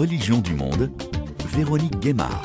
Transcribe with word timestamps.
Religion 0.00 0.38
du 0.38 0.54
monde, 0.54 0.90
Véronique 1.44 2.00
Guémard. 2.00 2.42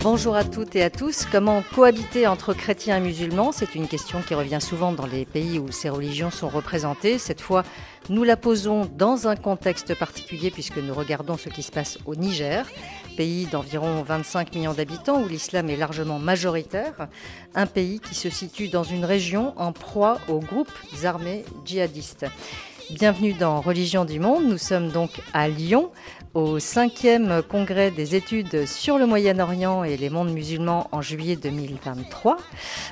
Bonjour 0.00 0.34
à 0.34 0.44
toutes 0.44 0.76
et 0.76 0.82
à 0.82 0.88
tous. 0.88 1.26
Comment 1.30 1.62
cohabiter 1.74 2.26
entre 2.26 2.54
chrétiens 2.54 2.96
et 2.96 3.00
musulmans? 3.00 3.52
C'est 3.52 3.74
une 3.74 3.86
question 3.86 4.22
qui 4.22 4.34
revient 4.34 4.60
souvent 4.62 4.92
dans 4.92 5.04
les 5.04 5.26
pays 5.26 5.58
où 5.58 5.70
ces 5.70 5.90
religions 5.90 6.30
sont 6.30 6.48
représentées. 6.48 7.18
Cette 7.18 7.42
fois, 7.42 7.64
nous 8.08 8.24
la 8.24 8.38
posons 8.38 8.86
dans 8.96 9.28
un 9.28 9.36
contexte 9.36 9.94
particulier 9.94 10.50
puisque 10.50 10.78
nous 10.78 10.94
regardons 10.94 11.36
ce 11.36 11.50
qui 11.50 11.62
se 11.62 11.70
passe 11.70 11.98
au 12.06 12.16
Niger, 12.16 12.66
pays 13.16 13.46
d'environ 13.46 14.02
25 14.02 14.54
millions 14.54 14.74
d'habitants 14.74 15.22
où 15.22 15.28
l'islam 15.28 15.70
est 15.70 15.76
largement 15.76 16.18
majoritaire, 16.18 17.08
un 17.54 17.66
pays 17.66 18.00
qui 18.00 18.14
se 18.14 18.30
situe 18.30 18.68
dans 18.68 18.82
une 18.82 19.04
région 19.04 19.52
en 19.56 19.72
proie 19.72 20.18
aux 20.28 20.40
groupes 20.40 20.72
armés 21.04 21.44
djihadistes. 21.64 22.26
Bienvenue 22.90 23.32
dans 23.32 23.60
Religion 23.60 24.04
du 24.04 24.20
Monde. 24.20 24.44
Nous 24.44 24.58
sommes 24.58 24.90
donc 24.90 25.10
à 25.32 25.48
Lyon, 25.48 25.90
au 26.34 26.58
cinquième 26.58 27.42
congrès 27.48 27.90
des 27.90 28.16
études 28.16 28.66
sur 28.66 28.98
le 28.98 29.06
Moyen-Orient 29.06 29.84
et 29.84 29.96
les 29.96 30.10
mondes 30.10 30.32
musulmans 30.32 30.88
en 30.90 31.00
juillet 31.00 31.36
2023, 31.36 32.36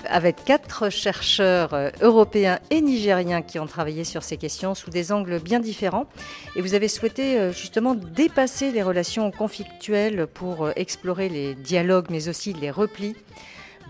avec 0.09 0.45
quatre 0.45 0.91
chercheurs 0.91 1.93
européens 2.01 2.61
et 2.71 2.81
nigériens 2.81 3.43
qui 3.43 3.59
ont 3.59 3.67
travaillé 3.67 4.05
sur 4.05 4.23
ces 4.23 4.37
questions 4.37 4.75
sous 4.75 4.91
des 4.91 5.11
angles 5.11 5.41
bien 5.41 5.61
différents. 5.61 6.07
Et 6.55 6.63
vous 6.63 6.75
avez 6.75 6.89
souhaité 6.89 7.39
euh, 7.39 7.53
justement 7.53 7.95
dépasser 7.95 8.71
les 8.71 8.83
relations 8.83 9.31
conflictuelles 9.31 10.27
pour 10.27 10.67
euh, 10.67 10.73
explorer 10.77 11.29
les 11.29 11.55
dialogues, 11.55 12.07
mais 12.11 12.29
aussi 12.29 12.53
les 12.53 12.71
replis 12.71 13.17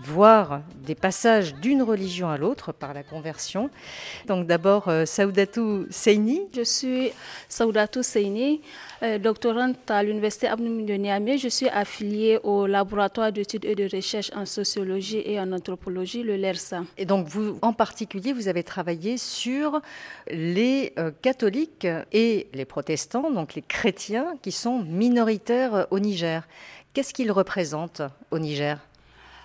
voir 0.03 0.61
des 0.85 0.95
passages 0.95 1.55
d'une 1.55 1.81
religion 1.81 2.29
à 2.29 2.37
l'autre 2.37 2.71
par 2.71 2.93
la 2.93 3.03
conversion. 3.03 3.69
Donc 4.27 4.47
d'abord, 4.47 4.87
euh, 4.87 5.05
Saoudatou 5.05 5.85
Seini. 5.89 6.41
Je 6.55 6.63
suis 6.63 7.11
Saoudatou 7.49 8.03
Seini, 8.03 8.61
euh, 9.01 9.17
doctorante 9.17 9.89
à 9.89 10.03
l'Université 10.03 10.47
Abnoumi 10.47 10.83
de 10.85 10.93
Niamey. 10.93 11.37
Je 11.37 11.47
suis 11.47 11.69
affiliée 11.69 12.39
au 12.43 12.67
laboratoire 12.67 13.31
d'études 13.31 13.65
et 13.65 13.75
de 13.75 13.87
recherche 13.93 14.31
en 14.35 14.45
sociologie 14.45 15.21
et 15.25 15.39
en 15.39 15.51
anthropologie, 15.51 16.23
le 16.23 16.35
LERSA. 16.35 16.83
Et 16.97 17.05
donc 17.05 17.27
vous, 17.27 17.57
en 17.61 17.73
particulier, 17.73 18.33
vous 18.33 18.47
avez 18.47 18.63
travaillé 18.63 19.17
sur 19.17 19.81
les 20.29 20.93
euh, 20.99 21.11
catholiques 21.21 21.87
et 22.11 22.47
les 22.53 22.65
protestants, 22.65 23.31
donc 23.31 23.55
les 23.55 23.61
chrétiens 23.61 24.35
qui 24.41 24.51
sont 24.51 24.79
minoritaires 24.79 25.87
au 25.91 25.99
Niger. 25.99 26.47
Qu'est-ce 26.93 27.13
qu'ils 27.13 27.31
représentent 27.31 28.03
au 28.31 28.39
Niger? 28.39 28.77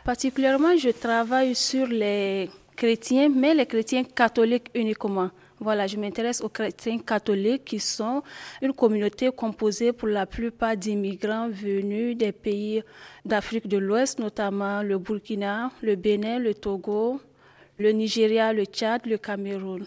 Particulièrement, 0.09 0.75
je 0.75 0.89
travaille 0.89 1.55
sur 1.55 1.87
les 1.87 2.49
chrétiens, 2.75 3.29
mais 3.29 3.53
les 3.53 3.67
chrétiens 3.67 4.05
catholiques 4.05 4.71
uniquement. 4.75 5.29
Voilà, 5.61 5.87
je 5.87 5.99
m'intéresse 5.99 6.41
aux 6.41 6.49
chrétiens 6.49 6.99
catholiques 7.01 7.67
qui 7.67 7.79
sont 7.79 8.23
une 8.63 8.73
communauté 8.73 9.31
composée 9.31 9.93
pour 9.93 10.09
la 10.09 10.25
plupart 10.25 10.79
d'immigrants 10.79 11.51
venus 11.51 12.17
des 12.17 12.33
pays 12.33 12.83
d'Afrique 13.23 13.69
de 13.69 13.77
l'Ouest, 13.77 14.19
notamment 14.19 14.81
le 14.81 14.97
Burkina, 14.97 15.71
le 15.83 15.95
Bénin, 15.95 16.39
le 16.39 16.55
Togo, 16.55 17.21
le 17.79 17.91
Nigeria, 17.93 18.55
le 18.55 18.65
Tchad, 18.65 19.05
le 19.05 19.19
Cameroun. 19.19 19.85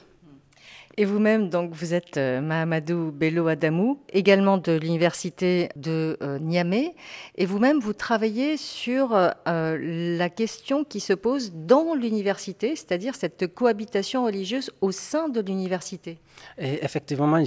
Et 0.97 1.05
vous-même, 1.05 1.49
donc, 1.49 1.71
vous 1.73 1.93
êtes 1.93 2.17
euh, 2.17 2.41
Mahamadou 2.41 3.11
Bello 3.11 3.47
Adamou, 3.47 3.99
également 4.11 4.57
de 4.57 4.73
l'université 4.73 5.69
de 5.77 6.17
euh, 6.21 6.37
Niamey. 6.39 6.95
Et 7.35 7.45
vous-même, 7.45 7.79
vous 7.79 7.93
travaillez 7.93 8.57
sur 8.57 9.13
euh, 9.13 9.77
la 10.17 10.29
question 10.29 10.83
qui 10.83 10.99
se 10.99 11.13
pose 11.13 11.53
dans 11.53 11.95
l'université, 11.95 12.75
c'est-à-dire 12.75 13.15
cette 13.15 13.53
cohabitation 13.53 14.25
religieuse 14.25 14.71
au 14.81 14.91
sein 14.91 15.29
de 15.29 15.39
l'université. 15.39 16.17
Effectivement, 16.57 17.37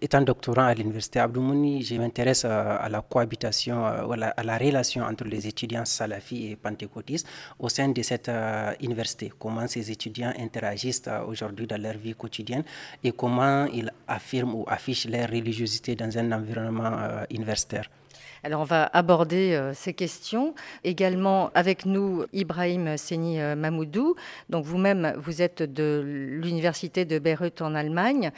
étant 0.00 0.20
doctorant 0.22 0.64
à 0.64 0.74
l'université 0.74 1.20
Abdoumouni, 1.20 1.82
je 1.82 1.94
m'intéresse 1.96 2.44
à, 2.44 2.88
la 2.88 3.00
cohabitation, 3.02 3.84
à 3.84 4.16
la, 4.44 4.58
relation 4.58 5.04
entre 5.04 5.24
les 5.24 5.46
étudiants 5.46 5.84
salafis 5.84 6.52
et 6.52 6.56
pentecôtistes 6.56 7.26
au 7.58 7.68
sein 7.68 7.88
de 7.88 8.02
cette 8.02 8.30
université. 8.80 9.32
Comment 9.38 9.66
ces 9.66 9.90
étudiants 9.90 10.32
interagissent 10.38 11.08
aujourd'hui 11.26 11.66
dans 11.66 11.80
leur 11.80 11.96
vie 11.96 12.14
quotidienne 12.14 12.64
et 13.02 13.12
comment 13.12 13.66
ils 13.66 13.90
affirment 14.06 14.54
ou 14.54 14.64
affichent 14.66 15.06
leur 15.08 15.28
religiosité 15.28 15.94
dans 15.94 16.16
un 16.18 16.32
environnement 16.32 16.92
euh, 16.92 17.24
universitaire. 17.30 17.88
Alors 18.44 18.60
on 18.60 18.64
va 18.64 18.84
aborder 18.92 19.52
euh, 19.54 19.72
ces 19.74 19.94
questions 19.94 20.54
également 20.84 21.50
avec 21.54 21.86
nous 21.86 22.24
Ibrahim 22.32 22.96
Seni 22.96 23.40
euh, 23.40 23.54
Mamoudou. 23.56 24.14
Donc 24.48 24.64
vous-même 24.64 25.14
vous 25.18 25.42
êtes 25.42 25.62
de 25.62 26.02
l'université 26.04 27.04
de 27.04 27.18
Beyrouth 27.18 27.62
en 27.62 27.74
Allemagne 27.74 28.30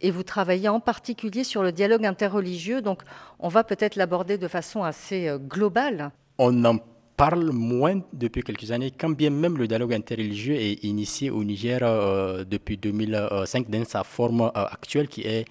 et 0.00 0.10
vous 0.10 0.22
travaillez 0.22 0.68
en 0.68 0.80
particulier 0.80 1.44
sur 1.44 1.62
le 1.62 1.72
dialogue 1.72 2.06
interreligieux. 2.06 2.82
Donc 2.82 3.02
on 3.38 3.48
va 3.48 3.64
peut-être 3.64 3.96
l'aborder 3.96 4.38
de 4.38 4.48
façon 4.48 4.84
assez 4.84 5.30
globale. 5.48 6.12
On 6.38 6.64
en 6.64 6.78
parle 7.18 7.50
moins 7.50 8.00
depuis 8.12 8.42
quelques 8.44 8.70
années, 8.70 8.92
quand 8.96 9.10
bien 9.10 9.30
même 9.30 9.58
le 9.58 9.66
dialogue 9.66 9.92
interreligieux 9.92 10.54
est 10.54 10.84
initié 10.84 11.30
au 11.30 11.42
Niger 11.42 11.80
euh, 11.82 12.44
depuis 12.44 12.76
2005 12.76 13.68
dans 13.68 13.84
sa 13.84 14.04
forme 14.04 14.42
euh, 14.42 14.50
actuelle 14.54 15.08
qui 15.08 15.22
est 15.22 15.44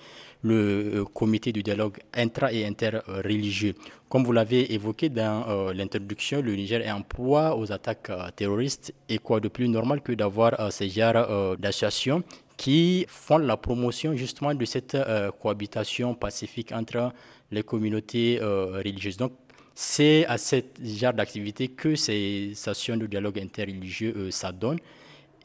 le 0.44 0.56
euh, 1.02 1.04
comité 1.06 1.52
du 1.52 1.64
dialogue 1.64 1.98
intra- 2.14 2.52
et 2.54 2.66
interreligieux. 2.66 3.74
Comme 4.10 4.24
vous 4.24 4.32
l'avez 4.32 4.74
évoqué 4.74 5.10
dans 5.10 5.72
l'introduction, 5.74 6.42
le 6.42 6.56
Niger 6.56 6.82
est 6.82 6.92
en 6.92 7.02
proie 7.02 7.58
aux 7.58 7.72
attaques 7.72 8.10
terroristes 8.36 8.94
et 9.10 9.18
quoi 9.18 9.40
de 9.42 9.50
plus 9.50 9.68
normal 9.68 10.02
que 10.02 10.14
d'avoir 10.14 10.72
ces 10.72 10.88
genres 10.90 11.58
d'associations 11.58 12.24
qui 12.56 13.06
font 13.10 13.38
la 13.38 13.58
promotion 13.58 14.16
justement 14.16 14.54
de 14.56 14.64
cette 14.64 14.98
cohabitation 15.42 16.16
pacifique 16.16 16.72
entre 16.72 17.12
les 17.52 17.64
communautés 17.64 18.40
religieuses. 18.42 19.18
Donc 19.18 19.34
c'est 19.76 20.26
à 20.26 20.40
ce 20.40 20.56
genre 20.82 21.14
d'activité 21.14 21.68
que 21.68 21.96
ces 21.96 22.54
sessions 22.56 22.98
de 22.98 23.06
dialogue 23.06 23.38
interreligieux 23.40 24.14
euh, 24.18 24.32
s'adonnent 24.32 24.80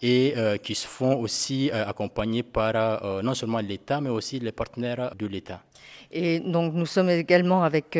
et 0.03 0.35
euh, 0.37 0.57
qui 0.57 0.75
se 0.75 0.87
font 0.87 1.17
aussi 1.17 1.71
euh, 1.73 1.87
accompagner 1.87 2.43
par 2.43 2.73
non 3.23 3.35
seulement 3.35 3.59
l'État, 3.59 4.01
mais 4.01 4.11
aussi 4.11 4.39
les 4.39 4.53
partenaires 4.53 5.15
de 5.19 5.27
l'État. 5.27 5.63
Et 6.11 6.41
donc 6.41 6.75
nous 6.75 6.87
sommes 6.87 7.09
également 7.09 7.63
avec 7.63 7.99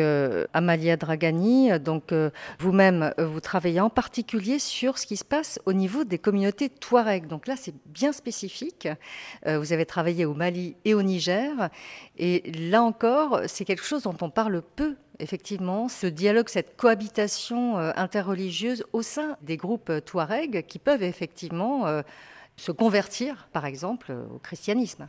Amalia 0.53 0.97
Dragani. 0.97 1.79
Donc 1.79 2.13
vous-même, 2.59 3.13
vous 3.17 3.39
travaillez 3.39 3.79
en 3.79 3.89
particulier 3.89 4.59
sur 4.59 4.97
ce 4.97 5.05
qui 5.05 5.17
se 5.17 5.25
passe 5.25 5.59
au 5.65 5.73
niveau 5.73 6.03
des 6.03 6.19
communautés 6.19 6.69
Touareg. 6.69 7.27
Donc 7.27 7.47
là, 7.47 7.55
c'est 7.57 7.73
bien 7.85 8.11
spécifique. 8.11 8.87
vous 9.45 9.73
avez 9.73 9.85
travaillé 9.85 10.25
au 10.25 10.33
Mali 10.33 10.75
et 10.85 10.93
au 10.93 11.01
Niger. 11.01 11.69
Et 12.17 12.51
là 12.69 12.83
encore, 12.83 13.41
c'est 13.47 13.65
quelque 13.65 13.83
chose 13.83 14.03
dont 14.03 14.17
on 14.21 14.29
parle 14.29 14.61
peu 14.75 14.95
effectivement, 15.19 15.87
ce 15.87 16.07
dialogue, 16.07 16.49
cette 16.49 16.77
cohabitation 16.77 17.77
euh, 17.77 17.91
interreligieuse 17.95 18.83
au 18.93 19.01
sein 19.01 19.37
des 19.41 19.57
groupes 19.57 19.89
euh, 19.89 20.01
Touareg 20.01 20.65
qui 20.67 20.79
peuvent 20.79 21.03
effectivement 21.03 21.87
euh, 21.87 22.01
se 22.55 22.71
convertir, 22.71 23.47
par 23.51 23.65
exemple, 23.65 24.11
au 24.33 24.39
christianisme. 24.39 25.07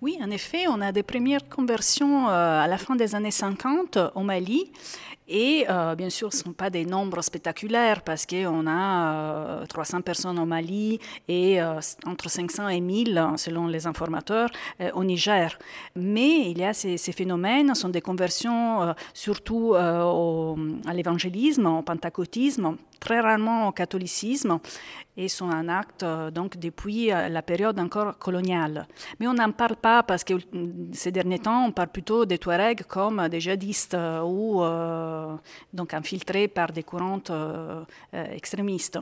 Oui, 0.00 0.18
en 0.22 0.30
effet, 0.30 0.66
on 0.68 0.80
a 0.80 0.92
des 0.92 1.02
premières 1.02 1.48
conversions 1.48 2.28
à 2.28 2.66
la 2.68 2.78
fin 2.78 2.94
des 2.94 3.16
années 3.16 3.32
50 3.32 3.98
au 4.14 4.20
Mali 4.20 4.70
et 5.26 5.64
euh, 5.70 5.94
bien 5.94 6.10
sûr, 6.10 6.32
ce 6.32 6.38
ne 6.38 6.42
sont 6.44 6.52
pas 6.52 6.68
des 6.68 6.84
nombres 6.84 7.22
spectaculaires 7.22 8.02
parce 8.02 8.26
qu'on 8.26 8.66
a 8.66 9.64
300 9.68 9.98
euh, 9.98 10.00
personnes 10.02 10.38
au 10.38 10.44
Mali 10.44 10.98
et 11.28 11.62
euh, 11.62 11.80
entre 12.04 12.28
500 12.28 12.68
et 12.68 12.80
1000, 12.80 13.28
selon 13.36 13.66
les 13.66 13.86
informateurs, 13.86 14.50
au 14.94 15.02
Niger. 15.04 15.58
Mais 15.96 16.50
il 16.50 16.58
y 16.58 16.64
a 16.64 16.74
ces, 16.74 16.98
ces 16.98 17.12
phénomènes, 17.12 17.74
sont 17.74 17.88
des 17.88 18.02
conversions 18.02 18.94
surtout 19.14 19.74
à 19.74 20.94
l'évangélisme, 20.94 21.66
au 21.66 21.82
pentecôtisme, 21.82 22.76
très 23.00 23.20
rarement 23.20 23.68
au 23.68 23.72
catholicisme 23.72 24.58
et 25.16 25.28
sont 25.28 25.50
un 25.50 25.68
acte 25.68 26.04
donc 26.32 26.58
depuis 26.58 27.06
la 27.06 27.42
période 27.42 27.78
encore 27.78 28.18
coloniale. 28.18 28.86
Mais 29.20 29.26
on 29.26 29.34
n'en 29.34 29.52
parle 29.52 29.76
pas 29.76 30.02
parce 30.02 30.24
que 30.24 30.34
ces 30.92 31.12
derniers 31.12 31.38
temps, 31.38 31.66
on 31.66 31.72
parle 31.72 31.88
plutôt 31.88 32.24
des 32.26 32.38
Touaregs 32.38 32.82
comme 32.84 33.28
des 33.28 33.40
djihadistes 33.40 33.96
ou 34.24 34.62
donc 35.72 35.94
infiltrés 35.94 36.48
par 36.48 36.72
des 36.72 36.82
courants 36.82 37.22
euh, 37.30 37.84
euh, 38.14 38.24
extrémistes. 38.32 38.98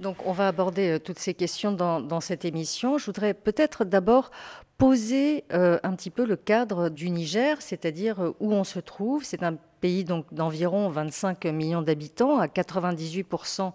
Donc 0.00 0.26
on 0.26 0.32
va 0.32 0.48
aborder 0.48 1.00
toutes 1.00 1.18
ces 1.18 1.32
questions 1.32 1.72
dans, 1.72 2.20
cette 2.20 2.44
émission. 2.44 2.98
Je 2.98 3.06
voudrais 3.06 3.32
peut-être 3.32 3.84
d'abord 3.84 4.30
poser 4.76 5.44
un 5.48 5.94
petit 5.96 6.10
peu 6.10 6.26
le 6.26 6.36
cadre 6.36 6.90
du 6.90 7.08
Niger, 7.08 7.62
c'est-à-dire 7.62 8.34
où 8.38 8.52
on 8.52 8.64
se 8.64 8.78
trouve. 8.78 9.24
C'est 9.24 9.42
un 9.42 9.56
pays 9.80 10.04
donc 10.04 10.32
d'environ 10.32 10.88
25 10.88 11.44
millions 11.46 11.82
d'habitants, 11.82 12.38
à 12.38 12.46
98% 12.46 13.72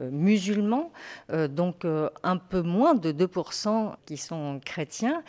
euh, 0.00 0.10
musulmans, 0.10 0.92
euh, 1.30 1.48
donc 1.48 1.84
euh, 1.84 2.08
un 2.22 2.36
peu 2.36 2.62
moins 2.62 2.94
de 2.94 3.12
2% 3.12 3.94
qui 4.06 4.16
sont 4.16 4.60
chrétiens. 4.64 5.22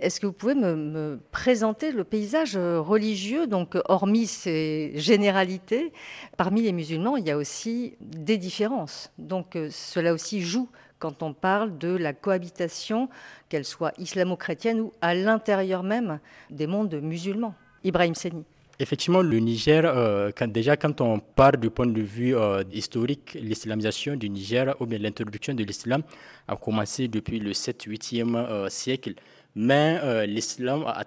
Est-ce 0.00 0.20
que 0.20 0.26
vous 0.26 0.32
pouvez 0.32 0.54
me, 0.54 1.18
présenter 1.30 1.92
le 1.92 2.04
paysage 2.04 2.56
religieux, 2.56 3.46
donc 3.46 3.76
hormis 3.86 4.26
ces 4.26 4.92
généralités, 4.96 5.92
parmi 6.36 6.62
les 6.62 6.72
musulmans, 6.72 7.16
il 7.16 7.26
y 7.26 7.30
a 7.30 7.36
aussi 7.36 7.96
des 8.00 8.38
différences. 8.38 9.10
Donc 9.18 9.58
cela 9.70 10.12
aussi 10.12 10.42
joue 10.42 10.68
quand 10.98 11.24
on 11.24 11.32
parle 11.32 11.78
de 11.78 11.88
la 11.88 12.12
cohabitation, 12.12 13.08
qu'elle 13.48 13.64
soit 13.64 13.92
islamo-chrétienne 13.98 14.80
ou 14.80 14.92
à 15.00 15.14
l'intérieur 15.14 15.82
même 15.82 16.20
des 16.50 16.68
mondes 16.68 16.94
musulmans. 16.94 17.54
Ibrahim 17.82 18.14
Seni. 18.14 18.44
Effectivement, 18.78 19.22
le 19.22 19.38
Niger, 19.38 19.82
euh, 19.84 20.30
déjà 20.48 20.76
quand 20.76 21.00
on 21.00 21.18
part 21.18 21.56
du 21.58 21.70
point 21.70 21.86
de 21.86 22.00
vue 22.00 22.34
euh, 22.36 22.64
historique, 22.72 23.34
l'islamisation 23.40 24.16
du 24.16 24.30
Niger 24.30 24.74
ou 24.80 24.86
bien 24.86 24.98
l'introduction 24.98 25.52
de 25.54 25.62
l'islam 25.62 26.02
a 26.48 26.56
commencé 26.56 27.06
depuis 27.06 27.38
le 27.38 27.52
7-8e 27.52 28.34
euh, 28.36 28.68
siècle. 28.70 29.14
Mais 29.54 30.26
l'islam 30.26 30.84
a 30.86 31.00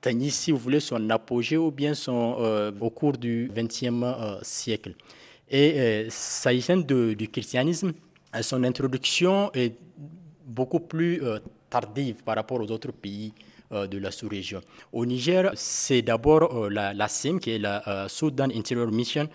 atteint, 0.00 0.28
si 0.30 0.52
vous 0.52 0.58
voulez, 0.58 0.78
son 0.78 1.10
apogée 1.10 1.56
ou 1.56 1.72
bien 1.72 1.94
son, 1.94 2.72
au 2.80 2.90
cours 2.90 3.18
du 3.18 3.50
20e 3.52 4.38
siècle. 4.44 4.94
Et 5.50 6.06
s'agissant 6.08 6.76
du 6.76 7.28
christianisme, 7.32 7.92
son 8.42 8.62
introduction 8.62 9.50
est 9.54 9.74
beaucoup 10.46 10.78
plus 10.78 11.20
tardive 11.68 12.22
par 12.24 12.36
rapport 12.36 12.60
aux 12.60 12.70
autres 12.70 12.92
pays 12.92 13.32
de 13.70 13.98
la 13.98 14.10
sous-région. 14.10 14.60
Au 14.92 15.06
Niger, 15.06 15.50
c'est 15.54 16.02
d'abord 16.02 16.54
euh, 16.64 16.68
la, 16.68 16.92
la, 16.92 17.08
SIM, 17.08 17.38
qui 17.38 17.50
est 17.52 17.58
la 17.58 17.86
euh, 17.88 18.08
Sudan 18.08 18.48
Interior 18.54 18.90
Mission, 18.90 19.28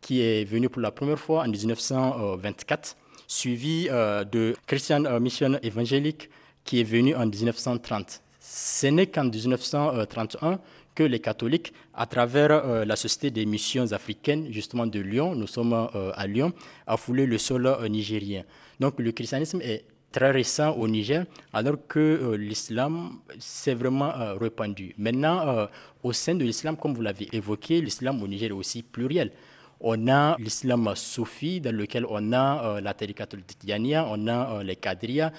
qui 0.00 0.20
est 0.20 0.44
venue 0.44 0.68
pour 0.68 0.80
la 0.82 0.90
première 0.90 1.18
fois 1.18 1.42
en 1.44 1.48
1924, 1.48 2.96
suivie 3.26 3.88
de 3.88 4.56
Christian 4.66 5.20
Mission 5.20 5.58
évangélique, 5.62 6.30
qui 6.64 6.80
est 6.80 6.84
venue 6.84 7.14
en 7.14 7.26
1930. 7.26 8.22
Ce 8.40 8.86
n'est 8.86 9.06
qu'en 9.06 9.24
1931 9.24 10.58
que 10.94 11.02
les 11.02 11.20
catholiques, 11.20 11.72
à 11.94 12.06
travers 12.06 12.84
la 12.86 12.96
Société 12.96 13.30
des 13.30 13.44
missions 13.44 13.92
africaines, 13.92 14.50
justement 14.50 14.86
de 14.86 15.00
Lyon, 15.00 15.34
nous 15.34 15.46
sommes 15.46 15.74
à 15.74 16.26
Lyon, 16.26 16.52
a 16.86 16.96
foulé 16.96 17.26
le 17.26 17.36
sol 17.38 17.68
nigérien. 17.88 18.44
Donc 18.80 18.98
le 18.98 19.12
christianisme 19.12 19.60
est 19.62 19.84
très 20.12 20.30
récent 20.30 20.72
au 20.72 20.88
Niger, 20.88 21.24
alors 21.52 21.76
que 21.88 21.98
euh, 21.98 22.36
l'islam 22.36 23.18
s'est 23.38 23.74
vraiment 23.74 24.12
euh, 24.16 24.34
répandu. 24.34 24.94
Maintenant, 24.98 25.46
euh, 25.48 25.66
au 26.02 26.12
sein 26.12 26.34
de 26.34 26.44
l'islam, 26.44 26.76
comme 26.76 26.94
vous 26.94 27.02
l'avez 27.02 27.28
évoqué, 27.32 27.80
l'islam 27.80 28.22
au 28.22 28.28
Niger 28.28 28.48
est 28.50 28.52
aussi 28.52 28.82
pluriel. 28.82 29.32
On 29.80 30.08
a 30.08 30.36
l'islam 30.38 30.92
soufi, 30.94 31.60
dans 31.60 31.74
lequel 31.74 32.04
on 32.08 32.32
a 32.34 32.80
la 32.82 32.92
tariqat 32.92 33.28
al 33.32 34.04
on 34.10 34.28
a 34.28 34.62
les 34.62 34.76
qadriya, 34.76 35.32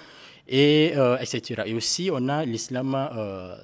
et 0.48 0.94
etc. 1.20 1.62
Et 1.68 1.76
aussi, 1.76 2.10
on 2.12 2.28
a 2.28 2.44
l'islam 2.44 2.98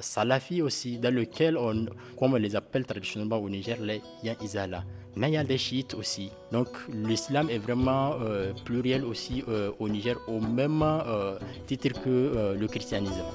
salafi 0.01 0.61
aussi, 0.61 0.99
dans 0.99 1.11
lequel 1.11 1.57
on, 1.57 1.87
comme 2.19 2.33
on 2.33 2.35
les 2.35 2.55
appelle 2.55 2.85
traditionnellement 2.85 3.37
au 3.37 3.49
Niger, 3.49 3.77
les 3.81 4.03
yan 4.23 4.35
izala 4.39 4.83
mais 5.17 5.29
il 5.29 5.33
y 5.33 5.37
a 5.37 5.43
des 5.43 5.57
chiites 5.57 5.93
aussi. 5.95 6.31
Donc 6.51 6.67
l'islam 6.89 7.49
est 7.49 7.57
vraiment 7.57 8.13
euh, 8.21 8.53
pluriel 8.65 9.03
aussi 9.03 9.43
euh, 9.47 9.71
au 9.79 9.89
Niger, 9.89 10.15
au 10.27 10.39
même 10.39 10.81
euh, 10.83 11.37
titre 11.65 11.99
que 12.01 12.55
le 12.57 12.67
christianisme. 12.67 13.25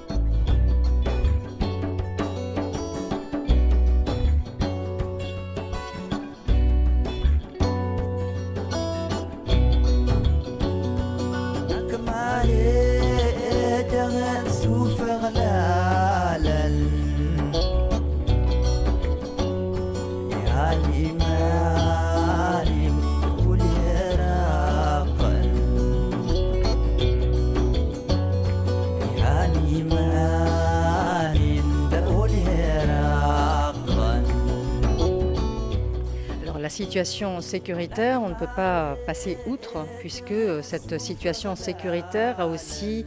Situation 36.73 37.41
sécuritaire, 37.43 38.23
on 38.23 38.31
ne 38.31 38.35
peut 38.35 38.55
pas 38.57 38.97
passer 39.07 39.37
outre, 39.47 39.87
puisque 40.01 40.33
euh, 40.33 40.63
cette 40.63 40.99
situation 40.99 41.55
sécuritaire 41.55 42.41
a 42.41 42.47
aussi 42.47 43.05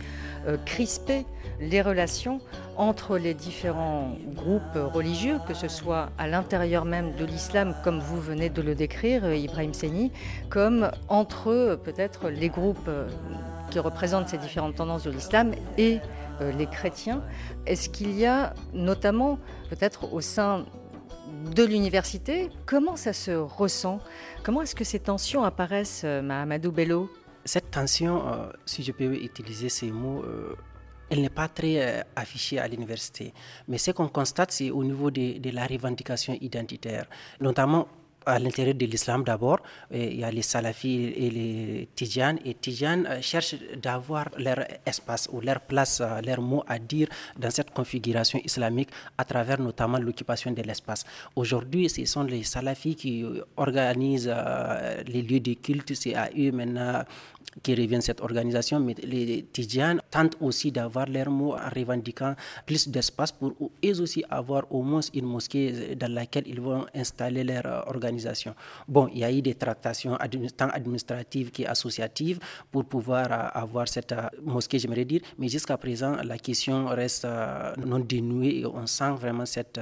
euh, 0.48 0.58
crispé 0.66 1.26
les 1.60 1.82
relations 1.82 2.40
entre 2.78 3.18
les 3.18 3.34
différents 3.34 4.12
groupes 4.36 4.94
religieux, 4.94 5.40
que 5.48 5.56
ce 5.56 5.68
soit 5.68 6.10
à 6.20 6.28
l'intérieur 6.28 6.86
même 6.86 7.16
de 7.16 7.26
l'islam, 7.26 7.76
comme 7.84 8.00
vous 8.00 8.22
venez 8.22 8.50
de 8.50 8.62
le 8.62 8.76
décrire, 8.76 9.26
euh, 9.26 9.36
Ibrahim 9.36 9.74
Seni, 9.74 10.12
comme 10.50 10.92
entre 11.08 11.80
peut-être 11.84 12.30
les 12.30 12.50
groupes 12.50 12.90
qui 13.72 13.80
représentent 13.80 14.30
ces 14.30 14.38
différentes 14.38 14.76
tendances 14.76 15.04
de 15.04 15.12
l'islam 15.12 15.54
et 15.80 16.00
les 16.58 16.68
chrétiens. 16.68 17.24
Est-ce 17.66 17.90
qu'il 17.90 18.18
y 18.18 18.26
a 18.26 18.54
notamment 18.74 19.40
peut-être 19.70 20.14
au 20.14 20.20
sein 20.20 20.66
de 21.56 21.64
l'université. 21.64 22.50
Comment 22.66 22.96
ça 22.96 23.14
se 23.14 23.32
ressent? 23.32 24.00
Comment 24.44 24.62
est-ce 24.62 24.76
que 24.76 24.84
ces 24.84 25.00
tensions 25.00 25.44
apparaissent, 25.44 26.04
euh, 26.06 26.22
Mahamadou 26.22 26.72
Bello? 26.72 27.10
Cette 27.46 27.72
tension, 27.72 28.28
euh, 28.28 28.48
si 28.66 28.84
je 28.84 28.92
peux 28.92 29.14
utiliser 29.16 29.70
ces 29.70 29.92
mots, 29.92 30.24
euh, 30.24 30.56
elle 31.10 31.22
n'est 31.22 31.30
pas 31.30 31.48
très 31.48 32.04
affichée 32.16 32.58
à 32.58 32.68
l'université. 32.68 33.34
Mais 33.68 33.78
ce 33.78 33.92
qu'on 33.92 34.08
constate, 34.08 34.52
c'est 34.52 34.72
au 34.72 34.84
niveau 34.84 35.12
de, 35.12 35.38
de 35.38 35.50
la 35.52 35.68
revendication 35.68 36.36
identitaire, 36.42 37.06
notamment 37.40 37.88
à 38.26 38.40
l'intérieur 38.40 38.76
de 38.76 38.86
l'islam 38.86 39.24
d'abord, 39.24 39.60
il 39.92 40.20
y 40.20 40.24
a 40.24 40.32
les 40.32 40.42
salafis 40.42 41.14
et 41.16 41.30
les 41.30 41.90
tidjanes. 41.96 42.40
Et 42.46 42.54
tidjanes 42.56 43.06
euh, 43.08 43.22
cherchent 43.22 43.56
d'avoir 43.82 44.30
leur 44.38 44.60
espace 44.86 45.30
ou 45.32 45.42
leur 45.42 45.60
place, 45.62 46.02
euh, 46.02 46.22
leur 46.22 46.42
mot 46.42 46.64
à 46.68 46.80
dire 46.80 47.08
dans 47.38 47.50
cette 47.52 47.72
configuration 47.72 48.40
islamique 48.44 48.90
à 49.18 49.24
travers 49.26 49.60
notamment 49.60 49.98
l'occupation 50.00 50.52
de 50.52 50.62
l'espace. 50.62 51.04
Aujourd'hui, 51.36 51.90
ce 51.90 52.06
sont 52.06 52.24
les 52.24 52.44
salafis 52.44 52.96
qui 52.96 53.26
organisent 53.58 54.32
euh, 54.34 55.02
les 55.08 55.22
lieux 55.22 55.40
de 55.40 55.54
culte. 55.54 55.94
C'est 55.94 56.16
à 56.16 56.30
eux 56.38 56.52
maintenant 56.52 57.04
qui 57.64 57.74
revient 57.76 58.02
cette 58.02 58.22
organisation, 58.22 58.80
mais 58.80 58.96
les 59.04 59.44
Tidjanes 59.52 60.02
tentent 60.12 60.36
aussi 60.42 60.72
d'avoir 60.72 61.08
leur 61.08 61.30
mot 61.30 61.54
en 61.54 61.70
revendiquant 61.76 62.36
plus 62.66 62.88
d'espace 62.90 63.32
pour 63.32 63.54
eux 63.84 64.02
aussi 64.02 64.24
avoir 64.30 64.64
au 64.72 64.82
moins 64.82 65.02
une 65.14 65.26
mosquée 65.26 65.96
dans 65.96 66.12
laquelle 66.12 66.44
ils 66.48 66.60
vont 66.62 66.86
installer 66.94 67.44
leur 67.44 67.88
organisation. 67.88 68.54
Bon, 68.88 69.08
il 69.14 69.20
y 69.20 69.24
a 69.24 69.32
eu 69.32 69.42
des 69.42 69.56
tractations 69.56 70.18
tant 70.58 70.70
administratives 70.70 71.52
qu'associatives 71.52 72.40
pour 72.72 72.86
pouvoir 72.86 73.28
euh, 73.32 73.48
avoir 73.54 73.88
cette 73.88 74.12
euh, 74.12 74.28
mosquée, 74.44 74.80
j'aimerais 74.80 75.06
dire, 75.06 75.22
mais 75.38 75.48
jusqu'à 75.48 75.78
présent, 75.78 76.16
la 76.24 76.38
question 76.38 76.88
reste 76.88 77.26
euh, 77.26 77.74
non 77.86 78.00
dénouée 78.00 78.60
et 78.60 78.66
on 78.66 78.86
sent 78.88 79.12
vraiment 79.20 79.46
cette 79.46 79.80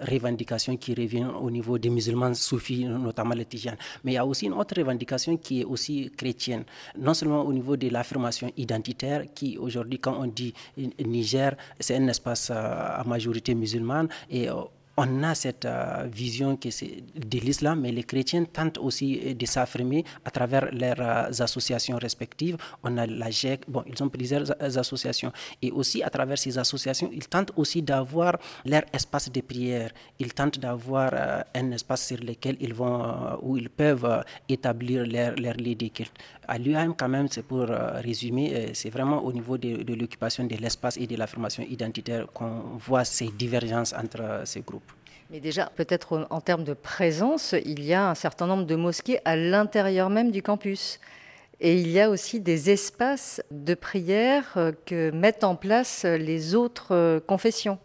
revendication 0.00 0.76
qui 0.76 0.94
revient 0.94 1.28
au 1.40 1.50
niveau 1.50 1.78
des 1.78 1.90
musulmans 1.90 2.34
soufis, 2.34 2.84
notamment 2.84 3.34
les 3.34 3.44
Tidjanes. 3.44 3.76
Mais 4.04 4.12
il 4.12 4.14
y 4.14 4.18
a 4.18 4.26
aussi 4.26 4.46
une 4.46 4.54
autre 4.54 4.74
revendication 4.76 5.36
qui 5.36 5.60
est 5.62 5.64
aussi 5.64 6.10
chrétienne 6.16 6.64
non 6.98 7.14
seulement 7.14 7.42
au 7.42 7.52
niveau 7.52 7.76
de 7.76 7.88
l'affirmation 7.88 8.50
identitaire, 8.56 9.24
qui 9.34 9.58
aujourd'hui, 9.58 9.98
quand 9.98 10.16
on 10.18 10.26
dit 10.26 10.54
Niger, 11.04 11.56
c'est 11.78 11.96
un 11.96 12.06
espace 12.08 12.50
euh, 12.50 12.54
à 12.54 13.04
majorité 13.06 13.54
musulmane, 13.54 14.08
et 14.30 14.48
euh, 14.48 14.54
on 15.02 15.22
a 15.22 15.34
cette 15.34 15.64
euh, 15.64 16.06
vision 16.12 16.56
que 16.56 16.68
de 16.68 17.38
l'islam, 17.38 17.80
mais 17.80 17.90
les 17.90 18.02
chrétiens 18.04 18.44
tentent 18.44 18.76
aussi 18.78 19.08
euh, 19.24 19.34
de 19.34 19.46
s'affirmer 19.46 20.04
à 20.26 20.30
travers 20.30 20.66
leurs 20.72 21.00
euh, 21.00 21.42
associations 21.46 21.96
respectives. 21.96 22.58
On 22.84 22.98
a 22.98 23.06
la 23.06 23.30
GEC, 23.30 23.60
bon, 23.66 23.82
ils 23.86 24.00
ont 24.02 24.10
plusieurs 24.10 24.44
associations. 24.82 25.32
Et 25.62 25.70
aussi, 25.70 26.02
à 26.02 26.10
travers 26.10 26.36
ces 26.38 26.58
associations, 26.58 27.08
ils 27.12 27.26
tentent 27.28 27.52
aussi 27.56 27.80
d'avoir 27.80 28.36
leur 28.66 28.82
espace 28.92 29.30
de 29.32 29.40
prière. 29.40 29.90
Ils 30.18 30.34
tentent 30.34 30.58
d'avoir 30.58 31.10
un 31.54 31.70
espace 31.70 32.06
sur 32.08 32.18
lequel 32.18 32.56
ils 32.60 32.74
vont, 32.74 33.38
où 33.42 33.56
ils 33.56 33.70
peuvent 33.70 34.22
établir 34.48 35.06
leur, 35.06 35.34
leur 35.36 35.54
lit 35.54 35.76
de. 35.76 35.88
À 36.46 36.58
l'UAM, 36.58 36.94
quand 36.96 37.08
même, 37.08 37.28
c'est 37.30 37.42
pour 37.42 37.66
résumer, 38.08 38.70
c'est 38.74 38.90
vraiment 38.90 39.22
au 39.24 39.32
niveau 39.32 39.56
de 39.58 39.94
l'occupation 39.94 40.44
de 40.44 40.56
l'espace 40.56 40.96
et 40.98 41.06
de 41.06 41.16
l'affirmation 41.16 41.64
identitaire 41.68 42.26
qu'on 42.32 42.76
voit 42.86 43.04
ces 43.04 43.28
divergences 43.28 43.92
entre 43.92 44.42
ces 44.44 44.60
groupes. 44.60 44.89
Mais 45.30 45.38
déjà, 45.38 45.70
peut-être 45.76 46.26
en 46.30 46.40
termes 46.40 46.64
de 46.64 46.74
présence, 46.74 47.54
il 47.64 47.84
y 47.84 47.94
a 47.94 48.10
un 48.10 48.16
certain 48.16 48.48
nombre 48.48 48.64
de 48.64 48.74
mosquées 48.74 49.20
à 49.24 49.36
l'intérieur 49.36 50.10
même 50.10 50.32
du 50.32 50.42
campus. 50.42 50.98
Et 51.60 51.76
il 51.76 51.88
y 51.88 52.00
a 52.00 52.10
aussi 52.10 52.40
des 52.40 52.70
espaces 52.70 53.40
de 53.52 53.74
prière 53.74 54.54
euh, 54.56 54.72
que 54.86 55.10
mettent 55.12 55.44
en 55.44 55.54
place 55.54 56.04
les 56.04 56.56
autres 56.56 56.94
euh, 56.94 57.20
confessions. 57.20 57.78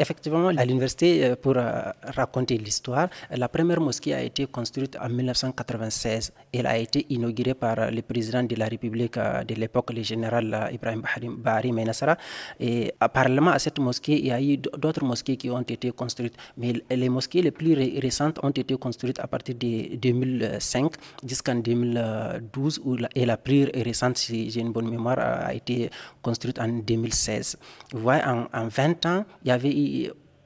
Effectivement, 0.00 0.46
à 0.48 0.64
l'université, 0.64 1.24
euh, 1.24 1.34
pour 1.34 1.56
euh, 1.56 1.90
raconter 2.16 2.56
l'histoire, 2.56 3.08
la 3.30 3.48
première 3.48 3.80
mosquée 3.80 4.14
a 4.14 4.22
été 4.22 4.46
construite 4.46 4.96
en 5.00 5.08
1996. 5.08 6.32
Elle 6.52 6.66
a 6.68 6.78
été 6.78 7.04
inaugurée 7.10 7.54
par 7.54 7.90
le 7.90 8.00
président 8.02 8.44
de 8.44 8.54
la 8.54 8.66
République 8.66 9.18
de 9.18 9.54
l'époque, 9.54 9.92
le 9.92 10.02
général 10.02 10.70
Ibrahim 10.72 11.02
Bahari 11.38 11.72
Menassara. 11.72 12.16
Et 12.60 12.92
parallèlement 13.12 13.50
à 13.50 13.58
cette 13.58 13.80
mosquée, 13.80 14.18
il 14.20 14.26
y 14.26 14.30
a 14.30 14.40
eu 14.40 14.56
d'autres 14.56 15.04
mosquées 15.04 15.36
qui 15.36 15.50
ont 15.50 15.62
été 15.62 15.90
construites. 15.90 16.36
Mais 16.56 16.74
les 16.90 17.08
mosquées 17.08 17.42
les 17.42 17.50
plus 17.50 17.74
récentes 18.00 18.38
ont 18.44 18.50
été 18.50 18.76
construites 18.76 19.18
à 19.18 19.26
partir 19.26 19.56
de 19.56 19.96
2005 19.96 20.92
jusqu'en 21.26 21.56
2012, 21.56 22.80
et 23.16 23.26
la 23.26 23.36
plus 23.36 23.64
récente, 23.74 24.16
si 24.18 24.48
j'ai 24.50 24.60
une 24.60 24.72
bonne 24.72 24.88
mémoire, 24.90 25.18
a 25.18 25.52
été 25.54 25.90
construite 26.22 26.58
en 26.60 26.68
2016. 26.68 27.58
Vous 27.92 28.00
voyez, 28.00 28.22
en 28.24 28.68
20 28.68 29.06
ans, 29.06 29.24
il 29.44 29.48
y 29.48 29.50
avait 29.50 29.70
eu 29.70 29.87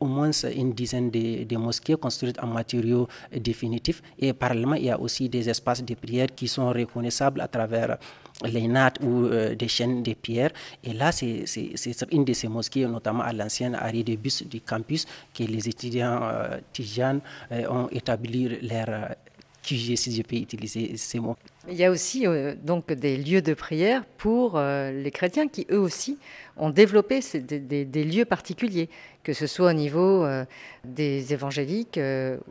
au 0.03 0.07
moins 0.07 0.33
une 0.63 0.73
dizaine 0.73 1.11
de, 1.11 1.57
mosquées 1.57 1.95
construites 1.95 2.39
en 2.43 2.49
matériaux 2.49 3.07
définitifs. 3.51 4.03
Et 4.19 4.33
parallèlement, 4.33 4.75
il 4.75 4.87
y 4.87 4.91
a 4.91 4.99
aussi 4.99 5.29
des 5.29 5.49
espaces 5.49 5.85
de 5.85 5.95
prière 5.95 6.27
qui 6.35 6.49
sont 6.49 6.69
reconnaissables 6.71 7.41
à 7.41 7.47
travers 7.49 7.99
les 8.45 8.67
nattes 8.67 8.99
ou 9.03 9.27
euh, 9.27 9.55
des 9.55 9.69
chaînes 9.69 10.03
de 10.03 10.15
pierre. 10.15 10.51
Et 10.83 10.93
là, 10.93 11.13
c'est 11.13 11.45
une 12.11 12.25
de 12.25 12.33
ces 12.33 12.49
mosquées, 12.49 12.87
notamment 12.87 13.23
à 13.23 13.33
l'ancienne 13.33 13.75
arrêt 13.77 14.03
de 14.03 14.17
bus 14.17 14.43
du 14.47 14.61
campus, 14.61 15.07
que 15.35 15.45
les 15.45 15.69
étudiants 15.69 16.21
euh, 16.23 16.59
euh 17.53 17.67
ont 17.71 17.89
établi 17.91 18.49
leur 18.63 18.89
euh, 18.89 19.09
QG, 19.63 19.97
si 19.97 20.15
je 20.17 20.23
peux 20.23 20.37
utiliser 20.37 20.97
ces 20.97 21.21
mots. 21.21 21.37
Il 21.69 21.77
y 21.77 21.85
a 21.85 21.91
aussi 21.91 22.25
donc 22.63 22.93
des 22.93 23.17
lieux 23.17 23.43
de 23.43 23.55
prière 23.55 24.05
pour 24.19 24.61
les 24.61 25.11
chrétiens 25.13 25.47
qui 25.47 25.67
eux 25.71 25.79
aussi 25.79 26.19
ont 26.57 26.71
développé 26.71 27.21
des, 27.35 27.85
des, 27.85 28.05
lieux 28.05 28.25
particuliers, 28.25 28.89
que 29.23 29.33
ce 29.33 29.47
soit 29.47 29.71
au 29.71 29.73
niveau 29.73 30.27
des 30.85 31.33
évangéliques 31.33 32.01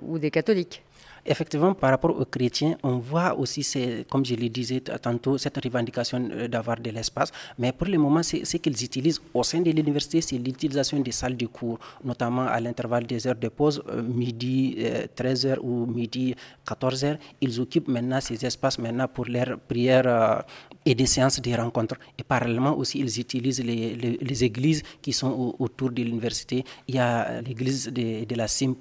ou 0.01 0.17
des 0.17 0.31
catholiques. 0.31 0.81
Effectivement, 1.23 1.75
par 1.75 1.91
rapport 1.91 2.19
aux 2.19 2.25
chrétiens, 2.25 2.75
on 2.81 2.97
voit 2.97 3.37
aussi, 3.37 3.61
comme 4.09 4.25
je 4.25 4.33
le 4.33 4.49
disais 4.49 4.79
tantôt, 4.81 5.37
cette 5.37 5.63
revendication 5.63 6.27
euh, 6.31 6.47
d'avoir 6.47 6.77
de 6.79 6.89
l'espace. 6.89 7.31
Mais 7.59 7.71
pour 7.71 7.87
le 7.87 7.97
moment, 7.99 8.23
ce 8.23 8.57
qu'ils 8.57 8.83
utilisent 8.83 9.21
au 9.31 9.43
sein 9.43 9.61
de 9.61 9.69
l'université, 9.69 10.19
c'est 10.21 10.37
l'utilisation 10.39 10.99
des 10.99 11.11
salles 11.11 11.37
de 11.37 11.45
cours, 11.45 11.77
notamment 12.03 12.47
à 12.47 12.59
l'intervalle 12.59 13.05
des 13.05 13.27
heures 13.27 13.35
de 13.35 13.49
pause, 13.49 13.83
euh, 13.89 14.01
midi 14.01 14.77
13h 15.15 15.45
euh, 15.51 15.55
ou 15.61 15.85
midi 15.85 16.33
14h. 16.67 17.17
Ils 17.39 17.61
occupent 17.61 17.87
maintenant 17.89 18.19
ces 18.19 18.43
espaces 18.43 18.79
maintenant 18.79 19.07
pour 19.07 19.25
leurs 19.25 19.59
prières 19.59 20.43
et 20.85 20.95
des 20.95 21.05
séances 21.05 21.39
de 21.39 21.53
rencontres. 21.53 21.97
Et 22.17 22.23
parallèlement 22.23 22.75
aussi, 22.75 22.97
ils 22.99 23.19
utilisent 23.19 23.63
les, 23.63 24.43
églises 24.43 24.81
qui 25.03 25.13
sont 25.13 25.55
autour 25.59 25.91
de 25.91 26.01
l'université. 26.01 26.63
Il 26.87 26.95
y 26.95 26.99
a 26.99 27.41
l'église 27.41 27.87
de, 27.89 28.25
de, 28.25 28.35
la 28.35 28.47
CIM, 28.47 28.73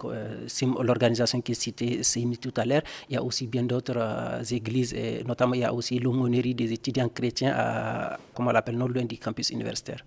CIM 0.46 0.74
l'organisation 0.82 1.40
qui 1.42 1.52
est 1.52 1.54
citée, 1.54 2.02
tout 2.38 2.52
à 2.56 2.64
l'heure, 2.64 2.82
il 3.08 3.14
y 3.14 3.16
a 3.16 3.22
aussi 3.22 3.46
bien 3.46 3.62
d'autres 3.62 3.96
euh, 3.96 4.42
églises, 4.42 4.94
et 4.94 5.22
notamment 5.24 5.54
il 5.54 5.60
y 5.60 5.64
a 5.64 5.72
aussi 5.72 5.98
l'aumônerie 5.98 6.54
des 6.54 6.72
étudiants 6.72 7.08
chrétiens, 7.08 7.54
à, 7.56 8.18
comment 8.34 8.50
on 8.50 8.52
l'appelle, 8.52 8.76
non 8.76 8.88
loin 8.88 9.04
du 9.04 9.18
campus 9.18 9.50
universitaire. 9.50 10.04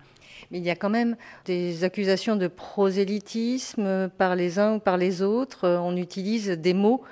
Mais 0.50 0.58
il 0.58 0.64
y 0.64 0.70
a 0.70 0.76
quand 0.76 0.90
même 0.90 1.16
des 1.46 1.84
accusations 1.84 2.36
de 2.36 2.48
prosélytisme 2.48 4.10
par 4.18 4.36
les 4.36 4.58
uns 4.58 4.74
ou 4.74 4.78
par 4.78 4.98
les 4.98 5.22
autres. 5.22 5.66
On 5.66 5.96
utilise 5.96 6.50
des 6.50 6.74
mots, 6.74 7.02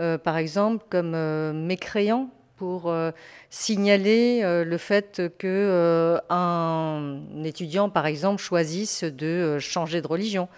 euh, 0.00 0.16
par 0.16 0.38
exemple, 0.38 0.84
comme 0.88 1.12
euh, 1.14 1.52
mécréant 1.52 2.30
pour 2.56 2.92
signaler 3.50 4.42
le 4.42 4.78
fait 4.78 5.22
que 5.38 6.18
un 6.28 7.20
étudiant, 7.44 7.88
par 7.88 8.06
exemple, 8.06 8.42
choisisse 8.42 9.04
de 9.04 9.60
changer 9.60 10.02
de 10.02 10.08
religion 10.08 10.48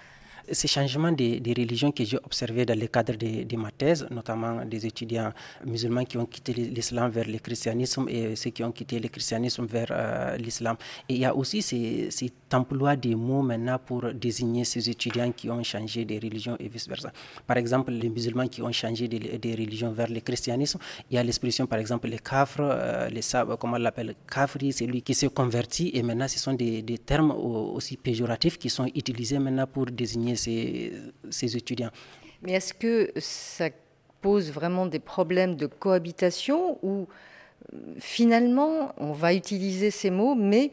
ces 0.52 0.68
changements 0.68 1.12
des, 1.12 1.40
religions 1.56 1.92
que 1.92 2.04
j'ai 2.04 2.16
observés 2.18 2.64
dans 2.64 2.78
le 2.78 2.86
cadre 2.86 3.14
de, 3.16 3.56
ma 3.56 3.70
thèse, 3.70 4.06
notamment 4.10 4.64
des 4.64 4.86
étudiants 4.86 5.32
musulmans 5.64 6.04
qui 6.04 6.16
ont 6.18 6.26
quitté 6.26 6.52
l'islam 6.52 7.10
vers 7.10 7.26
le 7.26 7.38
christianisme 7.38 8.06
et 8.08 8.36
ceux 8.36 8.50
qui 8.50 8.62
ont 8.64 8.72
quitté 8.72 8.98
le 8.98 9.08
christianisme 9.08 9.66
vers 9.66 9.88
euh, 9.90 10.36
l'islam. 10.36 10.76
Et 11.08 11.14
il 11.14 11.20
y 11.20 11.24
a 11.24 11.34
aussi 11.34 11.62
cet 11.62 12.54
emploi 12.54 12.96
des 12.96 13.14
mots 13.14 13.42
maintenant 13.42 13.78
pour 13.78 14.12
désigner 14.12 14.64
ces 14.64 14.88
étudiants 14.90 15.32
qui 15.32 15.50
ont 15.50 15.62
changé 15.62 16.04
de 16.04 16.14
religion 16.14 16.56
et 16.58 16.68
vice-versa. 16.68 17.12
Par 17.46 17.56
exemple, 17.56 17.92
les 17.92 18.08
musulmans 18.08 18.48
qui 18.48 18.62
ont 18.62 18.72
changé 18.72 19.08
de, 19.08 19.50
religion 19.50 19.92
vers 19.92 20.08
le 20.08 20.20
christianisme, 20.20 20.78
il 21.10 21.14
y 21.16 21.18
a 21.18 21.22
l'expression 21.22 21.66
par 21.66 21.78
exemple 21.78 22.08
les 22.08 22.18
kafres, 22.18 22.60
euh, 22.60 23.08
les 23.08 23.20
comment 23.58 23.76
on 23.76 23.80
l'appelle, 23.80 24.14
kafri, 24.30 24.72
c'est 24.72 24.86
lui 24.86 25.02
qui 25.02 25.14
s'est 25.14 25.28
converti 25.28 25.90
et 25.94 26.02
maintenant 26.02 26.28
ce 26.28 26.38
sont 26.38 26.54
des, 26.54 26.82
des 26.82 26.98
termes 26.98 27.30
aussi 27.32 27.96
péjoratifs 27.96 28.58
qui 28.58 28.70
sont 28.70 28.86
utilisés 28.94 29.38
maintenant 29.38 29.66
pour 29.66 29.86
désigner 29.86 30.36
ces, 30.40 31.56
étudiants. 31.56 31.90
Mais 32.42 32.52
est-ce 32.52 32.74
que 32.74 33.10
ça 33.16 33.68
pose 34.20 34.50
vraiment 34.50 34.86
des 34.86 34.98
problèmes 34.98 35.56
de 35.56 35.66
cohabitation 35.66 36.78
ou 36.82 37.06
euh, 37.72 37.76
finalement 37.98 38.92
on 38.98 39.12
va 39.12 39.34
utiliser 39.34 39.90
ces 39.90 40.10
mots, 40.10 40.34
mais 40.34 40.70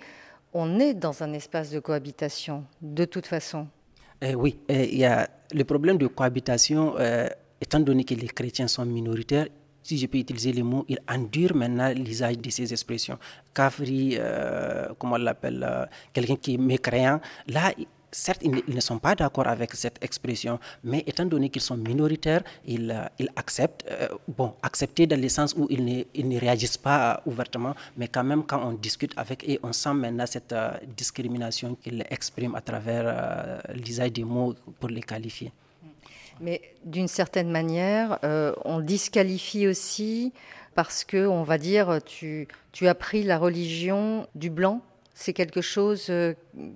on 0.53 0.79
est 0.79 0.93
dans 0.93 1.24
un 1.24 1.33
espace 1.33 1.69
de 1.71 1.79
cohabitation 1.79 2.63
de 2.81 3.05
toute 3.05 3.27
façon? 3.27 3.67
Eh 4.21 4.36
Oui, 4.36 4.57
eh, 4.67 4.89
il 4.91 5.00
y 5.00 5.05
a 5.05 5.29
le 5.53 5.63
problème 5.63 5.97
de 5.97 6.07
cohabitation, 6.07 6.95
euh, 6.97 7.27
étant 7.62 7.79
donné 7.79 8.03
que 8.03 8.15
les 8.15 8.27
chrétiens 8.27 8.67
sont 8.67 8.86
minoritaires, 8.86 9.47
si 9.83 9.97
je 9.97 10.05
peux 10.07 10.17
utiliser 10.17 10.51
les 10.51 10.63
mots, 10.63 10.83
ils 10.89 11.00
endurent 11.07 11.55
maintenant 11.55 11.93
l'usage 11.93 12.38
de 12.39 12.50
ces 12.50 12.74
expressions. 12.74 13.17
Kafri, 13.53 14.17
euh, 14.19 14.89
comment 15.00 15.15
on 15.15 15.19
l'appelle, 15.19 15.65
quelqu'un 16.12 16.36
qui 16.36 16.55
est 16.55 16.57
mécréant, 16.57 17.21
là, 17.47 17.71
certes, 18.11 18.41
ils, 18.43 18.63
ne 18.75 18.79
sont 18.79 18.99
pas 18.99 19.15
d'accord 19.15 19.47
avec 19.47 19.73
cette 19.73 20.03
expression, 20.03 20.59
mais 20.83 21.03
étant 21.07 21.25
donné 21.25 21.49
qu'ils 21.49 21.61
sont 21.61 21.77
minoritaires, 21.77 22.43
ils, 22.65 22.91
euh, 22.91 23.25
acceptent, 23.35 23.85
euh, 23.89 24.07
bon, 24.27 24.53
accepter 24.61 25.07
dans 25.07 25.19
le 25.19 25.29
sens 25.29 25.53
où 25.55 25.67
ils 25.69 25.83
ne, 25.83 26.39
réagissent 26.39 26.77
pas 26.77 27.21
ouvertement, 27.25 27.75
mais 27.97 28.07
quand 28.07 28.23
même, 28.23 28.43
quand 28.43 28.63
on 28.63 28.73
discute 28.73 29.13
avec 29.17 29.47
eux, 29.49 29.57
on 29.63 29.73
sent 29.73 29.93
maintenant 29.93 30.25
cette 30.25 30.53
euh, 30.53 30.71
discrimination 30.95 31.75
qu'ils 31.75 32.05
expriment 32.09 32.55
à 32.55 32.61
travers 32.61 33.61
l'usage 33.73 34.11
des 34.13 34.23
mots 34.23 34.55
pour 34.79 34.89
les 34.89 35.01
qualifier. 35.01 35.51
Mais 36.39 36.61
d'une 36.85 37.07
certaine 37.07 37.49
manière, 37.49 38.19
on 38.63 38.79
disqualifie 38.79 39.67
aussi 39.67 40.33
parce 40.75 41.03
que, 41.03 41.25
on 41.27 41.43
va 41.43 41.57
dire, 41.57 41.99
tu 42.05 42.47
as 42.81 42.95
pris 42.95 43.23
la 43.23 43.37
religion 43.39 44.27
du 44.35 44.49
blanc. 44.49 44.81
C'est 45.15 45.33
quelque 45.33 45.61
chose 45.61 46.11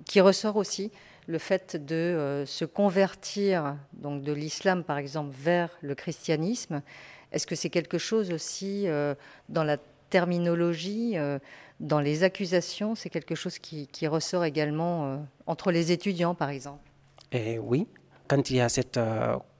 qui 0.04 0.20
ressort 0.20 0.56
aussi 0.56 0.90
le 1.26 1.38
fait 1.38 1.76
de 1.76 1.94
euh, 1.94 2.46
se 2.46 2.64
convertir 2.64 3.76
donc 3.92 4.22
de 4.22 4.32
l'islam 4.32 4.84
par 4.84 4.98
exemple 4.98 5.30
vers 5.32 5.70
le 5.80 5.94
christianisme, 5.94 6.82
est-ce 7.30 7.46
que 7.46 7.54
c'est 7.54 7.70
quelque 7.70 7.98
chose 7.98 8.32
aussi 8.32 8.86
euh, 8.86 9.14
dans 9.48 9.64
la 9.64 9.78
terminologie, 10.10 11.16
euh, 11.16 11.38
dans 11.80 12.00
les 12.00 12.22
accusations, 12.22 12.94
c'est 12.94 13.08
quelque 13.08 13.34
chose 13.34 13.58
qui, 13.58 13.88
ressort 14.06 14.44
également 14.44 15.26
entre 15.46 15.72
les 15.72 15.90
étudiants 15.90 16.34
par 16.34 16.50
exemple? 16.50 16.90
Eh 17.32 17.58
Oui, 17.58 17.86
quand 18.28 18.50
il 18.50 18.56
y 18.56 18.60
a 18.60 18.68
cette 18.68 19.00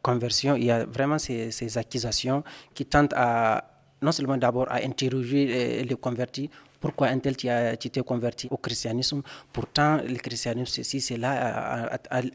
conversion, 0.02 0.54
il 0.54 0.64
y 0.64 0.70
a 0.70 0.84
vraiment 0.84 1.18
ces, 1.18 1.50
ces 1.50 1.78
accusations 1.78 2.44
qui 2.74 2.84
tentent 2.84 3.14
à 3.16 3.64
non 4.02 4.12
seulement 4.12 4.36
d'abord 4.36 4.70
à 4.70 4.76
interroger 4.84 5.82
les 5.84 5.94
convertis 5.94 6.50
pourquoi 6.82 7.06
un 7.08 7.20
tel 7.20 7.36
tu 7.36 7.90
t'es 7.90 8.02
converti 8.02 8.48
au 8.50 8.56
christianisme? 8.56 9.22
Pourtant, 9.52 9.98
le 9.98 10.16
christianisme, 10.16 10.66
ceci, 10.66 11.00
c'est 11.00 11.16
là, 11.16 11.88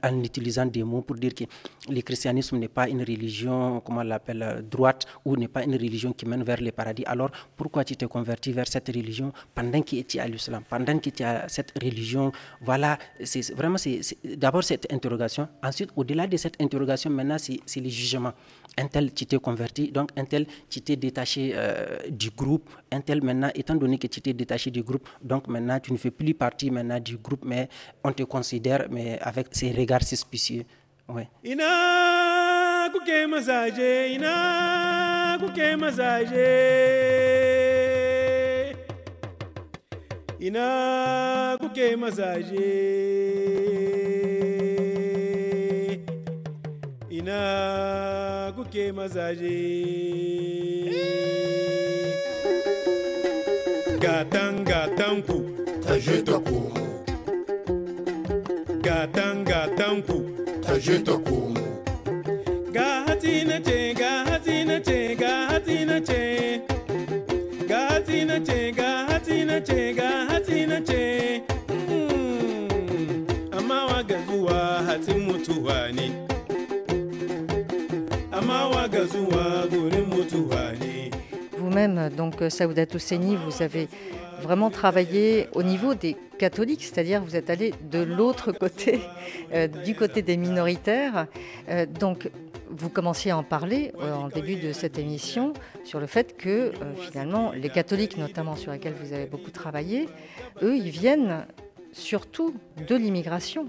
en 0.04 0.24
utilisant 0.24 0.66
des 0.66 0.84
mots 0.84 1.01
pour 1.01 1.18
dire 1.18 1.36
que 1.36 1.44
le 1.89 2.01
christianisme 2.01 2.58
n'est 2.58 2.70
pas 2.70 2.88
une 2.88 3.01
religion, 3.01 3.82
comment 3.82 4.00
on 4.00 4.04
l'appelle, 4.04 4.66
droite, 4.72 5.06
ou 5.25 5.36
n'est 5.36 5.50
pas 5.50 5.63
une 5.63 5.74
religion 5.74 6.13
qui 6.13 6.25
mène 6.25 6.44
vers 6.44 6.62
le 6.62 6.72
paradis. 6.72 7.04
Alors, 7.06 7.30
pourquoi 7.58 7.84
tu 7.84 7.98
t'es 7.98 8.08
converti 8.08 8.54
vers 8.54 8.68
cette 8.70 8.88
religion 8.88 9.34
pendant 9.54 9.82
que 9.82 10.01
tu 10.01 10.18
es 10.18 10.22
à 10.22 10.27
l'islam, 10.27 10.63
pendant 10.70 10.98
que 10.98 11.10
tu 11.10 11.24
as 11.24 11.50
cette 11.50 11.74
religion? 11.84 12.32
Voilà, 12.62 12.98
c'est 13.24 13.54
vraiment, 13.54 13.77
c'est 13.77 14.00
d'abord 14.24 14.63
cette 14.63 14.92
interrogation. 14.94 15.50
Ensuite, 15.62 15.89
au-delà 15.98 16.25
de 16.25 16.38
cette 16.38 16.60
interrogation, 16.62 17.10
maintenant, 17.10 17.38
c'est 17.38 17.82
le 17.82 17.89
jugement. 17.89 18.32
Un 18.77 18.88
tel, 18.88 19.12
tu 19.12 19.25
t'es 19.25 19.39
converti, 19.39 19.92
donc 19.92 20.12
un 20.16 20.24
tel, 20.24 20.46
tu 20.70 20.80
t'es 20.82 20.96
détaché 20.96 21.51
euh, 21.56 21.98
du 22.10 22.30
groupe. 22.30 22.70
Un 22.92 23.01
tel, 23.01 23.22
maintenant, 23.24 23.50
étant 23.56 23.75
donné 23.75 23.98
que 23.98 24.08
tu 24.08 24.22
t'es 24.22 24.37
détaché 24.38 24.72
du 24.72 24.84
groupe. 24.84 25.08
Donc 25.22 25.48
maintenant, 25.48 25.79
tu 25.79 25.91
ne 25.91 25.98
fais 25.98 26.12
plus 26.12 26.34
partie 26.34 26.72
maintenant 26.72 27.00
du 27.00 27.17
groupe, 27.17 27.44
mais 27.44 27.67
on 28.03 28.12
te 28.13 28.24
considère 28.24 28.88
mais 28.89 29.20
avec 29.22 29.48
ces 29.51 29.72
regards 29.72 30.03
suspicieux. 30.03 30.63
Ouais. 31.10 31.27
Ina 31.44 32.88
kuke. 32.91 33.27
Gatan 54.18 54.66
gatan 54.66 55.16
ku. 55.28 55.38
Ta 55.86 55.94
je 56.06 56.18
ta 56.28 56.38
komo 56.48 56.86
gatan 58.86 59.36
gatan 59.46 59.96
ku. 60.08 60.18
Je 60.86 60.98
te 61.04 61.12
komo 61.26 61.64
ga 62.76 62.88
hati 63.08 63.44
na 63.50 63.58
ce 63.68 63.94
ga 64.00 64.12
hati 64.30 64.58
na 64.70 64.78
ce 64.88 64.98
ga 65.22 65.32
hati 65.50 65.78
na 65.90 65.98
ce 66.10 66.22
ga 67.70 67.80
hati 67.92 68.18
na 68.30 68.38
ce 68.48 68.60
ga 68.78 68.90
hati 69.10 69.38
na 69.50 69.58
ce 69.68 69.80
ga 70.00 70.10
hati 70.30 70.60
na 70.70 70.78
ce 70.90 71.02
hmm. 71.70 73.28
amma 73.58 73.80
wa 73.90 74.00
ga 74.10 74.18
zuwa 74.28 74.60
hatin 74.88 75.20
mutuwa 75.28 75.80
ne 75.98 76.08
amma 78.38 78.60
wa 78.74 78.84
ga 78.94 79.04
zuwa 79.12 79.44
gurin 79.72 80.06
mutuwa 80.06 80.06
ne 80.06 80.07
Donc 81.86 82.42
Saouda 82.50 82.88
Touseni, 82.88 83.36
vous 83.36 83.62
avez 83.62 83.88
vraiment 84.42 84.72
travaillé 84.72 85.48
au 85.54 85.62
niveau 85.62 85.94
des 85.94 86.16
catholiques, 86.40 86.84
c'est-à-dire 86.84 87.24
vous 87.24 87.36
êtes 87.36 87.52
allé 87.52 87.74
de 87.92 88.00
l'autre 88.00 88.52
côté, 88.52 89.00
euh, 89.54 89.68
du 89.68 89.94
côté 89.94 90.24
des 90.24 90.38
minoritaires. 90.38 91.28
Euh, 91.70 91.86
donc 91.86 92.32
vous 92.72 92.90
commenciez 92.90 93.30
à 93.30 93.38
en 93.38 93.44
parler 93.44 93.94
euh, 94.00 94.12
en 94.14 94.28
début 94.28 94.56
de 94.56 94.72
cette 94.74 94.98
émission 94.98 95.54
sur 95.84 96.00
le 96.00 96.08
fait 96.08 96.36
que 96.36 96.50
euh, 96.50 96.72
finalement 96.96 97.52
les 97.52 97.70
catholiques, 97.70 98.18
notamment 98.18 98.56
sur 98.56 98.72
lesquels 98.72 98.96
vous 99.00 99.14
avez 99.14 99.28
beaucoup 99.28 99.52
travaillé, 99.52 100.10
eux, 100.64 100.76
ils 100.76 100.90
viennent 100.90 101.46
surtout 101.92 102.56
de 102.88 102.96
l'immigration. 102.96 103.68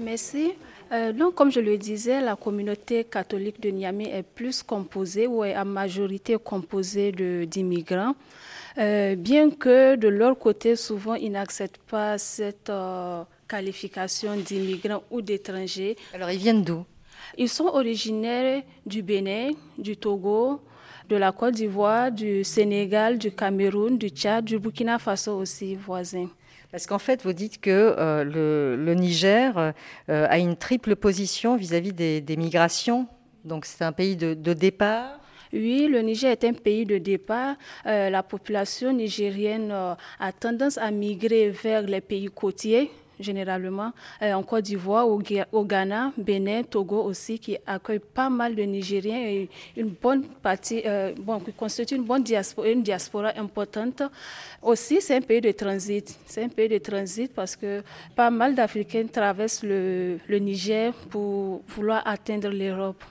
Merci. 0.00 0.52
Euh, 0.92 1.12
donc, 1.12 1.34
comme 1.36 1.52
je 1.52 1.60
le 1.60 1.76
disais, 1.78 2.20
la 2.20 2.34
communauté 2.34 3.04
catholique 3.04 3.60
de 3.60 3.70
Niamey 3.70 4.10
est 4.10 4.24
plus 4.24 4.62
composée 4.62 5.26
ou 5.28 5.44
est 5.44 5.54
à 5.54 5.64
majorité 5.64 6.36
composée 6.42 7.12
d'immigrants. 7.46 8.14
Euh, 8.78 9.14
bien 9.14 9.50
que 9.50 9.94
de 9.94 10.08
leur 10.08 10.36
côté, 10.38 10.74
souvent, 10.74 11.14
ils 11.14 11.30
n'acceptent 11.30 11.78
pas 11.88 12.18
cette 12.18 12.70
euh, 12.70 13.22
qualification 13.48 14.34
d'immigrants 14.36 15.02
ou 15.10 15.22
d'étrangers. 15.22 15.96
Alors 16.12 16.30
ils 16.30 16.38
viennent 16.38 16.64
d'où? 16.64 16.84
Ils 17.38 17.48
sont 17.48 17.66
originaires 17.66 18.62
du 18.84 19.02
Bénin, 19.02 19.50
du 19.78 19.96
Togo, 19.96 20.60
de 21.08 21.16
la 21.16 21.30
Côte 21.32 21.54
d'Ivoire, 21.54 22.10
du 22.10 22.42
Sénégal, 22.42 23.18
du 23.18 23.30
Cameroun, 23.32 23.96
du 23.98 24.08
Tchad, 24.08 24.44
du 24.44 24.58
Burkina 24.58 24.98
Faso 24.98 25.36
aussi 25.38 25.74
voisin. 25.76 26.28
Parce 26.72 26.86
qu'en 26.86 26.98
fait, 26.98 27.24
vous 27.24 27.32
dites 27.32 27.60
que 27.60 27.94
euh, 27.98 28.24
le, 28.76 28.94
Niger 28.94 29.58
euh, 29.58 29.72
a 30.06 30.38
une 30.38 30.56
triple 30.56 30.94
position 30.94 31.56
vis-à-vis 31.56 31.92
des, 31.92 32.20
des 32.20 32.36
migrations. 32.36 33.08
Donc 33.44 33.64
c'est 33.64 33.84
un 33.84 33.92
pays 33.92 34.16
de, 34.16 34.34
départ. 34.52 35.18
Oui, 35.52 35.88
le 35.90 36.00
Niger 36.00 36.30
est 36.30 36.44
un 36.44 36.52
pays 36.52 36.84
de 36.84 36.98
départ. 36.98 37.56
Euh, 37.86 38.08
la 38.08 38.22
population 38.22 38.92
nigérienne 38.92 39.72
a 39.72 40.32
tendance 40.32 40.78
à 40.78 40.92
migrer 40.92 41.50
vers 41.50 41.82
les 41.82 42.00
pays 42.00 42.26
côtiers, 42.26 42.90
généralement, 43.20 43.92
euh, 44.22 44.32
en 44.32 44.42
Côte 44.42 44.64
d'Ivoire, 44.64 45.08
au, 45.08 45.20
au 45.52 45.64
Ghana, 45.64 46.12
Bénin, 46.16 46.62
Togo 46.62 47.02
aussi, 47.02 47.38
qui 47.38 47.56
accueillent 47.66 47.98
pas 48.00 48.30
mal 48.30 48.54
de 48.54 48.62
Nigériens 48.62 49.20
et 49.20 49.48
une 49.76 49.90
bonne 49.90 50.24
partie, 50.42 50.82
euh, 50.86 51.12
constitue 51.56 51.96
une 51.96 52.04
bonne 52.04 52.22
diaspora, 52.22 53.32
importante. 53.36 54.02
Aussi, 54.62 55.00
c'est 55.00 55.16
un 55.16 55.20
pays 55.20 55.40
de 55.40 55.52
transit. 55.52 56.18
C'est 56.26 56.42
un 56.42 56.48
pays 56.48 56.68
de 56.68 56.78
transit 56.78 57.32
parce 57.32 57.56
que 57.56 57.82
pas 58.16 58.30
mal 58.30 58.54
d'Africains 58.54 59.06
traversent 59.06 59.62
le 59.62 60.18
Niger 60.38 60.92
pour 61.10 61.62
vouloir 61.68 62.02
atteindre 62.06 62.48
l'Europe 62.48 63.02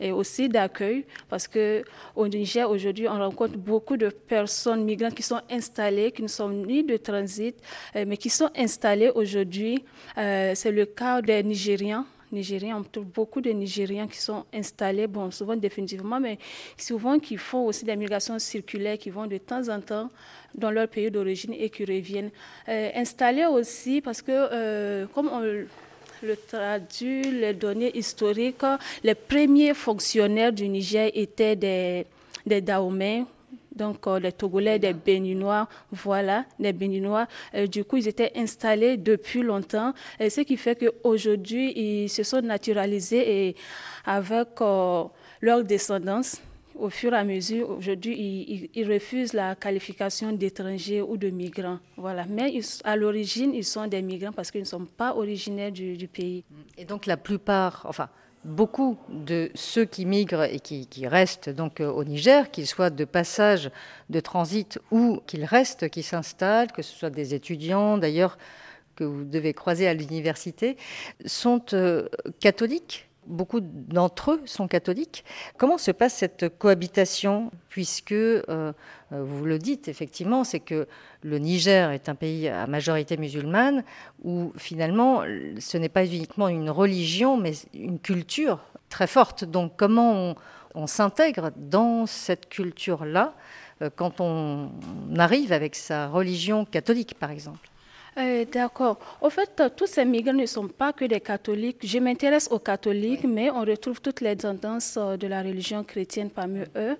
et 0.00 0.12
aussi 0.12 0.48
d'accueil 0.48 1.04
parce 1.28 1.46
que 1.48 1.84
au 2.16 2.26
Niger 2.28 2.68
aujourd'hui 2.68 3.08
on 3.08 3.18
rencontre 3.18 3.56
beaucoup 3.56 3.96
de 3.96 4.08
personnes 4.08 4.84
migrantes 4.84 5.14
qui 5.14 5.22
sont 5.22 5.40
installées 5.50 6.12
qui 6.12 6.22
ne 6.22 6.28
sont 6.28 6.48
ni 6.48 6.82
de 6.84 6.96
transit 6.96 7.56
euh, 7.96 8.04
mais 8.06 8.16
qui 8.16 8.30
sont 8.30 8.50
installées 8.56 9.10
aujourd'hui 9.14 9.84
Euh, 10.18 10.52
c'est 10.54 10.70
le 10.70 10.86
cas 10.86 11.20
des 11.22 11.42
Nigériens 11.42 12.06
Nigériens, 12.34 12.78
on 12.78 12.82
trouve 12.82 13.06
beaucoup 13.06 13.40
de 13.40 13.50
Nigériens 13.50 14.08
qui 14.08 14.18
sont 14.18 14.44
installés, 14.52 15.06
bon, 15.06 15.30
souvent 15.30 15.56
définitivement, 15.56 16.18
mais 16.20 16.38
souvent 16.76 17.18
qui 17.18 17.36
font 17.36 17.66
aussi 17.66 17.84
des 17.84 17.96
migrations 17.96 18.38
circulaires, 18.38 18.98
qui 18.98 19.10
vont 19.10 19.26
de 19.26 19.38
temps 19.38 19.68
en 19.68 19.80
temps 19.80 20.10
dans 20.54 20.70
leur 20.70 20.88
pays 20.88 21.10
d'origine 21.10 21.52
et 21.54 21.70
qui 21.70 21.84
reviennent. 21.84 22.30
Euh, 22.68 22.90
installés 22.94 23.46
aussi 23.46 24.00
parce 24.00 24.20
que, 24.20 24.32
euh, 24.32 25.06
comme 25.14 25.28
on 25.28 25.64
le 26.22 26.36
traduit, 26.36 27.22
les 27.30 27.54
données 27.54 27.96
historiques, 27.96 28.62
les 29.02 29.14
premiers 29.14 29.74
fonctionnaires 29.74 30.52
du 30.52 30.68
Niger 30.68 31.10
étaient 31.14 31.56
des, 31.56 32.06
des 32.46 32.60
donc 33.74 34.06
euh, 34.06 34.18
les 34.18 34.32
Togolais, 34.32 34.78
des 34.78 34.92
Béninois, 34.92 35.68
voilà, 35.90 36.44
des 36.58 36.72
Béninois. 36.72 37.26
Euh, 37.54 37.66
du 37.66 37.84
coup, 37.84 37.96
ils 37.96 38.08
étaient 38.08 38.32
installés 38.36 38.96
depuis 38.96 39.42
longtemps, 39.42 39.92
et 40.20 40.30
ce 40.30 40.42
qui 40.42 40.56
fait 40.56 40.78
qu'aujourd'hui, 40.78 41.72
ils 41.76 42.08
se 42.08 42.22
sont 42.22 42.40
naturalisés 42.40 43.48
et 43.48 43.56
avec 44.04 44.48
euh, 44.60 45.04
leur 45.40 45.64
descendance. 45.64 46.40
Au 46.76 46.90
fur 46.90 47.14
et 47.14 47.16
à 47.16 47.24
mesure, 47.24 47.70
aujourd'hui, 47.70 48.68
ils, 48.74 48.92
refusent 48.92 49.32
la 49.32 49.54
qualification 49.54 50.32
d'étrangers 50.32 51.02
ou 51.02 51.16
de 51.16 51.30
migrants. 51.30 51.78
Voilà. 51.96 52.24
Mais 52.28 52.52
à 52.82 52.96
l'origine, 52.96 53.54
ils 53.54 53.64
sont 53.64 53.86
des 53.86 54.02
migrants 54.02 54.32
parce 54.32 54.50
qu'ils 54.50 54.62
ne 54.62 54.66
sont 54.66 54.84
pas 54.84 55.14
originaires 55.14 55.70
du, 55.70 56.08
pays. 56.08 56.44
Et 56.76 56.84
donc 56.84 57.06
la 57.06 57.16
plupart, 57.16 57.84
enfin 57.88 58.08
beaucoup 58.44 58.98
de 59.08 59.50
ceux 59.54 59.84
qui 59.86 60.04
migrent 60.04 60.44
et 60.44 60.60
qui, 60.60 60.86
qui 60.86 61.06
restent 61.06 61.48
donc 61.48 61.80
euh, 61.80 61.90
au 61.90 62.04
Niger, 62.04 62.50
qu'ils 62.50 62.66
soient 62.66 62.90
de 62.90 63.04
passage, 63.06 63.70
de 64.10 64.20
transit 64.20 64.78
ou 64.90 65.20
qu'ils 65.26 65.44
restent, 65.46 65.88
qui 65.88 66.02
s'installent, 66.02 66.70
que 66.72 66.82
ce 66.82 66.94
soit 66.94 67.08
des 67.08 67.34
étudiants 67.34 67.96
d'ailleurs 67.96 68.36
que 68.96 69.04
vous 69.04 69.24
devez 69.24 69.54
croiser 69.54 69.88
à 69.88 69.94
l'université, 69.94 70.76
sont 71.24 71.62
euh, 71.72 72.08
catholiques. 72.40 73.08
Beaucoup 73.26 73.60
d'entre 73.60 74.32
eux 74.32 74.42
sont 74.44 74.68
catholiques. 74.68 75.24
Comment 75.56 75.78
se 75.78 75.90
passe 75.90 76.14
cette 76.14 76.58
cohabitation? 76.58 77.50
Puisque, 77.68 78.12
euh, 78.12 78.42
euh, 78.48 78.72
vous 79.10 79.44
le 79.44 79.58
dites 79.58 79.88
effectivement, 79.88 80.44
c'est 80.44 80.60
que 80.60 80.86
le 81.22 81.38
Niger 81.38 81.90
est 81.90 82.08
un 82.08 82.14
pays 82.14 82.48
à 82.48 82.66
majorité 82.66 83.16
musulmane 83.16 83.82
où 84.22 84.52
finalement 84.56 85.22
ce 85.58 85.78
n'est 85.78 85.88
pas 85.88 86.04
uniquement 86.04 86.48
une 86.48 86.70
religion 86.70 87.36
mais 87.36 87.52
une 87.74 87.98
culture 87.98 88.60
très 88.88 89.06
forte. 89.06 89.44
Donc 89.44 89.72
comment 89.76 90.34
on, 90.74 90.86
s'intègre 90.86 91.50
dans 91.56 92.06
cette 92.06 92.48
culture-là 92.48 93.34
euh, 93.82 93.90
quand 93.94 94.20
on 94.20 94.70
arrive 95.16 95.52
avec 95.52 95.74
sa 95.74 96.08
religion 96.08 96.64
catholique 96.64 97.14
par 97.18 97.30
exemple? 97.30 97.68
Euh, 98.16 98.44
D'accord. 98.44 98.98
Au 99.20 99.30
fait, 99.30 99.62
tous 99.76 99.86
ces 99.86 100.04
migrants 100.04 100.32
ne 100.32 100.46
sont 100.46 100.68
pas 100.68 100.92
que 100.92 101.04
des 101.04 101.20
catholiques. 101.20 101.78
Je 101.82 101.98
m'intéresse 101.98 102.48
aux 102.50 102.58
catholiques, 102.58 103.24
mais 103.24 103.50
on 103.50 103.60
retrouve 103.60 104.00
toutes 104.00 104.20
les 104.20 104.36
tendances 104.36 104.96
euh, 104.96 105.16
de 105.16 105.26
la 105.26 105.42
religion 105.42 105.82
chrétienne 105.82 106.30
parmi 106.30 106.60
eux. 106.76 106.96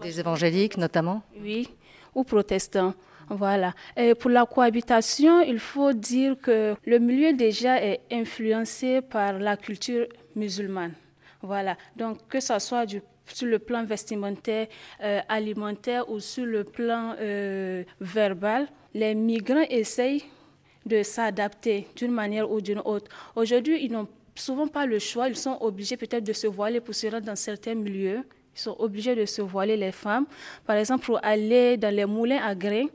Des 0.00 0.18
évangéliques 0.18 0.76
notamment 0.76 1.22
Oui, 1.40 1.68
ou 2.14 2.24
protestants. 2.24 2.94
Voilà. 3.28 3.72
Et 3.96 4.14
pour 4.14 4.30
la 4.30 4.46
cohabitation, 4.46 5.40
il 5.40 5.58
faut 5.58 5.92
dire 5.92 6.36
que 6.40 6.74
le 6.84 6.98
milieu 6.98 7.32
déjà 7.32 7.82
est 7.82 8.00
influencé 8.10 9.00
par 9.00 9.38
la 9.38 9.56
culture 9.56 10.06
musulmane. 10.34 10.92
Voilà. 11.42 11.76
Donc, 11.96 12.18
que 12.28 12.40
ce 12.40 12.58
soit 12.58 12.86
du, 12.86 13.02
sur 13.26 13.46
le 13.48 13.58
plan 13.58 13.84
vestimentaire, 13.84 14.68
euh, 15.02 15.20
alimentaire 15.28 16.08
ou 16.10 16.20
sur 16.20 16.46
le 16.46 16.64
plan 16.64 17.14
euh, 17.20 17.82
verbal, 18.00 18.68
les 18.94 19.14
migrants 19.14 19.66
essayent 19.68 20.24
de 20.86 21.02
s'adapter 21.02 21.88
d'une 21.96 22.12
manière 22.12 22.50
ou 22.50 22.60
d'une 22.60 22.80
autre. 22.80 23.10
Aujourd'hui, 23.34 23.84
ils 23.84 23.92
n'ont 23.92 24.08
souvent 24.34 24.68
pas 24.68 24.86
le 24.86 24.98
choix, 24.98 25.28
ils 25.28 25.36
sont 25.36 25.58
obligés 25.60 25.96
peut-être 25.96 26.24
de 26.24 26.32
se 26.32 26.46
voiler 26.46 26.80
pour 26.80 26.94
se 26.94 27.06
rendre 27.08 27.26
dans 27.26 27.36
certains 27.36 27.74
milieux. 27.74 28.22
Ils 28.54 28.60
sont 28.60 28.76
obligés 28.78 29.14
de 29.14 29.26
se 29.26 29.42
voiler 29.42 29.76
les 29.76 29.92
femmes. 29.92 30.26
Par 30.66 30.76
exemple, 30.76 31.04
pour 31.04 31.22
aller 31.22 31.76
dans 31.76 31.94
les 31.94 32.06
moulins 32.06 32.42
à 32.42 32.54
grains, 32.54 32.86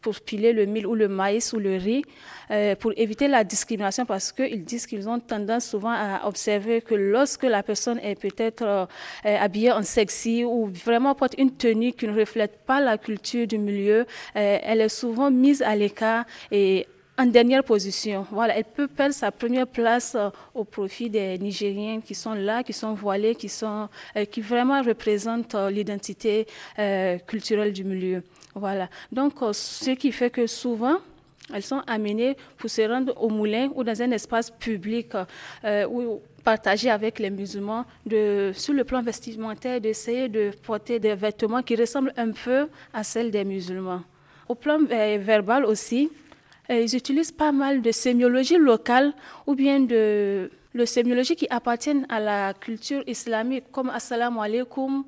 pour 0.00 0.20
piler 0.20 0.52
le 0.52 0.66
mil 0.66 0.86
ou 0.86 0.94
le 0.94 1.08
maïs 1.08 1.52
ou 1.52 1.58
le 1.58 1.76
riz, 1.76 2.04
euh, 2.50 2.74
pour 2.74 2.92
éviter 2.96 3.28
la 3.28 3.44
discrimination 3.44 4.04
parce 4.04 4.32
qu'ils 4.32 4.64
disent 4.64 4.86
qu'ils 4.86 5.08
ont 5.08 5.20
tendance 5.20 5.66
souvent 5.66 5.92
à 5.92 6.26
observer 6.26 6.80
que 6.80 6.94
lorsque 6.94 7.44
la 7.44 7.62
personne 7.62 7.98
est 8.00 8.20
peut-être 8.20 8.62
euh, 8.62 8.86
euh, 9.26 9.36
habillée 9.38 9.70
en 9.70 9.82
sexy 9.82 10.44
ou 10.44 10.66
vraiment 10.66 11.14
porte 11.14 11.34
une 11.38 11.52
tenue 11.52 11.92
qui 11.92 12.08
ne 12.08 12.18
reflète 12.18 12.58
pas 12.66 12.80
la 12.80 12.98
culture 12.98 13.46
du 13.46 13.58
milieu, 13.58 14.04
elle 14.34 14.80
est 14.80 14.88
souvent 14.88 15.30
mise 15.30 15.62
à 15.62 15.76
l'écart 15.76 16.24
et 16.50 16.86
en 17.22 17.26
dernière 17.26 17.62
position. 17.62 18.26
Voilà, 18.32 18.56
elle 18.58 18.64
peut 18.64 18.88
perdre 18.88 19.14
sa 19.14 19.30
première 19.30 19.66
place 19.66 20.16
euh, 20.16 20.28
au 20.54 20.64
profit 20.64 21.08
des 21.08 21.38
Nigériens 21.38 22.00
qui 22.00 22.14
sont 22.14 22.34
là, 22.34 22.64
qui 22.64 22.72
sont 22.72 22.94
voilés, 22.94 23.36
qui, 23.36 23.48
sont, 23.48 23.88
euh, 24.16 24.24
qui 24.24 24.40
vraiment 24.40 24.82
représentent 24.82 25.54
euh, 25.54 25.70
l'identité 25.70 26.46
culturelle 27.26 27.72
du 27.72 27.84
milieu. 27.84 28.22
Voilà. 28.54 28.88
Donc, 29.10 29.34
ce 29.52 29.90
qui 29.92 30.10
fait 30.10 30.30
que 30.30 30.46
souvent, 30.46 30.96
elles 31.54 31.62
sont 31.62 31.82
amenées 31.86 32.36
pour 32.56 32.68
se 32.70 32.82
rendre 32.82 33.12
au 33.22 33.28
moulin 33.28 33.68
ou 33.74 33.84
dans 33.84 34.00
un 34.02 34.10
espace 34.10 34.50
public 34.50 35.12
ou 35.88 36.20
partager 36.42 36.90
avec 36.90 37.18
les 37.18 37.30
musulmans, 37.30 37.84
sur 38.54 38.74
le 38.74 38.84
plan 38.84 39.02
vestimentaire, 39.02 39.80
d'essayer 39.80 40.28
de 40.28 40.50
porter 40.62 40.98
des 40.98 41.14
vêtements 41.14 41.62
qui 41.62 41.76
ressemblent 41.76 42.12
un 42.16 42.32
peu 42.32 42.68
à 42.92 43.04
celles 43.04 43.30
des 43.30 43.44
musulmans. 43.44 44.02
Au 44.48 44.54
plan 44.54 44.78
verbal 44.84 45.64
aussi, 45.64 46.10
ils 46.80 46.96
utilisent 46.96 47.32
pas 47.32 47.52
mal 47.52 47.82
de 47.82 47.90
sémiologie 47.92 48.58
locale 48.58 49.12
ou 49.46 49.54
bien 49.54 49.80
de 49.80 50.50
le 50.74 50.86
sémiologie 50.86 51.36
qui 51.36 51.46
appartiennent 51.50 52.06
à 52.08 52.18
la 52.20 52.54
culture 52.54 53.02
islamique, 53.06 53.64
comme 53.70 53.90
Assalamu 53.90 54.38
alaikum, 54.40 55.04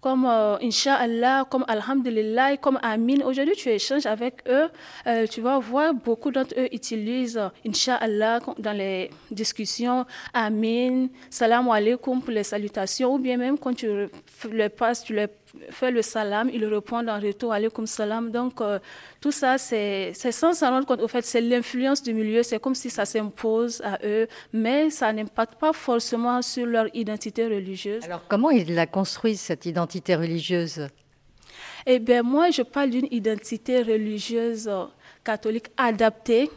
comme 0.00 0.26
euh, 0.26 0.58
Inch'Allah, 0.60 1.46
comme 1.48 1.64
Alhamdulillah, 1.66 2.56
comme 2.58 2.78
Amin. 2.82 3.24
Aujourd'hui, 3.24 3.54
tu 3.56 3.70
échanges 3.70 4.06
avec 4.06 4.42
eux, 4.48 4.68
euh, 5.06 5.26
tu 5.26 5.40
vas 5.40 5.58
voir 5.58 5.94
beaucoup 5.94 6.30
d'entre 6.30 6.54
eux 6.58 6.68
utilisent 6.74 7.40
Inch'Allah 7.66 8.40
dans 8.58 8.76
les 8.76 9.10
discussions, 9.30 10.04
Amin, 10.34 11.08
Salam 11.30 11.70
alaikum 11.70 12.20
pour 12.20 12.32
les 12.32 12.44
salutations, 12.44 13.14
ou 13.14 13.18
bien 13.18 13.36
même 13.36 13.56
quand 13.56 13.74
tu 13.74 13.86
le 13.86 14.68
passes, 14.68 15.04
tu 15.04 15.14
les 15.14 15.28
fait 15.70 15.90
le 15.90 16.02
salam, 16.02 16.50
il 16.52 16.64
répond 16.64 17.06
en 17.06 17.20
retour 17.20 17.52
alaykoum 17.52 17.86
salam. 17.86 18.30
Donc, 18.30 18.60
euh, 18.60 18.78
tout 19.20 19.32
ça, 19.32 19.58
c'est 19.58 20.12
sans 20.14 20.54
s'en 20.54 20.70
rendre 20.70 20.86
compte. 20.86 21.00
Au 21.00 21.08
fait, 21.08 21.24
c'est 21.24 21.40
l'influence 21.40 22.02
du 22.02 22.12
milieu. 22.12 22.42
C'est 22.42 22.58
comme 22.58 22.74
si 22.74 22.90
ça 22.90 23.04
s'impose 23.04 23.80
à 23.82 23.98
eux, 24.04 24.26
mais 24.52 24.90
ça 24.90 25.12
n'impacte 25.12 25.58
pas 25.58 25.72
forcément 25.72 26.42
sur 26.42 26.66
leur 26.66 26.86
identité 26.94 27.44
religieuse. 27.44 28.04
Alors, 28.04 28.24
comment 28.28 28.50
ils 28.50 28.74
la 28.74 28.86
construisent, 28.86 29.40
cette 29.40 29.66
identité 29.66 30.14
religieuse? 30.14 30.88
Eh 31.86 31.98
bien, 31.98 32.22
moi, 32.22 32.50
je 32.50 32.62
parle 32.62 32.90
d'une 32.90 33.08
identité 33.10 33.82
religieuse 33.82 34.68
euh, 34.68 34.84
catholique 35.22 35.66
adaptée 35.76 36.50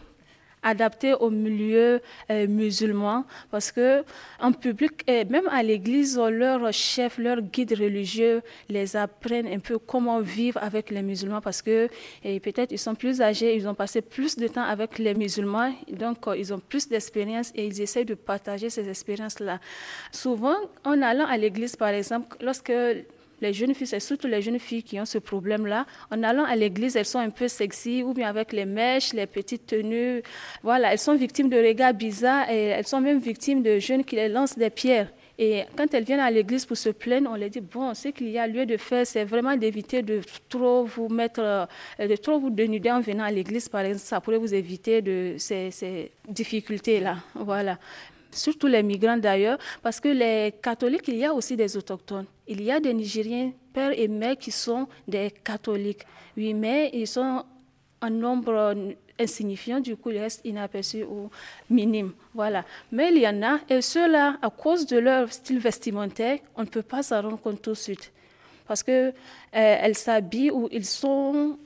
adapté 0.63 1.13
au 1.13 1.29
milieu 1.29 2.01
euh, 2.29 2.47
musulman 2.47 3.25
parce 3.51 3.71
que 3.71 4.03
en 4.39 4.51
public 4.51 5.03
et 5.07 5.23
même 5.25 5.47
à 5.49 5.63
l'église 5.63 6.17
leurs 6.17 6.73
chefs 6.73 7.17
leurs 7.17 7.41
guides 7.41 7.73
religieux 7.77 8.41
les 8.69 8.95
apprennent 8.95 9.47
un 9.47 9.59
peu 9.59 9.77
comment 9.77 10.19
vivre 10.19 10.59
avec 10.61 10.89
les 10.89 11.01
musulmans 11.03 11.41
parce 11.41 11.61
que 11.61 11.87
peut-être 12.23 12.71
ils 12.71 12.79
sont 12.79 12.95
plus 12.95 13.21
âgés 13.21 13.55
ils 13.55 13.67
ont 13.67 13.75
passé 13.75 14.01
plus 14.01 14.35
de 14.35 14.47
temps 14.47 14.63
avec 14.63 14.99
les 14.99 15.13
musulmans 15.13 15.73
donc 15.91 16.27
euh, 16.27 16.37
ils 16.37 16.53
ont 16.53 16.59
plus 16.59 16.87
d'expérience 16.89 17.51
et 17.55 17.65
ils 17.67 17.81
essaient 17.81 18.05
de 18.05 18.15
partager 18.15 18.69
ces 18.69 18.89
expériences 18.89 19.39
là 19.39 19.59
souvent 20.11 20.55
en 20.83 21.01
allant 21.01 21.25
à 21.25 21.37
l'église 21.37 21.75
par 21.75 21.89
exemple 21.89 22.35
lorsque 22.41 22.73
les 23.41 23.53
jeunes 23.53 23.73
filles, 23.73 23.87
c'est 23.87 23.99
surtout 23.99 24.27
les 24.27 24.41
jeunes 24.41 24.59
filles 24.59 24.83
qui 24.83 24.99
ont 24.99 25.05
ce 25.05 25.17
problème-là. 25.17 25.85
En 26.11 26.23
allant 26.23 26.43
à 26.43 26.55
l'église, 26.55 26.95
elles 26.95 27.05
sont 27.05 27.19
un 27.19 27.29
peu 27.29 27.47
sexy, 27.47 28.03
ou 28.03 28.13
bien 28.13 28.27
avec 28.27 28.51
les 28.53 28.65
mèches, 28.65 29.13
les 29.13 29.27
petites 29.27 29.67
tenues. 29.67 30.23
Voilà, 30.63 30.91
elles 30.93 30.99
sont 30.99 31.15
victimes 31.15 31.49
de 31.49 31.57
regards 31.57 31.93
bizarres 31.93 32.49
et 32.49 32.65
elles 32.67 32.87
sont 32.87 33.01
même 33.01 33.19
victimes 33.19 33.61
de 33.61 33.79
jeunes 33.79 34.03
qui 34.03 34.15
les 34.15 34.29
lancent 34.29 34.57
des 34.57 34.69
pierres. 34.69 35.09
Et 35.39 35.65
quand 35.75 35.93
elles 35.93 36.03
viennent 36.03 36.19
à 36.19 36.31
l'église 36.31 36.65
pour 36.65 36.77
se 36.77 36.89
plaindre, 36.89 37.29
on 37.31 37.35
leur 37.35 37.49
dit 37.49 37.61
bon, 37.61 37.93
ce 37.93 38.07
qu'il 38.07 38.29
y 38.29 38.39
a 38.39 38.47
lieu 38.47 38.65
de 38.65 38.75
faire, 38.75 39.05
c'est 39.05 39.23
vraiment 39.23 39.55
d'éviter 39.55 40.01
de 40.01 40.21
trop 40.49 40.85
vous 40.85 41.09
mettre, 41.09 41.41
euh, 41.41 41.65
de 41.99 42.15
trop 42.15 42.39
vous 42.39 42.49
dénuder 42.49 42.89
en 42.89 43.01
venant 43.01 43.25
à 43.25 43.31
l'église, 43.31 43.69
par 43.69 43.81
exemple. 43.81 44.03
Ça 44.03 44.19
pourrait 44.19 44.39
vous 44.39 44.55
éviter 44.55 45.03
de 45.03 45.35
ces, 45.37 45.69
ces 45.69 46.11
difficultés-là. 46.27 47.17
Voilà 47.35 47.77
surtout 48.37 48.67
les 48.67 48.83
migrants 48.83 49.17
d'ailleurs, 49.17 49.57
parce 49.81 49.99
que 49.99 50.09
les 50.09 50.53
catholiques, 50.61 51.07
il 51.07 51.17
y 51.17 51.25
a 51.25 51.33
aussi 51.33 51.55
des 51.55 51.75
autochtones. 51.75 52.25
Il 52.47 52.61
y 52.63 52.71
a 52.71 52.79
des 52.79 52.93
Nigériens, 52.93 53.51
pères 53.73 53.97
et 53.97 54.07
mères, 54.07 54.37
qui 54.37 54.51
sont 54.51 54.87
des 55.07 55.31
catholiques. 55.43 56.03
Oui, 56.35 56.53
mais 56.53 56.89
ils 56.93 57.07
sont 57.07 57.43
en 58.01 58.09
nombre 58.09 58.75
insignifiant, 59.19 59.79
du 59.79 59.95
coup, 59.95 60.11
ils 60.11 60.19
restent 60.19 60.45
inaperçus 60.45 61.03
ou 61.03 61.29
minimes. 61.69 62.13
Voilà. 62.33 62.63
Mais 62.91 63.09
il 63.11 63.19
y 63.19 63.27
en 63.27 63.41
a, 63.41 63.59
et 63.69 63.81
ceux-là, 63.81 64.37
à 64.41 64.49
cause 64.49 64.85
de 64.85 64.97
leur 64.97 65.31
style 65.31 65.59
vestimentaire, 65.59 66.39
on 66.55 66.61
ne 66.61 66.67
peut 66.67 66.83
pas 66.83 67.03
s'en 67.03 67.21
rendre 67.21 67.39
compte 67.39 67.61
tout 67.61 67.71
de 67.71 67.75
suite. 67.75 68.11
Parce 68.67 68.83
qu'elles 68.83 69.13
euh, 69.55 69.93
s'habillent 69.93 70.51
ou 70.51 70.67
ils 70.71 70.85
sont 70.85 71.57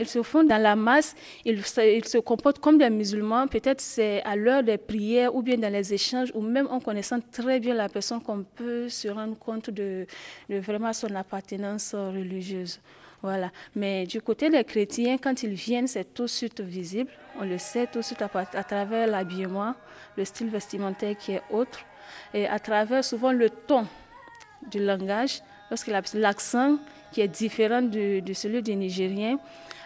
ils 0.00 0.08
se 0.08 0.22
font 0.22 0.42
dans 0.44 0.60
la 0.60 0.74
masse, 0.76 1.14
ils 1.44 1.64
se, 1.64 2.18
comportent 2.18 2.58
comme 2.58 2.78
des 2.78 2.90
musulmans. 2.90 3.46
Peut-être 3.46 3.80
c'est 3.80 4.22
à 4.22 4.34
l'heure 4.34 4.62
des 4.62 4.78
prières 4.78 5.34
ou 5.34 5.42
bien 5.42 5.58
dans 5.58 5.72
les 5.72 5.92
échanges 5.92 6.30
ou 6.34 6.40
même 6.40 6.66
en 6.70 6.80
connaissant 6.80 7.18
très 7.30 7.60
bien 7.60 7.74
la 7.74 7.88
personne 7.88 8.22
qu'on 8.22 8.42
peut 8.42 8.88
se 8.88 9.08
rendre 9.08 9.38
compte 9.38 9.70
de, 9.70 10.06
vraiment 10.48 10.92
son 10.92 11.14
appartenance 11.14 11.94
religieuse. 11.94 12.80
Voilà. 13.22 13.50
Mais 13.76 14.06
du 14.06 14.22
côté 14.22 14.48
des 14.48 14.64
chrétiens, 14.64 15.18
quand 15.18 15.42
ils 15.42 15.52
viennent, 15.52 15.86
c'est 15.86 16.14
tout 16.14 16.22
de 16.22 16.28
suite 16.28 16.62
visible. 16.62 17.10
On 17.38 17.44
le 17.44 17.58
sait 17.58 17.86
tout 17.86 17.98
de 17.98 18.04
suite 18.04 18.22
à, 18.22 18.64
travers 18.64 19.06
l'habillement, 19.06 19.74
le 20.16 20.24
style 20.24 20.48
vestimentaire 20.48 21.16
qui 21.18 21.32
est 21.32 21.42
autre, 21.50 21.80
et 22.32 22.46
à 22.46 22.58
travers 22.58 23.04
souvent 23.04 23.32
le 23.32 23.50
ton 23.50 23.86
du 24.70 24.82
langage, 24.82 25.42
lorsque 25.68 25.90
l'accent 26.14 26.78
qui 27.12 27.20
est 27.20 27.28
différent 27.28 27.82
de, 27.82 28.20
de 28.20 28.32
celui 28.32 28.62
des 28.62 28.76
Nigériens. 28.76 29.38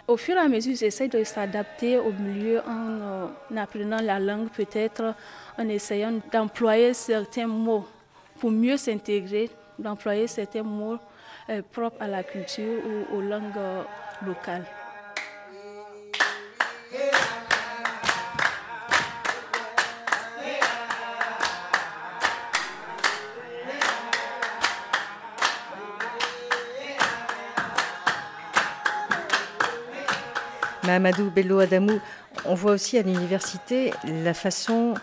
Au 0.07 0.19
fur 0.19 0.37
et 0.37 0.39
à 0.41 0.49
mesure, 0.49 0.77
j'essaie 0.77 1.09
de 1.09 1.25
s'adapter 1.25 1.97
au 1.99 2.13
milieu 2.13 2.61
en, 2.61 3.01
euh, 3.01 3.27
apprenant 3.57 4.03
la 4.03 4.21
langue, 4.21 4.51
peut-être 4.51 5.15
en 5.59 5.69
essayant 5.69 6.13
d'employer 6.31 6.93
certains 6.93 7.47
mots 7.47 7.87
pour 8.39 8.51
mieux 8.51 8.77
s'intégrer, 8.77 9.49
d'employer 9.79 10.27
certains 10.27 10.63
mots 10.63 10.99
euh, 11.49 11.63
propres 11.73 12.03
à 12.03 12.09
la 12.09 12.23
culture 12.23 12.83
ou 12.85 13.17
aux 13.17 13.23
langues 13.23 13.57
euh, 13.57 13.83
locales. 14.27 14.67
Mahamadou 30.87 31.31
Bello 31.31 31.59
Adamou, 31.59 32.01
on 32.45 32.55
voit 32.55 32.73
aussi 32.73 32.99
à 32.99 33.03
l'université 33.03 33.93
la 34.05 34.35
façon 34.35 34.95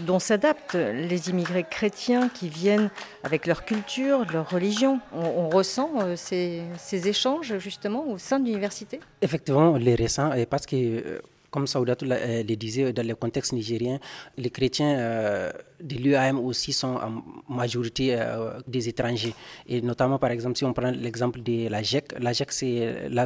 dont 0.00 0.18
s'adaptent 0.18 0.74
les 0.74 1.30
immigrés 1.30 1.64
chrétiens 1.68 2.28
qui 2.28 2.48
viennent 2.48 2.90
avec 3.24 3.46
leur 3.46 3.64
culture, 3.64 4.24
leur 4.32 4.50
religion. 4.50 5.00
On, 5.12 5.48
ressent 5.48 5.90
euh, 6.00 6.14
ces, 6.16 7.08
échanges 7.08 7.58
justement 7.58 8.06
au 8.08 8.18
sein 8.18 8.40
de 8.40 8.46
l'université? 8.46 9.00
Effectivement, 9.20 9.76
les 9.76 9.94
récents, 9.94 10.30
parce 10.48 10.66
que 10.66 10.76
euh, 10.76 11.20
comme 11.52 11.66
Saoudatou 11.68 12.06
euh, 12.10 12.42
le 12.42 12.56
disait, 12.56 12.92
dans 12.92 13.06
le 13.06 13.14
contexte 13.14 13.52
nigérien, 13.52 14.00
les 14.38 14.50
chrétiens 14.50 14.98
euh, 14.98 15.52
de 15.80 15.96
l'UAM 15.96 16.38
aussi 16.38 16.72
sont 16.72 16.96
en 16.96 17.22
majorité 17.48 18.16
euh, 18.16 18.58
des 18.66 18.88
étrangers. 18.88 19.34
Et 19.68 19.82
notamment, 19.82 20.18
par 20.18 20.30
exemple, 20.30 20.56
si 20.56 20.64
on 20.64 20.72
prend 20.72 20.90
l'exemple 20.90 21.42
de 21.42 21.68
la 21.68 21.82
GEC, 21.82 22.14
la 22.18 22.32
GEC, 22.32 22.52
c'est 22.52 23.08
la, 23.10 23.24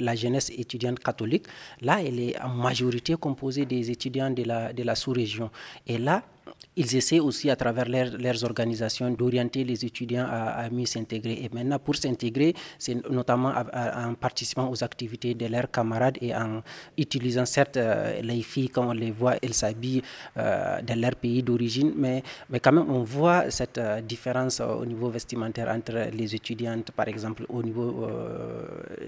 la 0.00 0.14
jeunesse 0.16 0.50
étudiante 0.56 0.98
catholique. 1.00 1.44
Là, 1.82 1.98
elle 2.04 2.18
est 2.18 2.40
en 2.40 2.48
majorité 2.48 3.14
composée 3.14 3.66
des 3.66 3.90
étudiants 3.90 4.30
de 4.30 4.42
la, 4.42 4.72
de 4.72 4.82
la 4.82 4.94
sous-région. 4.94 5.50
Et 5.86 5.98
là, 5.98 6.22
ils 6.76 6.96
essaient 6.96 7.20
aussi 7.20 7.50
à 7.50 7.56
travers 7.56 7.88
leurs 7.88 8.44
organisations 8.44 9.10
d'orienter 9.10 9.64
les 9.64 9.84
étudiants 9.84 10.26
à, 10.28 10.68
mieux 10.70 10.86
s'intégrer. 10.86 11.44
Et 11.44 11.50
maintenant, 11.52 11.78
pour 11.78 11.96
s'intégrer, 11.96 12.54
c'est 12.78 13.08
notamment 13.08 13.52
en 13.52 14.14
participant 14.14 14.68
aux 14.70 14.82
activités 14.82 15.34
de 15.34 15.46
leurs 15.46 15.70
camarades 15.70 16.18
et 16.20 16.34
en 16.34 16.62
utilisant 16.98 17.46
certes 17.46 17.76
euh, 17.76 18.20
les 18.22 18.42
filles, 18.42 18.68
quand 18.68 18.88
on 18.88 18.92
les 18.92 19.10
voit, 19.10 19.36
elles 19.42 19.54
s'habillent 19.54 20.02
euh, 20.36 20.80
dans 20.82 20.98
leur 21.00 21.16
pays 21.16 21.42
d'origine, 21.42 21.92
mais, 21.96 22.22
mais 22.50 22.60
quand 22.60 22.72
même 22.72 22.90
on 22.90 23.02
voit 23.04 23.50
cette 23.50 23.78
euh, 23.78 24.00
différence 24.00 24.60
au 24.60 24.84
niveau 24.84 25.08
vestimentaire 25.10 25.68
entre 25.68 26.10
les 26.12 26.34
étudiantes, 26.34 26.90
par 26.90 27.08
exemple, 27.08 27.44
au 27.48 27.62
niveau 27.62 28.06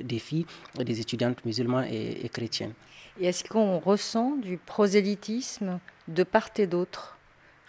des 0.03 0.19
filles, 0.19 0.47
des 0.79 1.01
étudiantes 1.01 1.45
musulmanes 1.45 1.87
et, 1.91 2.25
et 2.25 2.29
chrétiennes. 2.29 2.73
Et 3.21 3.27
est-ce 3.27 3.45
qu'on 3.45 3.79
ressent 3.79 4.37
du 4.37 4.59
prosélytisme 4.59 5.79
de 6.09 6.23
part 6.23 6.51
et 6.59 6.67
d'autre? 6.67 7.16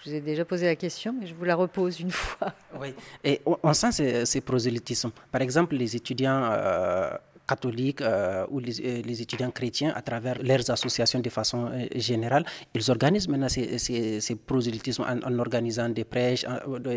Vous 0.10 0.16
ai 0.16 0.22
déjà 0.22 0.46
posé 0.46 0.66
la 0.66 0.76
question, 0.76 1.16
mais 1.20 1.28
je 1.28 1.34
vous 1.34 1.44
la 1.44 1.56
repose 1.56 2.00
une 2.00 2.12
fois. 2.24 2.54
Oui, 2.80 2.94
et 3.24 3.42
on, 3.46 3.74
sent 3.74 3.92
ces, 3.92 4.26
ces. 4.42 5.12
Par 5.32 5.42
exemple, 5.42 5.76
les 5.76 5.96
étudiants 5.96 6.50
euh, 6.52 7.10
catholiques 7.48 8.02
euh, 8.02 8.46
ou 8.50 8.60
les, 8.60 8.80
euh, 8.82 9.02
les, 9.04 9.22
étudiants 9.22 9.52
chrétiens, 9.52 9.94
à 9.96 10.02
travers 10.02 10.38
leurs 10.44 10.70
associations 10.70 11.20
de 11.20 11.30
façon 11.30 11.70
euh, 11.72 11.86
générale, 11.96 12.46
ils 12.76 12.92
organisent 12.92 13.28
maintenant 13.30 13.48
ces, 13.50 14.36
prosélytismes 14.46 15.04
en, 15.04 15.40
organisant 15.40 15.90
des 15.90 16.04
prêches, 16.04 16.46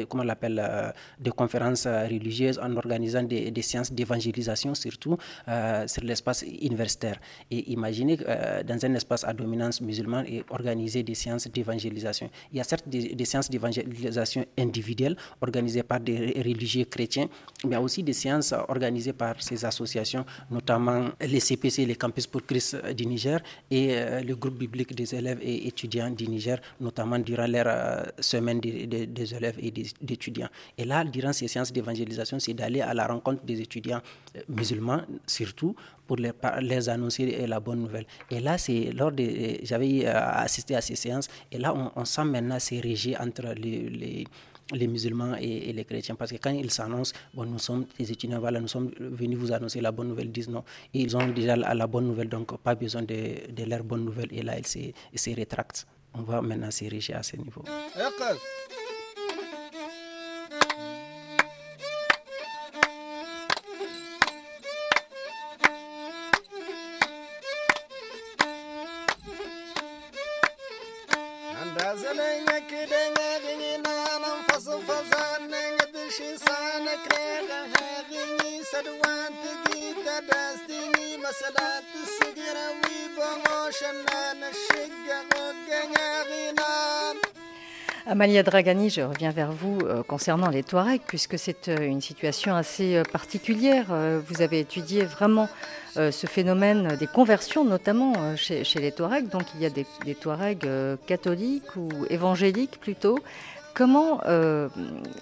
comment 0.09 0.23
on 0.23 0.27
l'appelle, 0.27 0.61
des 1.19 1.31
conférences 1.31 1.87
religieuses, 1.87 2.59
en 2.59 2.77
organisant 2.77 3.23
des, 3.23 3.63
séances 3.63 3.93
d'évangélisation, 3.93 4.75
surtout 4.75 5.17
sur 5.87 6.03
l'espace 6.05 6.43
universitaire. 6.43 7.19
Et 7.51 7.71
imaginez 7.73 8.17
dans 8.17 8.85
un 8.85 8.95
espace 8.95 9.25
à 9.25 9.33
dominance 9.33 9.81
musulmane 9.81 10.27
et 10.27 10.45
organiser 10.51 11.03
des 11.03 11.15
séances 11.15 11.49
d'évangélisation. 11.49 12.29
Il 12.53 12.59
y 12.59 12.61
a 12.61 12.65
certes 12.65 12.89
des 12.89 13.25
séances 13.25 13.51
d'évangélisation 13.51 14.45
individuelles 14.59 15.17
organisées 15.41 15.83
par 15.83 16.01
des 16.01 16.33
religieux 16.45 16.85
chrétiens, 16.85 17.29
mais 17.65 17.71
il 17.71 17.73
y 17.73 17.77
a 17.77 17.81
aussi 17.81 18.03
des 18.03 18.13
séances 18.13 18.53
organisées 18.69 19.13
par 19.13 19.41
ces 19.43 19.65
associations 19.65 20.25
notamment 20.51 21.09
les 21.21 21.41
CPC, 21.41 21.87
les 21.87 21.97
campus 21.97 22.27
pour 22.27 22.45
Christ 22.45 22.77
du 22.95 23.07
Niger, 23.07 23.41
et 23.71 23.95
le 24.23 24.35
groupe 24.35 24.59
biblique 24.59 24.95
des 24.95 25.15
élèves 25.15 25.39
et 25.43 25.67
étudiants 25.67 26.11
du 26.11 26.27
Niger, 26.27 26.59
notamment 26.81 27.19
durant 27.19 27.47
leur 27.47 28.07
semaine 28.21 28.61
des 28.61 29.35
élèves 29.35 29.57
et 29.61 29.71
des 29.71 29.87
étudiants. 30.09 30.49
Et 30.79 30.85
là, 30.85 31.05
durant 31.05 31.33
ces 31.33 31.49
séances 31.49 31.73
d'évangélisation, 31.73 32.39
c'est 32.39 32.55
d'aller 32.55 32.81
à 32.81 32.95
la 32.95 33.07
rencontre 33.07 33.45
des 33.45 33.61
étudiants 33.61 34.01
musulmans, 34.49 35.03
surtout, 35.27 35.75
pour 36.07 36.17
les, 36.17 36.33
les, 36.63 36.89
annoncer 36.89 37.47
la 37.47 37.61
bonne 37.61 37.81
nouvelle. 37.83 38.07
Et 38.31 38.41
là, 38.41 38.59
c'est 38.59 38.91
lors 38.93 39.13
de, 39.13 39.59
j'avais 39.63 40.07
assisté 40.07 40.75
à 40.75 40.81
ces 40.81 40.97
séances, 40.97 41.29
et 41.53 41.59
là, 41.59 41.73
on, 41.95 42.05
sent 42.05 42.25
maintenant 42.25 42.59
ces 42.59 42.81
régies 42.81 43.17
entre 43.17 43.55
les 43.57 44.27
musulmans 44.73 45.35
et, 45.41 45.73
les 45.73 45.85
chrétiens. 45.85 46.15
Parce 46.15 46.31
que 46.33 46.37
quand 46.37 46.51
ils 46.51 46.71
s'annoncent, 46.71 47.13
bon, 47.35 47.45
nous 47.45 47.59
sommes 47.59 47.87
des 47.99 48.11
étudiants, 48.13 48.41
nous 48.61 48.69
sommes 48.69 48.91
venus 48.99 49.39
vous 49.39 49.53
annoncer 49.53 49.81
la 49.81 49.93
bonne 49.93 50.09
nouvelle, 50.09 50.27
ils 50.27 50.33
disent 50.33 50.49
non. 50.49 50.65
ils 50.95 51.17
ont 51.17 51.29
déjà 51.29 51.57
la, 51.57 51.87
bonne 51.87 52.07
nouvelle, 52.07 52.29
donc 52.29 52.57
pas 52.59 52.75
besoin 52.75 53.03
de, 53.03 53.65
leur 53.67 53.85
bonne 53.85 54.05
nouvelle. 54.05 54.29
Et 54.33 54.43
là, 54.43 54.59
ils 54.59 54.67
se, 54.67 54.79
ils 54.79 55.35
rétractent. 55.35 55.87
On 56.15 56.23
va 56.23 56.41
maintenant 56.43 56.71
s'ériger 56.71 57.15
à 57.15 57.23
ce 57.23 57.37
niveau. 57.37 57.63
Amalia 88.11 88.43
Dragani, 88.43 88.91
je 88.91 89.03
reviens 89.03 89.31
vers 89.31 89.53
vous 89.53 89.79
euh, 89.85 90.03
concernant 90.03 90.49
les 90.49 90.65
Touaregs, 90.65 91.03
puisque 91.07 91.39
c'est 91.39 91.69
euh, 91.69 91.77
une 91.81 92.01
situation 92.01 92.57
assez 92.57 92.97
euh, 92.97 93.03
particulière. 93.05 93.87
vous 94.27 94.43
avez 94.43 94.59
étudié 94.61 95.05
vraiment 95.05 95.49
ce 95.95 96.27
phénomène 96.27 96.97
des 96.97 97.07
conversions, 97.07 97.65
notamment 97.65 98.37
chez, 98.37 98.65
les 98.77 98.93
Touaregs. 98.93 99.29
Donc 99.29 99.43
il 99.55 99.61
y 99.61 99.67
a 99.67 99.71
des, 99.71 99.87
Touaregs 100.15 100.67
catholiques 101.07 101.77
ou 101.77 101.89
évangéliques 102.09 102.79
plutôt. 102.81 103.19
Comment 103.75 104.21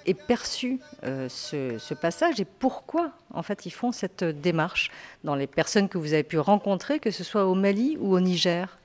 est 0.06 0.14
perçu 0.26 0.80
ce, 1.02 1.76
ce, 1.78 1.94
passage 1.94 2.40
et 2.40 2.44
pourquoi 2.44 3.12
en 3.32 3.42
fait 3.42 3.66
ils 3.66 3.70
font 3.70 3.92
cette 3.92 4.24
démarche 4.24 4.90
dans 5.24 5.34
les 5.34 5.46
personnes 5.46 5.88
que 5.88 5.98
vous 5.98 6.12
avez 6.12 6.22
pu 6.24 6.38
rencontrer, 6.38 6.98
que 6.98 7.10
ce 7.10 7.24
soit 7.24 7.46
au 7.46 7.54
Mali 7.54 7.96
ou 8.00 8.14
au 8.14 8.20
Niger? 8.20 8.78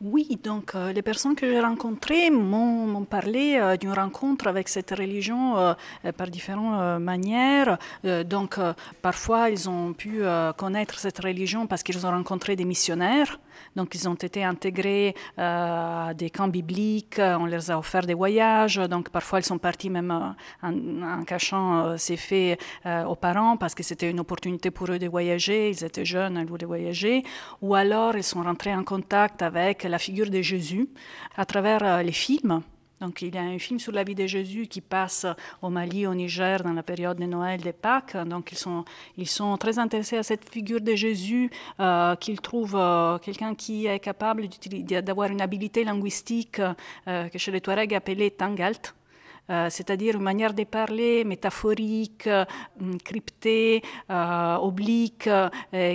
Oui, 0.00 0.38
donc 0.44 0.76
euh, 0.76 0.92
les 0.92 1.02
personnes 1.02 1.34
que 1.34 1.44
j'ai 1.44 1.60
rencontrées 1.60 2.30
m'ont 2.30 3.02
parlé 3.02 3.58
euh, 3.60 3.76
d'une 3.76 3.90
rencontre 3.90 4.46
avec 4.46 4.68
cette 4.68 4.92
religion 4.92 5.58
euh, 5.58 5.74
par 6.16 6.28
différentes 6.28 7.00
manières. 7.00 7.78
donc 8.04 8.60
parfois 9.02 9.50
ils 9.50 9.68
ont 9.68 9.92
pu 9.92 10.22
connaître 10.56 10.98
cette 10.98 11.18
religion 11.18 11.66
parce 11.66 11.82
qu'ils 11.82 12.06
ont 12.06 12.10
rencontré 12.10 12.54
des 12.54 12.64
missionnaires. 12.64 13.40
Donc 13.76 13.94
ils 13.94 14.08
ont 14.08 14.14
été 14.14 14.44
intégrés 14.44 15.14
à 15.36 16.12
des 16.16 16.30
camps 16.30 16.48
bibliques, 16.48 17.18
on 17.18 17.46
leur 17.46 17.70
a 17.70 17.78
offert 17.78 18.06
des 18.06 18.14
voyages. 18.14 18.76
Donc 18.76 19.10
parfois 19.10 19.40
ils 19.40 19.44
sont 19.44 19.58
partis 19.58 19.90
même 19.90 20.34
en, 20.62 21.24
cachant 21.24 21.96
ces 21.96 22.16
faits 22.16 22.60
aux 22.84 23.16
parents 23.16 23.56
parce 23.56 23.74
que 23.74 23.82
c'était 23.82 24.10
une 24.10 24.20
opportunité 24.20 24.70
pour 24.70 24.90
eux 24.90 24.98
de 24.98 25.08
voyager. 25.08 25.70
Ils 25.70 25.84
étaient 25.84 26.04
jeunes, 26.04 26.38
ils 26.40 26.46
voulaient 26.46 26.66
voyager. 26.66 27.22
Ou 27.62 27.74
alors 27.74 28.16
ils 28.16 28.22
sont 28.22 28.42
rentrés 28.42 28.74
en 28.74 28.84
contact 28.84 29.42
avec 29.42 29.84
la 29.84 29.98
figure 29.98 30.30
de 30.30 30.42
Jésus 30.42 30.88
à 31.36 31.44
travers 31.44 31.82
euh, 31.82 32.02
les 32.02 32.12
films. 32.12 32.62
Donc, 33.00 33.22
il 33.22 33.34
y 33.34 33.38
a 33.38 33.42
un 33.42 33.58
film 33.58 33.78
sur 33.78 33.92
la 33.92 34.04
vie 34.04 34.14
de 34.14 34.26
Jésus 34.26 34.66
qui 34.66 34.80
passe 34.80 35.26
au 35.62 35.70
Mali, 35.70 36.06
au 36.06 36.14
Niger, 36.14 36.62
dans 36.62 36.72
la 36.72 36.82
période 36.82 37.18
de 37.18 37.24
Noël, 37.24 37.60
de 37.60 37.70
Pâques. 37.70 38.16
Donc, 38.16 38.52
ils 39.16 39.28
sont, 39.28 39.56
très 39.58 39.78
intéressés 39.78 40.16
à 40.16 40.22
cette 40.22 40.48
figure 40.48 40.80
de 40.80 40.94
Jésus, 40.94 41.50
euh, 41.80 42.16
qu'ils 42.16 42.40
trouvent 42.40 42.76
euh, 42.76 43.18
quelqu'un 43.18 43.54
qui 43.54 43.86
est 43.86 44.00
capable 44.00 44.48
d'avoir 45.02 45.30
une 45.30 45.40
habilité 45.40 45.84
linguistique 45.84 46.60
que 47.06 47.38
chez 47.38 47.50
les 47.50 47.60
Touaregs 47.60 47.94
appelée 47.94 48.30
tangalt. 48.30 48.94
Euh, 49.50 49.68
c'est-à-dire 49.70 50.16
une 50.16 50.22
manière 50.22 50.52
de 50.52 50.64
parler 50.64 51.24
métaphorique, 51.24 52.26
euh, 52.26 52.44
cryptée, 53.04 53.82
euh, 54.10 54.56
oblique, 54.56 55.28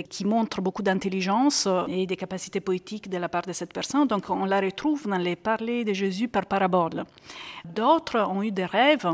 qui 0.08 0.24
montre 0.24 0.60
beaucoup 0.60 0.82
d'intelligence 0.82 1.68
et 1.88 2.06
des 2.06 2.16
capacités 2.16 2.60
poétiques 2.60 3.08
de 3.08 3.18
la 3.18 3.28
part 3.28 3.42
de 3.42 3.52
cette 3.52 3.72
personne. 3.72 4.06
Donc 4.06 4.30
on 4.30 4.44
la 4.44 4.60
retrouve 4.60 5.06
dans 5.06 5.16
les 5.16 5.36
parler 5.36 5.84
de 5.84 5.92
Jésus 5.92 6.28
par 6.28 6.46
parabole. 6.46 7.04
D'autres 7.64 8.20
ont 8.28 8.42
eu 8.42 8.50
des 8.50 8.66
rêves 8.66 9.08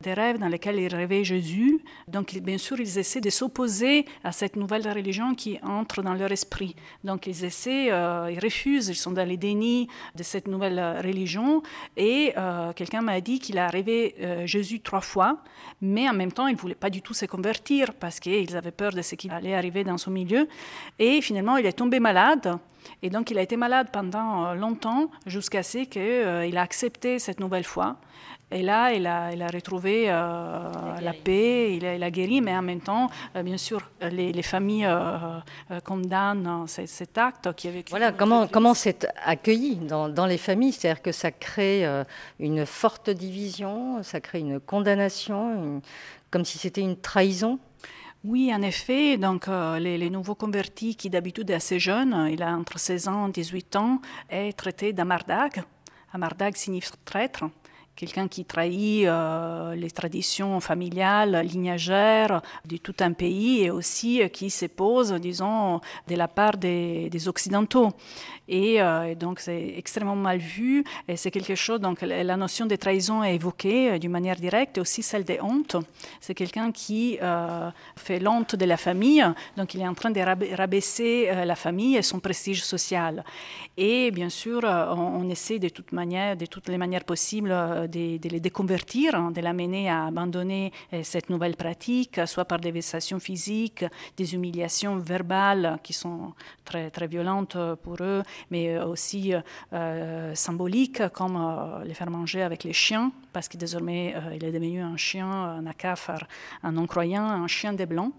des 0.00 0.14
rêves 0.14 0.38
dans 0.38 0.48
lesquels 0.48 0.78
ils 0.78 0.94
rêvaient 0.94 1.24
Jésus. 1.24 1.80
Donc, 2.08 2.36
bien 2.38 2.58
sûr, 2.58 2.78
ils 2.80 2.98
essaient 2.98 3.20
de 3.20 3.30
s'opposer 3.30 4.04
à 4.24 4.32
cette 4.32 4.56
nouvelle 4.56 4.86
religion 4.88 5.34
qui 5.34 5.58
entre 5.62 6.02
dans 6.02 6.14
leur 6.14 6.32
esprit. 6.32 6.76
Donc, 7.04 7.26
ils 7.26 7.44
essaient, 7.44 7.90
euh, 7.90 8.30
ils 8.30 8.40
refusent, 8.40 8.88
ils 8.88 8.94
sont 8.94 9.12
dans 9.12 9.26
les 9.26 9.36
dénis 9.36 9.88
de 10.14 10.22
cette 10.22 10.48
nouvelle 10.48 11.00
religion. 11.04 11.62
Et 11.96 12.32
euh, 12.36 12.72
quelqu'un 12.72 13.02
m'a 13.02 13.20
dit 13.20 13.38
qu'il 13.38 13.58
a 13.58 13.68
rêvé 13.68 14.14
euh, 14.20 14.46
Jésus 14.46 14.80
trois 14.80 15.00
fois, 15.00 15.38
mais 15.80 16.08
en 16.08 16.14
même 16.14 16.32
temps, 16.32 16.46
il 16.46 16.54
ne 16.54 16.60
voulait 16.60 16.74
pas 16.74 16.90
du 16.90 17.02
tout 17.02 17.14
se 17.14 17.26
convertir 17.26 17.94
parce 17.94 18.20
qu'ils 18.20 18.56
avaient 18.56 18.70
peur 18.70 18.92
de 18.92 19.02
ce 19.02 19.14
qui 19.14 19.30
allait 19.30 19.54
arriver 19.54 19.84
dans 19.84 19.98
son 19.98 20.10
milieu. 20.10 20.48
Et 20.98 21.20
finalement, 21.20 21.56
il 21.56 21.66
est 21.66 21.72
tombé 21.72 22.00
malade. 22.00 22.58
Et 23.02 23.10
donc, 23.10 23.30
il 23.30 23.38
a 23.38 23.42
été 23.42 23.56
malade 23.56 23.88
pendant 23.92 24.54
longtemps, 24.54 25.10
jusqu'à 25.26 25.64
ce 25.64 25.78
qu'il 25.78 26.56
a 26.56 26.62
accepté 26.62 27.18
cette 27.18 27.40
nouvelle 27.40 27.64
foi. 27.64 27.96
Et 28.52 28.62
là, 28.62 28.92
il 28.92 29.08
a, 29.08 29.32
il 29.32 29.42
a 29.42 29.48
retrouvé 29.48 30.04
euh, 30.08 31.00
la 31.00 31.12
paix, 31.12 31.74
il 31.76 31.84
a, 31.84 31.96
il 31.96 32.02
a, 32.04 32.10
guéri, 32.12 32.40
mais 32.40 32.56
en 32.56 32.62
même 32.62 32.80
temps, 32.80 33.10
euh, 33.34 33.42
bien 33.42 33.56
sûr, 33.56 33.80
les, 34.00 34.42
familles 34.42 34.86
euh, 34.86 35.40
condamnent 35.82 36.64
cet, 36.68 37.18
acte 37.18 37.52
qui 37.54 37.66
avait. 37.66 37.84
Voilà, 37.90 38.12
comment, 38.12 38.46
comment 38.46 38.74
c'est 38.74 39.08
accueilli 39.24 39.76
dans, 39.76 40.08
dans, 40.08 40.26
les 40.26 40.38
familles? 40.38 40.72
C'est-à-dire 40.72 41.02
que 41.02 41.10
ça 41.10 41.32
crée 41.32 41.84
une 42.38 42.66
forte 42.66 43.10
division, 43.10 44.00
ça 44.04 44.20
crée 44.20 44.38
une 44.38 44.60
condamnation, 44.60 45.82
comme 46.30 46.44
si 46.44 46.56
c'était 46.58 46.82
une 46.82 46.96
trahison? 46.96 47.58
Oui, 48.22 48.52
en 48.54 48.62
effet. 48.62 49.16
Donc, 49.16 49.48
les, 49.48 49.98
les, 49.98 50.10
nouveaux 50.10 50.36
convertis, 50.36 50.94
qui 50.94 51.10
d'habitude 51.10 51.50
est 51.50 51.54
assez 51.54 51.80
jeune, 51.80 52.28
il 52.30 52.44
a 52.44 52.56
entre 52.56 52.78
16 52.78 53.08
ans 53.08 53.28
et 53.28 53.32
18 53.32 53.74
ans, 53.74 54.00
est 54.30 54.56
traité 54.56 54.92
d'amardag. 54.92 55.64
Amardag 56.12 56.54
signifie 56.54 56.92
traître 57.04 57.44
quelqu'un 57.96 58.28
qui 58.28 58.44
trahit 58.44 59.06
euh, 59.06 59.74
les 59.74 59.90
traditions 59.90 60.60
familiales, 60.60 61.40
lignagères 61.44 62.42
de 62.66 62.76
tout 62.76 62.94
un 63.00 63.12
pays 63.12 63.62
et 63.64 63.70
aussi 63.70 64.22
euh, 64.22 64.28
qui 64.28 64.50
s'épose, 64.50 65.12
disons, 65.14 65.80
de 66.06 66.14
la 66.14 66.28
part 66.28 66.58
des, 66.58 67.08
des 67.08 67.28
Occidentaux. 67.28 67.88
Euh, 68.52 69.04
et, 69.04 69.14
donc 69.16 69.40
c'est 69.40 69.74
extrêmement 69.76 70.14
mal 70.14 70.38
vu 70.38 70.84
et 71.08 71.16
c'est 71.16 71.30
quelque 71.30 71.56
chose, 71.56 71.80
donc 71.80 72.02
la 72.02 72.36
notion 72.36 72.66
de 72.66 72.76
trahison 72.76 73.24
est 73.24 73.34
évoquée 73.34 73.98
d'une 73.98 74.12
manière 74.12 74.36
directe 74.36 74.78
et 74.78 74.80
aussi 74.80 75.02
celle 75.02 75.24
de 75.24 75.38
honte. 75.40 75.76
C'est 76.20 76.34
quelqu'un 76.34 76.70
qui 76.70 77.18
fait 77.96 78.20
l'honte 78.20 78.54
de 78.54 78.64
la 78.64 78.76
famille, 78.76 79.24
donc 79.56 79.74
il 79.74 79.80
est 79.80 79.88
en 79.88 79.94
train 79.94 80.10
de 80.10 80.20
rabaisser 80.54 81.28
la 81.44 81.56
famille 81.56 81.96
et 81.96 82.02
son 82.02 82.20
prestige 82.20 82.62
social. 82.62 83.24
Et 83.76 84.12
bien 84.12 84.28
sûr, 84.28 84.60
on, 84.62 85.22
on 85.22 85.28
essaie 85.28 85.58
de 85.58 85.70
toute 85.70 85.90
manière, 85.92 86.36
de 86.36 86.46
toutes 86.46 86.68
les 86.68 86.78
manières 86.78 87.04
possibles 87.04 87.52
de, 87.86 88.28
les 88.28 88.40
déconvertir, 88.40 89.14
hein, 89.14 89.30
de 89.30 89.40
l'amener 89.40 89.88
à 89.88 90.06
abandonner 90.06 90.72
euh, 90.92 91.00
cette 91.02 91.30
nouvelle 91.30 91.56
pratique, 91.56 92.20
soit 92.26 92.44
par 92.44 92.58
des 92.58 92.70
vexations 92.70 93.18
physiques, 93.18 93.84
des 94.16 94.34
humiliations 94.34 94.96
verbales 94.96 95.78
qui 95.82 95.92
sont 95.92 96.32
très, 96.64 96.90
très 96.90 97.06
violentes 97.06 97.56
pour 97.82 97.96
eux, 98.00 98.22
mais 98.50 98.78
aussi 98.78 99.32
euh, 99.72 100.34
symboliques, 100.34 101.08
comme 101.12 101.82
les 101.84 101.94
faire 101.94 102.10
manger 102.10 102.42
avec 102.42 102.64
les 102.64 102.72
chiens, 102.72 103.12
parce 103.32 103.48
que 103.48 103.56
désormais 103.56 104.14
il 104.34 104.44
est 104.44 104.52
devenu 104.52 104.80
un 104.80 104.96
chien, 104.96 105.28
un 105.30 105.66
acafar, 105.66 106.26
un 106.62 106.72
non-croyant, 106.72 107.24
un 107.24 107.46
chien 107.46 107.72
des 107.72 107.86
blancs 107.86 108.12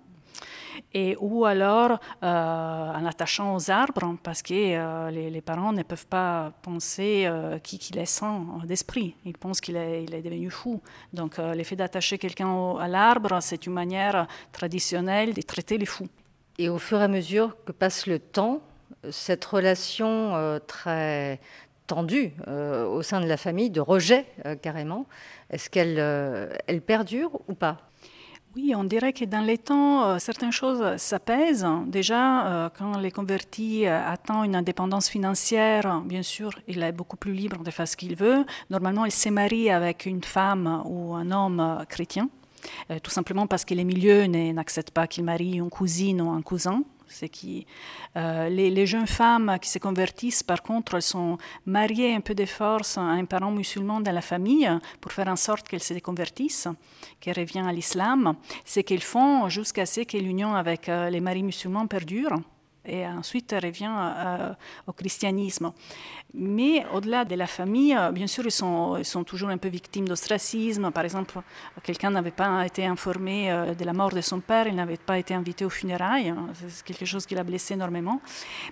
et 0.93 1.15
ou 1.19 1.45
alors 1.45 1.99
euh, 2.23 2.27
en 2.27 3.05
attachant 3.05 3.55
aux 3.55 3.69
arbres 3.69 4.17
parce 4.23 4.41
que 4.41 4.53
euh, 4.53 5.11
les, 5.11 5.41
parents 5.41 5.73
ne 5.73 5.83
peuvent 5.83 6.07
pas 6.07 6.53
penser 6.61 7.23
euh, 7.25 7.59
qu'il 7.59 7.97
est 7.97 8.05
sans 8.05 8.59
d'esprit. 8.65 9.15
Ils 9.25 9.37
pensent 9.37 9.61
qu'il 9.61 9.75
est, 9.75 10.03
il 10.03 10.13
est 10.13 10.21
devenu 10.21 10.49
fou. 10.49 10.81
Donc 11.13 11.37
l'effet 11.37 11.75
d'attacher 11.75 12.17
quelqu'un 12.17 12.75
à 12.77 12.87
l'arbre, 12.87 13.39
c'est 13.41 13.65
une 13.65 13.73
manière 13.73 14.27
traditionnelle 14.51 15.33
de 15.33 15.41
traiter 15.41 15.77
les 15.77 15.85
fous. 15.85 16.07
Et 16.57 16.69
au 16.69 16.79
fur 16.79 16.99
et 16.99 17.03
à 17.03 17.07
mesure 17.07 17.55
que 17.65 17.71
passe 17.71 18.07
le 18.07 18.19
temps, 18.19 18.61
cette 19.11 19.45
relation 19.45 20.59
très 20.65 21.39
tendue 21.85 22.33
au 22.47 23.01
sein 23.01 23.21
de 23.21 23.27
la 23.27 23.37
famille, 23.37 23.69
de 23.69 23.79
rejet 23.79 24.25
carrément, 24.61 25.05
est-ce 25.49 25.69
qu'elle 25.69 25.99
elle 26.67 26.81
perdure 26.81 27.39
ou 27.47 27.53
pas? 27.53 27.77
Oui, 28.57 28.73
on 28.75 28.83
dirait 28.83 29.13
que 29.13 29.23
dans 29.23 29.41
les 29.41 29.59
temps, 29.59 30.03
euh, 30.03 30.17
certaines 30.17 30.51
choses 30.51 30.97
s'apaisent. 30.97 31.67
Déjà, 31.85 32.47
euh, 32.47 32.69
quand 32.75 32.97
les 32.97 33.11
convertis 33.11 33.85
euh, 33.85 34.03
attendent 34.03 34.47
une 34.47 34.55
indépendance 34.55 35.09
financière, 35.09 36.01
bien 36.03 36.23
sûr, 36.23 36.49
il 36.67 36.81
est 36.81 36.91
beaucoup 36.91 37.17
plus 37.17 37.33
libre 37.33 37.61
de 37.61 37.69
faire 37.69 37.87
ce 37.87 37.95
qu'il 37.95 38.15
veut. 38.15 38.45
Normalement, 38.71 39.05
il 39.05 39.11
se 39.11 39.29
marie 39.29 39.69
avec 39.69 40.07
une 40.07 40.23
femme 40.23 40.81
ou 40.85 41.13
un 41.13 41.29
homme 41.29 41.85
chrétien, 41.87 42.29
tout 43.03 43.11
simplement 43.11 43.45
parce 43.45 43.63
que 43.63 43.75
les 43.75 43.83
milieux 43.83 44.25
n'acceptent 44.25 44.89
pas 44.89 45.05
qu'il 45.05 45.23
marie 45.23 45.57
une 45.57 45.69
cousine 45.69 46.19
ou 46.19 46.31
un 46.31 46.41
cousin. 46.41 46.81
C'est 47.09 47.31
euh, 48.15 48.49
les, 48.49 48.85
jeunes 48.85 49.07
femmes 49.07 49.57
qui 49.61 49.69
se 49.69 49.79
convertissent, 49.79 50.43
par 50.43 50.61
contre, 50.61 50.95
elles 50.95 51.01
sont 51.01 51.37
mariées 51.65 52.13
un 52.13 52.21
peu 52.21 52.35
de 52.35 52.45
force 52.45 52.97
à 52.97 53.01
un 53.01 53.25
parent 53.25 53.51
musulman 53.51 54.01
dans 54.01 54.11
la 54.11 54.21
famille 54.21 54.69
pour 55.01 55.11
faire 55.11 55.27
en 55.27 55.35
sorte 55.35 55.67
qu'elles 55.67 55.83
se 55.83 55.93
déconvertissent, 55.93 56.67
qu'elles 57.19 57.39
reviennent 57.39 57.67
à 57.67 57.73
l'islam. 57.73 58.35
C'est 58.65 58.83
qu'ils 58.83 59.03
font 59.03 59.49
jusqu'à 59.49 59.85
ce 59.85 60.01
que 60.01 60.17
l'union 60.17 60.55
avec 60.55 60.89
euh, 60.89 61.09
les 61.09 61.21
maris 61.21 61.43
musulmans 61.43 61.87
perdure 61.87 62.37
et 62.87 63.05
ensuite 63.05 63.53
revient 63.61 63.91
euh, 63.91 64.53
au 64.87 64.93
christianisme. 64.93 65.71
Mais 66.33 66.85
au-delà 66.93 67.25
de 67.25 67.35
la 67.35 67.47
famille, 67.47 67.95
euh, 67.95 68.11
bien 68.11 68.27
sûr, 68.27 68.45
ils 68.45 68.51
sont, 68.51 69.23
toujours 69.25 69.49
un 69.49 69.57
peu 69.57 69.67
victimes 69.67 70.07
d'ostracisme. 70.07 70.91
Par 70.91 71.03
exemple, 71.03 71.39
quelqu'un 71.83 72.11
n'avait 72.11 72.31
pas 72.31 72.65
été 72.65 72.85
informé 72.85 73.51
euh, 73.51 73.73
de 73.73 73.83
la 73.83 73.93
mort 73.93 74.11
de 74.11 74.21
son 74.21 74.39
père, 74.39 74.67
il 74.67 74.75
n'avait 74.75 74.97
pas 74.97 75.17
été 75.17 75.33
invité 75.33 75.65
aux 75.65 75.69
funérailles. 75.69 76.33
C'est 76.67 76.85
quelque 76.85 77.05
chose 77.05 77.25
qui 77.25 77.35
l'a 77.35 77.43
blessé 77.43 77.73
énormément. 77.73 78.21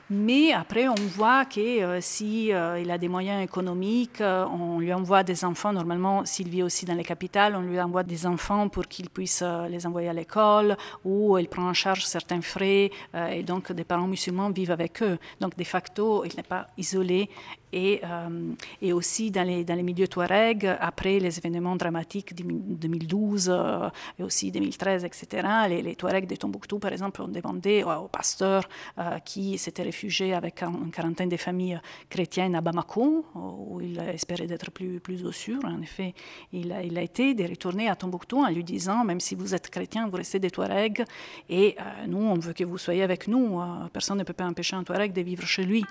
Mais 0.09 0.53
après, 0.53 0.87
on 0.87 0.95
voit 0.95 1.45
que 1.45 1.99
si 2.01 2.47
il 2.47 2.91
a 2.91 2.97
des 2.97 3.07
moyens 3.07 3.43
économiques, 3.43 4.21
on 4.21 4.79
lui 4.79 4.93
envoie 4.93 5.23
des 5.23 5.43
enfants. 5.43 5.73
Normalement, 5.73 6.25
s'il 6.25 6.49
vit 6.49 6.63
aussi 6.63 6.85
dans 6.85 6.93
les 6.93 7.03
capitales, 7.03 7.55
on 7.55 7.61
lui 7.61 7.79
envoie 7.79 8.03
des 8.03 8.25
enfants 8.25 8.69
pour 8.69 8.87
qu'il 8.87 9.09
puisse 9.09 9.43
les 9.69 9.85
envoyer 9.85 10.09
à 10.09 10.13
l'école 10.13 10.77
ou 11.03 11.37
il 11.37 11.47
prend 11.47 11.67
en 11.67 11.73
charge 11.73 12.05
certains 12.05 12.41
frais 12.41 12.91
et 13.31 13.43
donc 13.43 13.71
des 13.71 13.83
parents 13.83 14.04
musulmans 14.07 14.49
vivent 14.49 14.71
avec 14.71 15.01
eux. 15.01 15.17
Donc, 15.39 15.57
de 15.57 15.63
facto, 15.63 16.23
il 16.25 16.35
n'est 16.35 16.43
pas 16.43 16.67
isolé 16.77 17.29
et, 17.75 17.99
euh, 18.05 18.53
et 18.81 18.93
aussi 18.93 19.31
dans 19.31 19.43
les, 19.43 19.65
dans 19.65 19.75
les 19.75 19.83
milieux 19.83 20.07
Touareg, 20.07 20.65
après 20.79 21.19
les 21.19 21.37
événements 21.37 21.75
dramatiques 21.75 22.33
de 22.33 22.43
2012 22.43 23.49
euh, 23.51 23.89
et 24.17 24.23
aussi 24.23 24.49
2013, 24.49 25.03
etc., 25.03 25.45
les, 25.67 25.81
les 25.81 25.95
Touaregs 25.95 26.25
de 26.25 26.35
Tombouctou, 26.35 26.79
par 26.79 26.93
exemple, 26.93 27.21
ont 27.21 27.27
demandé 27.27 27.83
au 27.83 28.07
pasteur 28.07 28.63
euh, 28.97 29.19
qui 29.19 29.57
s'était 29.57 29.83
réfugié 29.83 30.33
avec 30.33 30.63
une 30.63 30.89
quarantaine 30.89 31.27
de 31.27 31.35
familles 31.35 31.81
chrétiennes 32.09 32.55
à 32.55 32.61
Bamako, 32.61 33.25
où 33.35 33.81
il 33.81 33.99
espérait 33.99 34.47
d'être 34.47 34.71
plus, 34.71 35.01
plus 35.01 35.25
au 35.25 35.33
sûr. 35.33 35.59
En 35.65 35.81
effet, 35.81 36.13
il 36.53 36.71
a, 36.71 36.81
il 36.81 36.97
a 36.97 37.01
été 37.01 37.33
de 37.33 37.43
retourner 37.43 37.89
à 37.89 37.97
Tombouctou 37.97 38.37
en 38.37 38.49
lui 38.49 38.63
disant, 38.63 39.03
même 39.03 39.19
si 39.19 39.35
vous 39.35 39.53
êtes 39.53 39.69
chrétien, 39.69 40.07
vous 40.07 40.15
restez 40.15 40.39
des 40.39 40.49
Touaregs, 40.49 41.03
et 41.49 41.75
nous, 42.07 42.19
on 42.19 42.35
veut 42.35 42.53
que 42.53 42.63
vous 42.63 42.77
soyez 42.77 43.03
avec 43.03 43.27
nous. 43.27 43.59
Personne 43.95 44.17
ne 44.17 44.25
peut 44.25 44.33
pas 44.33 44.43
empêcher 44.43 44.75
un 44.75 44.83
Touareg 44.83 45.13
de 45.13 45.21
vivre 45.21 45.47
chez 45.47 45.63
lui. 45.63 45.85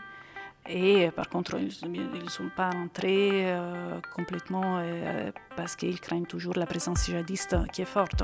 Et 0.68 1.10
par 1.16 1.30
contre, 1.30 1.56
ils 1.58 2.22
ne 2.22 2.28
sont 2.28 2.50
pas 2.54 2.68
entrés 2.68 3.46
euh, 3.46 3.98
complètement 4.14 4.78
euh, 4.78 5.30
parce 5.56 5.74
qu'ils 5.74 6.00
craignent 6.00 6.26
toujours 6.26 6.54
la 6.54 6.66
présence 6.66 7.06
djihadiste 7.06 7.56
qui 7.72 7.80
est 7.80 7.86
forte. 7.86 8.22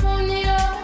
Alors 0.00 0.81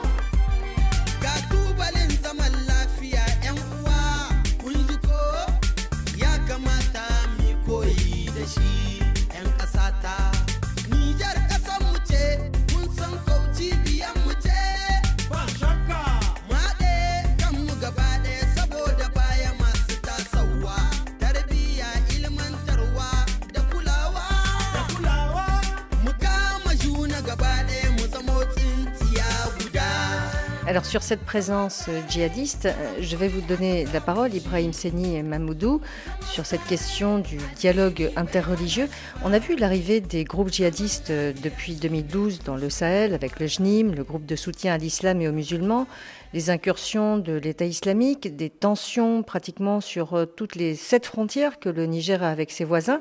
sur 30.88 31.02
cette 31.02 31.20
présence 31.20 31.84
euh, 31.90 32.00
djihadiste, 32.08 32.64
euh, 32.64 32.96
je 33.00 33.14
vais 33.14 33.28
vous 33.28 33.42
donner 33.42 33.84
la 33.92 34.00
parole, 34.00 34.34
Ibrahim 34.34 34.72
Seni 34.72 35.16
et 35.16 35.22
Mamoudou, 35.22 35.82
sur 36.22 36.46
cette 36.46 36.64
question 36.64 37.18
du 37.18 37.36
dialogue 37.56 38.10
interreligieux. 38.16 38.88
On 39.22 39.34
a 39.34 39.38
vu 39.38 39.54
l'arrivée 39.54 40.00
des 40.00 40.24
groupes 40.24 40.50
djihadistes 40.50 41.10
euh, 41.10 41.34
depuis 41.42 41.74
2012 41.74 42.40
dans 42.42 42.56
le 42.56 42.70
Sahel 42.70 43.12
avec 43.12 43.38
le 43.38 43.46
JNIM, 43.46 43.94
le 43.94 44.02
groupe 44.02 44.24
de 44.24 44.34
soutien 44.34 44.72
à 44.72 44.78
l'islam 44.78 45.20
et 45.20 45.28
aux 45.28 45.32
musulmans, 45.32 45.86
les 46.32 46.48
incursions 46.48 47.18
de 47.18 47.34
l'État 47.34 47.66
islamique, 47.66 48.34
des 48.34 48.48
tensions 48.48 49.22
pratiquement 49.22 49.82
sur 49.82 50.26
toutes 50.36 50.56
les 50.56 50.74
sept 50.74 51.04
frontières 51.04 51.58
que 51.58 51.68
le 51.68 51.84
Niger 51.84 52.22
a 52.22 52.30
avec 52.30 52.50
ses 52.50 52.64
voisins. 52.64 53.00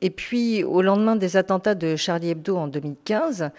Et 0.00 0.10
puis, 0.10 0.62
au 0.62 0.80
lendemain 0.80 1.16
des 1.16 1.36
attentats 1.36 1.74
de 1.74 1.96
Charlie 1.96 2.30
Hebdo 2.30 2.56
en 2.56 2.68
2015, 2.68 3.50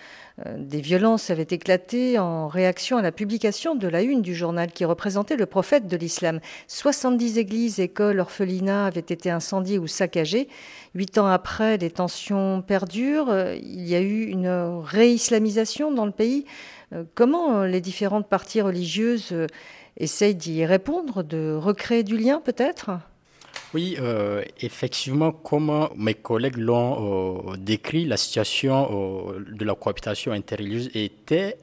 euh, 0.45 0.55
des 0.57 0.79
violences 0.79 1.29
avaient 1.29 1.47
éclaté 1.49 2.17
en 2.17 2.47
réaction 2.47 2.97
à 2.97 3.01
la 3.01 3.11
publication 3.11 3.75
de 3.75 3.87
la 3.89 4.01
une 4.03 4.21
du 4.21 4.33
journal 4.33 4.71
qui 4.71 4.85
représentait 4.85 5.35
le 5.35 5.45
prophète 5.45 5.87
de 5.87 5.97
l'islam. 5.97 6.39
70 6.67 7.37
églises, 7.37 7.81
écoles, 7.81 8.21
orphelinats 8.21 8.85
avaient 8.85 9.01
été 9.01 9.29
incendiées 9.29 9.79
ou 9.79 9.87
saccagées. 9.87 10.47
Huit 10.95 11.17
ans 11.17 11.27
après, 11.27 11.77
les 11.77 11.91
tensions 11.91 12.61
perdurent. 12.61 13.29
Euh, 13.29 13.55
il 13.61 13.85
y 13.85 13.95
a 13.95 14.01
eu 14.01 14.23
une 14.23 14.81
réislamisation 14.81 15.91
dans 15.91 16.05
le 16.05 16.13
pays. 16.13 16.45
Euh, 16.93 17.03
comment 17.15 17.63
les 17.63 17.81
différentes 17.81 18.29
parties 18.29 18.61
religieuses 18.61 19.35
essayent 19.97 20.35
d'y 20.35 20.65
répondre, 20.65 21.21
de 21.21 21.53
recréer 21.53 22.03
du 22.03 22.17
lien 22.17 22.39
peut-être? 22.39 22.91
Oui, 23.73 23.95
euh, 23.99 24.43
effectivement, 24.61 25.31
comme 25.31 25.89
mes 25.95 26.15
collègues 26.15 26.57
l'ont 26.57 27.51
euh, 27.51 27.57
décrit, 27.57 28.05
la 28.05 28.17
situation 28.17 29.29
euh, 29.31 29.45
de 29.51 29.63
la 29.63 29.75
cohabitation 29.75 30.31
interreligieuse 30.31 30.89
était 30.95 31.57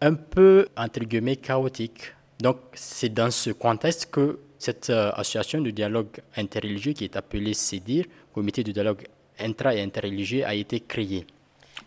un 0.00 0.14
peu, 0.14 0.66
entre 0.76 1.00
guillemets, 1.00 1.36
chaotique. 1.36 2.12
Donc, 2.40 2.56
c'est 2.74 3.10
dans 3.14 3.30
ce 3.30 3.50
contexte 3.50 4.10
que 4.10 4.40
cette 4.58 4.90
association 4.90 5.60
de 5.60 5.70
dialogue 5.70 6.20
interreligieux, 6.36 6.92
qui 6.94 7.04
est 7.04 7.16
appelée 7.16 7.54
CEDIR, 7.54 8.06
Comité 8.32 8.64
de 8.64 8.72
dialogue 8.72 9.06
intra- 9.38 9.74
et 9.74 9.80
interreligieux, 9.82 10.44
a 10.44 10.54
été 10.54 10.80
créée. 10.80 11.26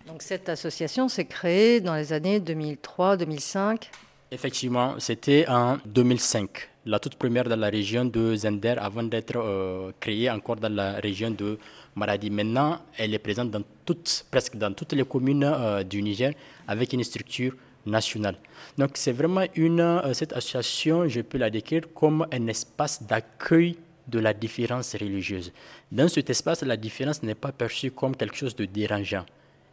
Donc, 0.08 0.22
cette 0.22 0.48
association 0.48 1.10
s'est 1.10 1.26
créée 1.26 1.82
dans 1.82 1.96
les 1.96 2.14
années 2.14 2.40
2003-2005 2.40 3.90
Effectivement, 4.30 4.96
c'était 5.00 5.48
en 5.48 5.78
2005 5.86 6.50
la 6.86 7.00
toute 7.00 7.16
première 7.16 7.46
dans 7.46 7.56
la 7.60 7.70
région 7.70 8.04
de 8.04 8.36
Zender 8.36 8.76
avant 8.78 9.04
d'être 9.04 9.38
euh, 9.38 9.92
créée 10.02 10.30
encore 10.30 10.58
dans 10.58 10.74
la 10.74 10.94
région 10.96 11.32
de 11.32 11.58
Maradi. 11.96 12.30
Maintenant, 12.30 12.82
elle 12.98 13.14
est 13.14 13.20
présente 13.20 13.52
dans 13.52 13.64
toutes, 13.86 14.26
presque 14.30 14.58
dans 14.58 14.74
toutes 14.74 14.92
les 14.92 15.06
communes 15.06 15.46
euh, 15.46 15.82
du 15.84 16.02
Niger 16.02 16.34
avec 16.68 16.92
une 16.92 17.06
structure 17.06 17.54
nationale. 17.86 18.36
Donc 18.78 18.92
c'est 18.96 19.14
vraiment 19.14 19.46
une, 19.56 19.80
euh, 19.80 20.14
cette 20.14 20.34
association, 20.34 21.08
je 21.08 21.22
peux 21.22 21.38
la 21.38 21.50
décrire 21.50 21.84
comme 21.94 22.28
un 22.30 22.48
espace 22.48 23.02
d'accueil 23.04 23.78
de 24.10 24.20
la 24.20 24.34
différence 24.34 24.94
religieuse. 24.96 25.54
Dans 25.90 26.10
cet 26.10 26.30
espace, 26.30 26.64
la 26.64 26.76
différence 26.76 27.24
n'est 27.24 27.36
pas 27.36 27.54
perçue 27.54 27.92
comme 27.92 28.14
quelque 28.14 28.36
chose 28.36 28.58
de 28.58 28.66
dérangeant. 28.66 29.26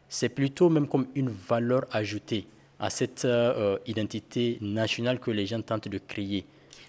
C'est 0.08 0.28
plutôt 0.28 0.68
même 0.68 0.86
comme 0.86 1.08
une 1.16 1.28
valeur 1.28 1.86
ajoutée 1.90 2.46
à 2.84 2.90
cette 2.90 3.26
identité 3.86 4.58
nationale 4.60 5.18
que 5.18 5.30
les 5.30 5.46
gens 5.46 5.62
tentent 5.62 5.88
de 5.88 5.98
créer. 5.98 6.44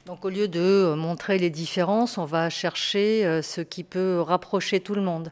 Donc 0.05 0.23
au 0.23 0.29
lieu 0.29 0.47
de 0.47 0.59
euh, 0.59 0.95
montrer 0.95 1.39
les 1.39 1.49
différences, 1.49 2.19
on 2.19 2.25
va 2.25 2.51
chercher 2.51 3.25
euh, 3.25 3.41
ce 3.41 3.61
qui 3.61 3.83
peut 3.83 4.21
rapprocher 4.21 4.79
tout 4.79 4.93
le 4.93 5.01
monde. 5.01 5.31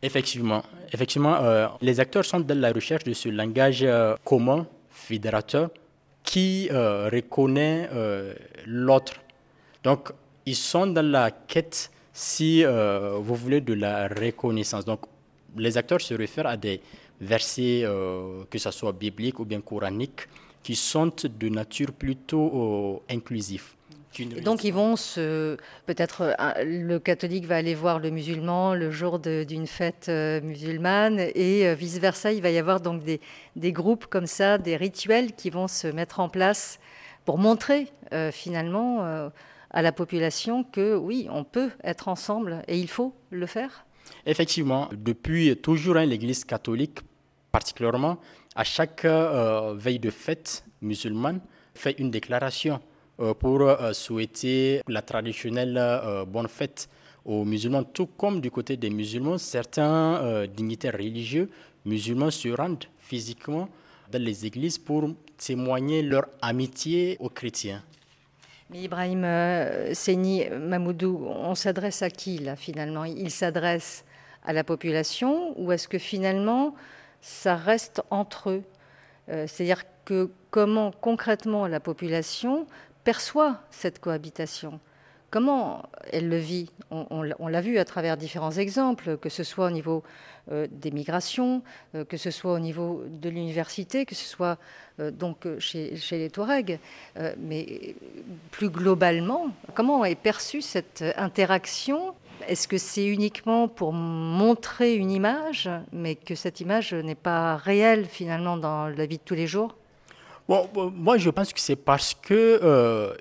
Effectivement, 0.00 0.62
effectivement, 0.92 1.34
euh, 1.42 1.66
les 1.80 1.98
acteurs 1.98 2.24
sont 2.24 2.38
dans 2.38 2.58
la 2.58 2.70
recherche 2.72 3.02
de 3.02 3.14
ce 3.14 3.28
langage 3.28 3.84
commun 4.24 4.66
fédérateur 4.90 5.70
qui 6.22 6.68
reconnaît 6.70 7.88
l'autre. 8.66 9.14
Donc, 9.82 10.10
ils 10.46 10.56
sont 10.56 10.86
dans 10.86 11.04
la 11.04 11.30
quête, 11.30 11.90
si 12.12 12.64
vous 12.64 13.34
voulez, 13.34 13.60
de 13.60 13.74
la 13.74 14.08
reconnaissance. 14.08 14.84
Donc, 14.84 15.00
les 15.56 15.76
acteurs 15.76 16.00
se 16.00 16.14
réfèrent 16.14 16.46
à 16.46 16.56
des 16.56 16.80
versets, 17.22 17.84
que 18.50 18.58
ce 18.58 18.70
soit 18.70 18.92
bibliques 18.92 19.38
ou 19.38 19.44
bien 19.44 19.60
coraniques, 19.60 20.28
qui 20.62 20.76
sont 20.76 21.12
de 21.24 21.48
nature 21.48 21.92
plutôt 21.92 23.02
inclusive 23.08 23.74
donc 24.42 24.64
ils 24.64 24.72
vont 24.72 24.96
se, 24.96 25.56
peut-être 25.86 26.34
euh, 26.38 26.64
le 26.64 26.98
catholique 26.98 27.46
va 27.46 27.56
aller 27.56 27.74
voir 27.74 27.98
le 27.98 28.10
musulman 28.10 28.74
le 28.74 28.90
jour 28.90 29.18
d'une 29.18 29.66
fête 29.66 30.06
euh, 30.08 30.40
musulmane 30.42 31.18
et 31.18 31.66
euh, 31.66 31.74
vice 31.74 31.98
versa. 31.98 32.32
Il 32.32 32.42
va 32.42 32.50
y 32.50 32.58
avoir 32.58 32.80
donc 32.80 33.02
des, 33.04 33.20
des, 33.56 33.72
groupes 33.72 34.06
comme 34.06 34.26
ça, 34.26 34.58
des 34.58 34.76
rituels 34.76 35.32
qui 35.32 35.50
vont 35.50 35.68
se 35.68 35.86
mettre 35.86 36.20
en 36.20 36.28
place 36.28 36.78
pour 37.24 37.38
montrer 37.38 37.88
finalement 38.32 39.30
à 39.70 39.80
la 39.80 39.92
population 39.92 40.64
que 40.64 40.96
oui, 40.96 41.28
on 41.30 41.44
peut 41.44 41.70
être 41.82 42.08
ensemble 42.08 42.62
et 42.68 42.78
il 42.78 42.88
faut 42.88 43.14
le 43.30 43.46
faire. 43.46 43.86
Effectivement, 44.26 44.90
depuis 44.92 45.56
toujours 45.56 45.96
hein, 45.96 46.04
l'Église 46.04 46.44
catholique 46.44 46.98
particulièrement, 47.52 48.18
à 48.56 48.64
chaque 48.64 49.04
veille 49.04 49.98
de 49.98 50.10
fête 50.10 50.64
musulmane, 50.80 51.40
fait 51.74 51.98
une 51.98 52.10
déclaration 52.10 52.80
euh, 53.20 53.34
pour 53.34 53.60
euh, 53.60 53.92
souhaiter 53.92 54.80
la 54.88 55.02
traditionnelle 55.02 55.76
euh, 55.78 56.24
bonne 56.24 56.48
fête 56.48 56.88
aux 57.24 57.44
musulmans, 57.44 57.84
tout 57.84 58.06
comme 58.06 58.40
du 58.40 58.50
côté 58.50 58.76
des 58.76 58.90
musulmans, 58.90 59.38
certains 59.38 60.44
dignitaires 60.48 60.94
religieux 60.94 61.48
musulmans 61.84 62.32
se 62.32 62.48
rendent 62.48 62.84
physiquement 62.98 63.68
dans 64.10 64.20
les 64.20 64.44
églises 64.44 64.76
pour 64.76 65.08
témoigner 65.36 66.02
leur 66.02 66.26
amitié 66.40 67.16
aux 67.20 67.28
chrétiens. 67.28 67.82
Mais 68.70 68.82
Ibrahim 68.82 69.22
euh, 69.24 69.94
Mamoudou, 70.58 71.24
on 71.28 71.54
s'adresse 71.54 72.02
à 72.02 72.10
qui 72.10 72.38
là 72.38 72.56
finalement? 72.56 73.04
Il 73.04 73.30
s'adresse 73.30 74.04
à 74.44 74.52
la 74.52 74.64
population 74.64 75.54
ou 75.60 75.70
est-ce 75.70 75.86
que 75.86 75.98
finalement 75.98 76.74
ça 77.22 77.56
reste 77.56 78.02
entre 78.10 78.50
eux. 78.50 78.62
C'est-à-dire 79.28 79.84
que 80.04 80.30
comment 80.50 80.90
concrètement 80.90 81.66
la 81.66 81.80
population 81.80 82.66
perçoit 83.04 83.60
cette 83.70 84.00
cohabitation? 84.00 84.80
Comment 85.32 85.88
elle 86.12 86.28
le 86.28 86.36
vit? 86.36 86.70
On, 86.90 87.22
l'a 87.22 87.60
vu 87.62 87.78
à 87.78 87.86
travers 87.86 88.18
différents 88.18 88.50
exemples, 88.50 89.16
que 89.16 89.30
ce 89.30 89.44
soit 89.44 89.68
au 89.68 89.70
niveau 89.70 90.02
euh, 90.50 90.66
des 90.70 90.90
migrations, 90.90 91.62
euh, 91.94 92.04
que 92.04 92.18
ce 92.18 92.30
soit 92.30 92.52
au 92.52 92.58
niveau 92.58 93.02
de 93.08 93.30
l'université, 93.30 94.04
que 94.04 94.14
ce 94.14 94.28
soit 94.28 94.58
euh, 95.00 95.10
donc 95.10 95.46
chez, 95.58 95.96
les 96.10 96.28
Touaregs. 96.28 96.78
mais 97.38 97.94
plus 98.50 98.68
globalement, 98.68 99.46
comment 99.72 100.04
est 100.04 100.16
perçue 100.16 100.60
cette 100.60 101.02
interaction 101.16 102.12
Est-ce 102.48 102.66
que 102.66 102.78
c'est 102.78 103.06
uniquement 103.06 103.68
pour 103.68 103.92
montrer 103.92 104.96
une 104.96 105.10
image, 105.10 105.70
mais 105.92 106.16
que 106.16 106.34
cette 106.34 106.60
image 106.60 106.92
n'est 106.92 107.14
pas 107.14 107.56
réelle 107.56 108.06
finalement 108.06 108.56
dans 108.56 108.88
la 108.88 109.06
vie 109.06 109.18
de 109.18 109.22
tous 109.24 109.34
les 109.34 109.46
jours? 109.46 109.76
Bon, 110.48 110.68
moi, 110.94 111.18
je 111.18 111.30
pense 111.30 111.52
que 111.52 111.60
c'est 111.60 111.76
parce 111.76 112.14
que 112.14 112.60
euh, 112.62 113.14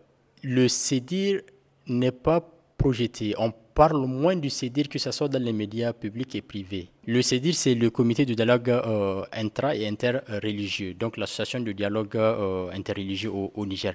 le 0.44 0.68
CEDIR 0.68 1.42
n'est 1.88 2.12
pas 2.12 2.42
projeté. 2.78 3.36
On 3.38 3.52
parle 3.52 4.06
moins 4.06 4.36
du 4.36 4.50
CEDIR 4.50 4.90
que 4.90 5.00
ce 5.00 5.12
soit 5.12 5.28
dans 5.30 5.42
les 5.42 5.54
médias 5.54 5.94
publics 5.94 6.36
et 6.36 6.42
privés. 6.42 6.90
Le 7.06 7.22
CEDIR, 7.22 7.54
c'est 7.54 7.76
le 7.76 7.90
comité 7.90 8.26
de 8.26 8.34
dialogue 8.34 8.70
euh, 8.70 9.24
intra- 9.34 9.76
et 9.76 9.88
interreligieux, 9.88 10.94
donc 10.96 11.18
l'association 11.18 11.60
de 11.60 11.72
dialogue 11.72 12.16
euh, 12.18 12.70
interreligieux 12.74 13.32
au, 13.32 13.66
Niger. 13.66 13.94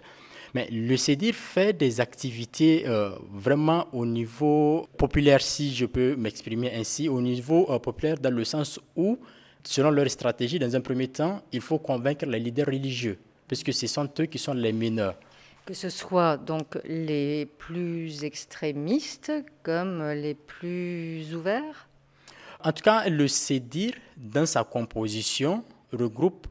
Mais 0.56 0.68
le 0.70 0.96
CEDIR 0.96 1.34
fait 1.34 1.74
des 1.74 2.00
activités 2.00 2.86
vraiment 3.30 3.88
au 3.92 4.06
niveau 4.06 4.86
populaire, 4.96 5.42
si 5.42 5.74
je 5.74 5.84
peux 5.84 6.16
m'exprimer 6.16 6.72
ainsi, 6.74 7.10
au 7.10 7.20
niveau 7.20 7.78
populaire 7.78 8.16
dans 8.16 8.30
le 8.34 8.42
sens 8.42 8.80
où 8.96 9.18
selon 9.64 9.90
leur 9.90 10.08
stratégie, 10.10 10.58
dans 10.58 10.74
un 10.74 10.80
premier 10.80 11.08
temps, 11.08 11.42
il 11.52 11.60
faut 11.60 11.78
convaincre 11.78 12.24
les 12.24 12.38
leaders 12.38 12.68
religieux, 12.68 13.18
puisque 13.46 13.70
ce 13.74 13.86
sont 13.86 14.08
eux 14.18 14.24
qui 14.24 14.38
sont 14.38 14.54
les 14.54 14.72
mineurs. 14.72 15.16
Que 15.66 15.74
ce 15.74 15.90
soit 15.90 16.38
donc 16.38 16.78
les 16.86 17.44
plus 17.44 18.24
extrémistes 18.24 19.32
comme 19.62 20.02
les 20.12 20.32
plus 20.32 21.34
ouverts? 21.34 21.86
En 22.64 22.72
tout 22.72 22.82
cas, 22.82 23.06
le 23.10 23.28
CEDIR, 23.28 23.92
dans 24.16 24.46
sa 24.46 24.64
composition, 24.64 25.62
regroupe 25.92 26.46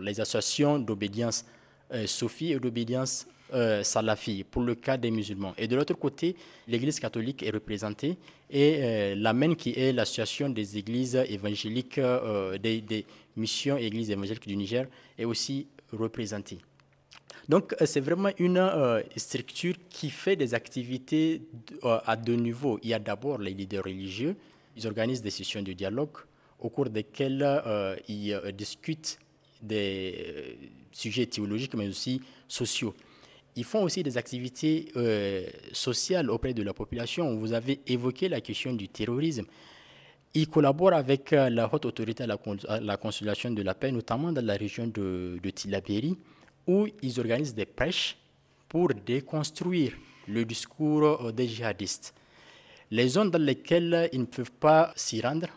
les 0.00 0.20
associations 0.20 0.80
d'obédience 0.80 1.44
euh, 1.92 2.08
Sophie 2.08 2.50
et 2.50 2.58
d'obédience 2.58 3.28
euh, 3.54 3.84
salafi 3.84 4.42
pour 4.42 4.62
le 4.62 4.74
cas 4.74 4.96
des 4.96 5.12
musulmans. 5.12 5.54
Et 5.56 5.68
de 5.68 5.76
l'autre 5.76 5.94
côté, 5.94 6.34
l'Église 6.66 6.98
catholique 6.98 7.44
est 7.44 7.50
représentée 7.50 8.18
et 8.50 8.78
euh, 8.82 9.14
l'AMEN, 9.14 9.54
qui 9.54 9.70
est 9.70 9.92
l'association 9.92 10.48
des 10.48 10.76
églises 10.78 11.14
évangéliques, 11.28 11.98
euh, 11.98 12.58
des, 12.58 13.06
missions 13.36 13.76
églises 13.76 14.10
évangéliques 14.10 14.48
du 14.48 14.56
Niger, 14.56 14.88
est 15.16 15.24
aussi 15.24 15.68
représentée. 15.92 16.58
Donc, 17.48 17.76
c'est 17.84 18.00
vraiment 18.00 18.30
une 18.38 18.68
structure 19.16 19.76
qui 19.90 20.10
fait 20.10 20.34
des 20.34 20.52
activités 20.52 21.42
à 21.84 22.16
deux 22.16 22.34
niveaux. 22.34 22.80
Il 22.82 22.88
y 22.88 22.94
a 22.94 22.98
d'abord 22.98 23.38
les 23.38 23.52
leaders 23.54 23.84
religieux, 23.84 24.34
ils 24.76 24.88
organisent 24.88 25.22
des 25.22 25.30
sessions 25.30 25.62
de 25.62 25.72
dialogue 25.72 26.16
au 26.58 26.68
cours 26.68 26.90
desquelles 26.90 27.46
ils 28.08 28.40
discutent 28.56 29.20
des 29.62 30.58
sujets 30.90 31.26
théologiques, 31.26 31.74
mais 31.74 31.86
aussi 31.86 32.20
sociaux 32.48 32.92
ils 33.56 33.64
font 33.64 33.82
aussi 33.82 34.02
des 34.02 34.18
activités 34.18 34.92
euh, 34.96 35.46
sociales 35.72 36.30
auprès 36.30 36.52
de 36.52 36.62
la 36.62 36.74
population. 36.74 37.34
Vous 37.36 37.54
avez 37.54 37.80
évoqué 37.86 38.28
la 38.28 38.42
question 38.42 38.74
du 38.74 38.88
terrorisme. 38.88 39.46
Ils 40.34 40.48
collaborent 40.48 40.92
avec 40.92 41.32
euh, 41.32 41.48
la 41.48 41.72
haute 41.72 41.86
autorité 41.86 42.24
à 42.24 42.26
la, 42.80 42.96
consultation 42.98 43.50
de 43.50 43.62
la 43.62 43.74
paix, 43.74 43.90
notamment 43.90 44.30
dans 44.30 44.44
la 44.44 44.54
région 44.54 44.86
de, 44.86 45.40
de 45.42 46.16
où 46.66 46.86
ils 47.02 47.18
organisent 47.18 47.54
des 47.54 47.64
prêches 47.64 48.18
pour 48.68 48.88
déconstruire 48.88 49.92
le 50.28 50.44
discours 50.44 51.04
euh, 51.24 51.32
des 51.32 51.48
djihadistes. 51.48 52.14
Les 52.90 53.08
zones 53.08 53.30
dans 53.30 53.42
lesquelles 53.42 54.10
ils 54.12 54.20
ne 54.20 54.26
peuvent 54.26 54.52
pas 54.52 54.92
s'y 54.96 55.22
rendre 55.22 55.48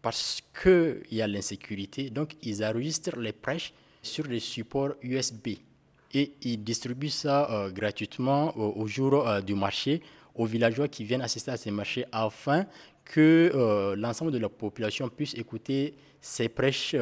parce 0.00 0.40
qu'il 0.62 1.02
y 1.12 1.20
a 1.20 1.28
l'insécurité, 1.28 2.08
donc 2.08 2.34
ils 2.42 2.64
enregistrent 2.64 3.18
les 3.18 3.32
prêches 3.32 3.74
sur 4.00 4.26
des 4.26 4.40
supports 4.40 4.94
USB 5.02 5.58
et 6.14 6.32
ils 6.42 6.62
distribuent 6.62 7.08
ça 7.08 7.50
euh, 7.50 7.70
gratuitement 7.70 8.56
au, 8.56 8.86
jour 8.86 9.26
euh, 9.26 9.40
du 9.40 9.54
marché 9.54 10.02
aux 10.34 10.46
villageois 10.46 10.88
qui 10.88 11.04
viennent 11.04 11.22
assister 11.22 11.50
à 11.50 11.56
ces 11.56 11.70
marchés 11.70 12.04
afin 12.12 12.66
que 13.04 13.50
euh, 13.54 13.96
l'ensemble 13.96 14.32
de 14.32 14.38
la 14.38 14.48
population 14.48 15.08
puisse 15.08 15.34
écouter 15.34 15.94
ces 16.20 16.48
prêches 16.48 16.94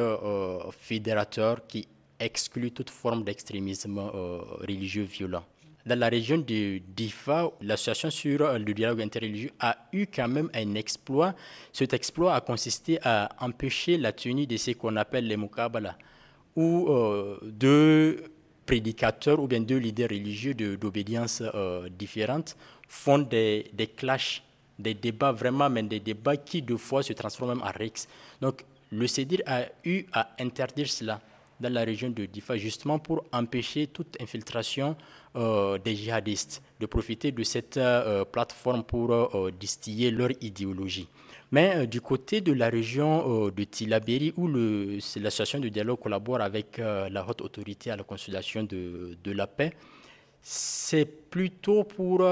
fédérateurs 0.79 1.67
qui 1.67 1.87
excluent 2.19 2.71
toute 2.71 2.89
forme 2.89 3.23
d'extrémisme 3.23 3.99
religieux 3.99 5.03
violent. 5.03 5.43
Dans 5.85 5.97
la 5.97 6.09
région 6.09 6.39
de 6.39 6.79
Difa, 6.95 7.51
l'association 7.61 8.09
sur 8.09 8.57
le 8.57 8.73
dialogue 8.73 9.01
interreligieux 9.01 9.51
a 9.59 9.77
eu 9.93 10.07
quand 10.07 10.27
même 10.27 10.49
un 10.55 10.73
exploit. 10.73 11.35
Cet 11.71 11.93
exploit 11.93 12.33
a 12.33 12.41
consisté 12.41 12.97
à 13.03 13.29
empêcher 13.39 13.97
la 13.97 14.11
tenue 14.11 14.47
de 14.47 14.57
ce 14.57 14.71
qu'on 14.71 14.95
appelle 14.95 15.27
les 15.27 15.37
mukabala, 15.37 15.95
où 16.55 16.89
deux 17.43 18.23
prédicateurs 18.71 19.41
ou 19.41 19.47
bien 19.47 19.59
deux 19.59 19.75
leaders 19.79 20.07
religieux 20.11 20.53
d'obédience 20.53 21.43
euh, 21.55 21.89
différentes 21.89 22.55
font 22.87 23.19
des, 23.19 23.65
clashs, 23.97 24.41
des 24.79 24.93
débats 24.93 25.33
vraiment, 25.33 25.69
mais 25.69 25.83
des 25.83 25.99
débats 25.99 26.37
qui 26.37 26.61
deux 26.61 26.77
fois 26.77 27.03
se 27.03 27.11
transforment 27.11 27.55
même 27.55 27.63
en 27.67 27.71
rex. 27.77 28.07
Donc 28.39 28.63
le 28.89 29.07
CEDIR 29.07 29.41
a 29.45 29.65
eu 29.83 30.05
à 30.13 30.29
interdire 30.39 30.87
cela 30.89 31.19
dans 31.59 31.71
la 31.73 31.83
région 31.83 32.11
de 32.11 32.25
Difa, 32.25 32.55
justement 32.55 32.97
pour 32.97 33.25
empêcher 33.33 33.87
toute 33.87 34.15
infiltration 34.21 34.95
euh, 35.35 35.77
des 35.77 35.93
djihadistes, 35.93 36.63
de 36.79 36.85
profiter 36.85 37.33
de 37.33 37.43
cette 37.43 37.75
euh, 37.75 38.23
plateforme 38.23 38.83
pour 38.85 39.51
distiller 39.51 40.11
leur 40.11 40.29
idéologie. 40.39 41.09
Mais 41.51 41.75
euh, 41.75 41.85
du 41.85 41.99
côté 41.99 42.39
de 42.41 42.53
la 42.53 42.69
région 42.69 43.47
euh, 43.47 43.51
de 43.51 43.63
Tilaberi, 43.65 44.33
où 44.37 44.47
l'association 44.47 45.59
de 45.59 45.67
dialogue 45.67 45.99
collabore 45.99 46.41
avec 46.41 46.79
euh, 46.79 47.09
la 47.09 47.27
haute 47.27 47.41
autorité 47.41 47.91
à 47.91 47.97
la 47.97 48.03
consultation 48.03 48.63
de, 48.63 49.17
la 49.25 49.47
paix, 49.47 49.73
c'est 50.41 51.05
plutôt 51.05 51.83
pour 51.83 52.25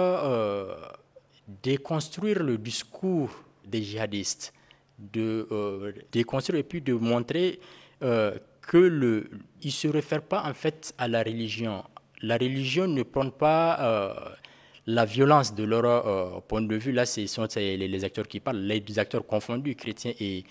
déconstruire 1.62 2.42
le 2.42 2.58
discours 2.58 3.30
des 3.66 3.84
djihadistes, 3.84 4.54
de 4.98 5.94
déconstruire 6.12 6.60
et 6.60 6.64
puis 6.64 6.82
de 6.82 6.94
montrer 6.94 7.60
que 8.02 8.78
le, 8.78 9.30
ne 9.64 9.70
se 9.70 9.88
réfèrent 9.88 10.24
pas 10.24 10.44
en 10.44 10.56
fait 10.56 10.92
à 10.98 11.08
la 11.08 11.22
religion. 11.22 11.84
La 12.24 12.36
religion 12.38 12.88
ne 12.88 13.04
prend 13.04 13.30
pas 13.30 14.36
la 14.90 15.06
violence 15.06 15.54
de 15.54 15.64
leur 15.64 15.86
euh, 15.86 16.40
point 16.48 16.62
de 16.62 16.76
vue, 16.76 16.92
là, 16.92 17.06
ce 17.06 17.26
sont 17.28 17.48
les, 17.56 18.04
acteurs 18.04 18.28
qui 18.28 18.40
parlent, 18.40 18.58
les 18.58 19.00
acteurs 19.00 19.26
confondus, 19.26 19.76
chrétiens 19.76 20.14
et, 20.20 20.44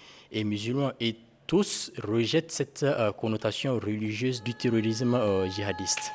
musulmans. 0.44 0.92
Et 1.00 1.16
tous 1.46 1.90
rejettent 2.06 2.52
cette 2.52 2.84
connotation 3.18 3.78
religieuse 3.78 4.42
du 4.42 4.54
terrorisme 4.54 5.18
djihadiste. 5.50 6.12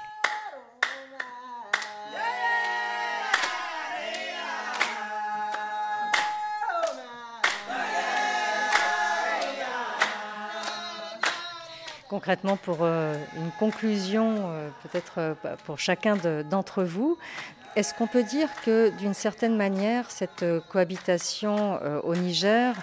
concrètement 12.14 12.58
pour 12.58 12.78
euh, 12.82 13.16
une 13.38 13.50
conclusion, 13.58 14.36
euh, 14.38 14.70
peut-être 14.84 15.14
euh, 15.18 15.34
pour 15.66 15.80
chacun 15.80 16.16
d'entre 16.44 16.84
vous. 16.84 17.18
Est-ce 17.76 17.94
qu'on 17.94 18.08
peut 18.08 18.24
dire 18.24 18.50
que 18.64 18.90
d'une 18.98 19.14
certaine 19.14 19.56
manière, 19.56 20.12
cette 20.12 20.46
cohabitation 20.70 21.80
au 22.04 22.16
Niger 22.16 22.76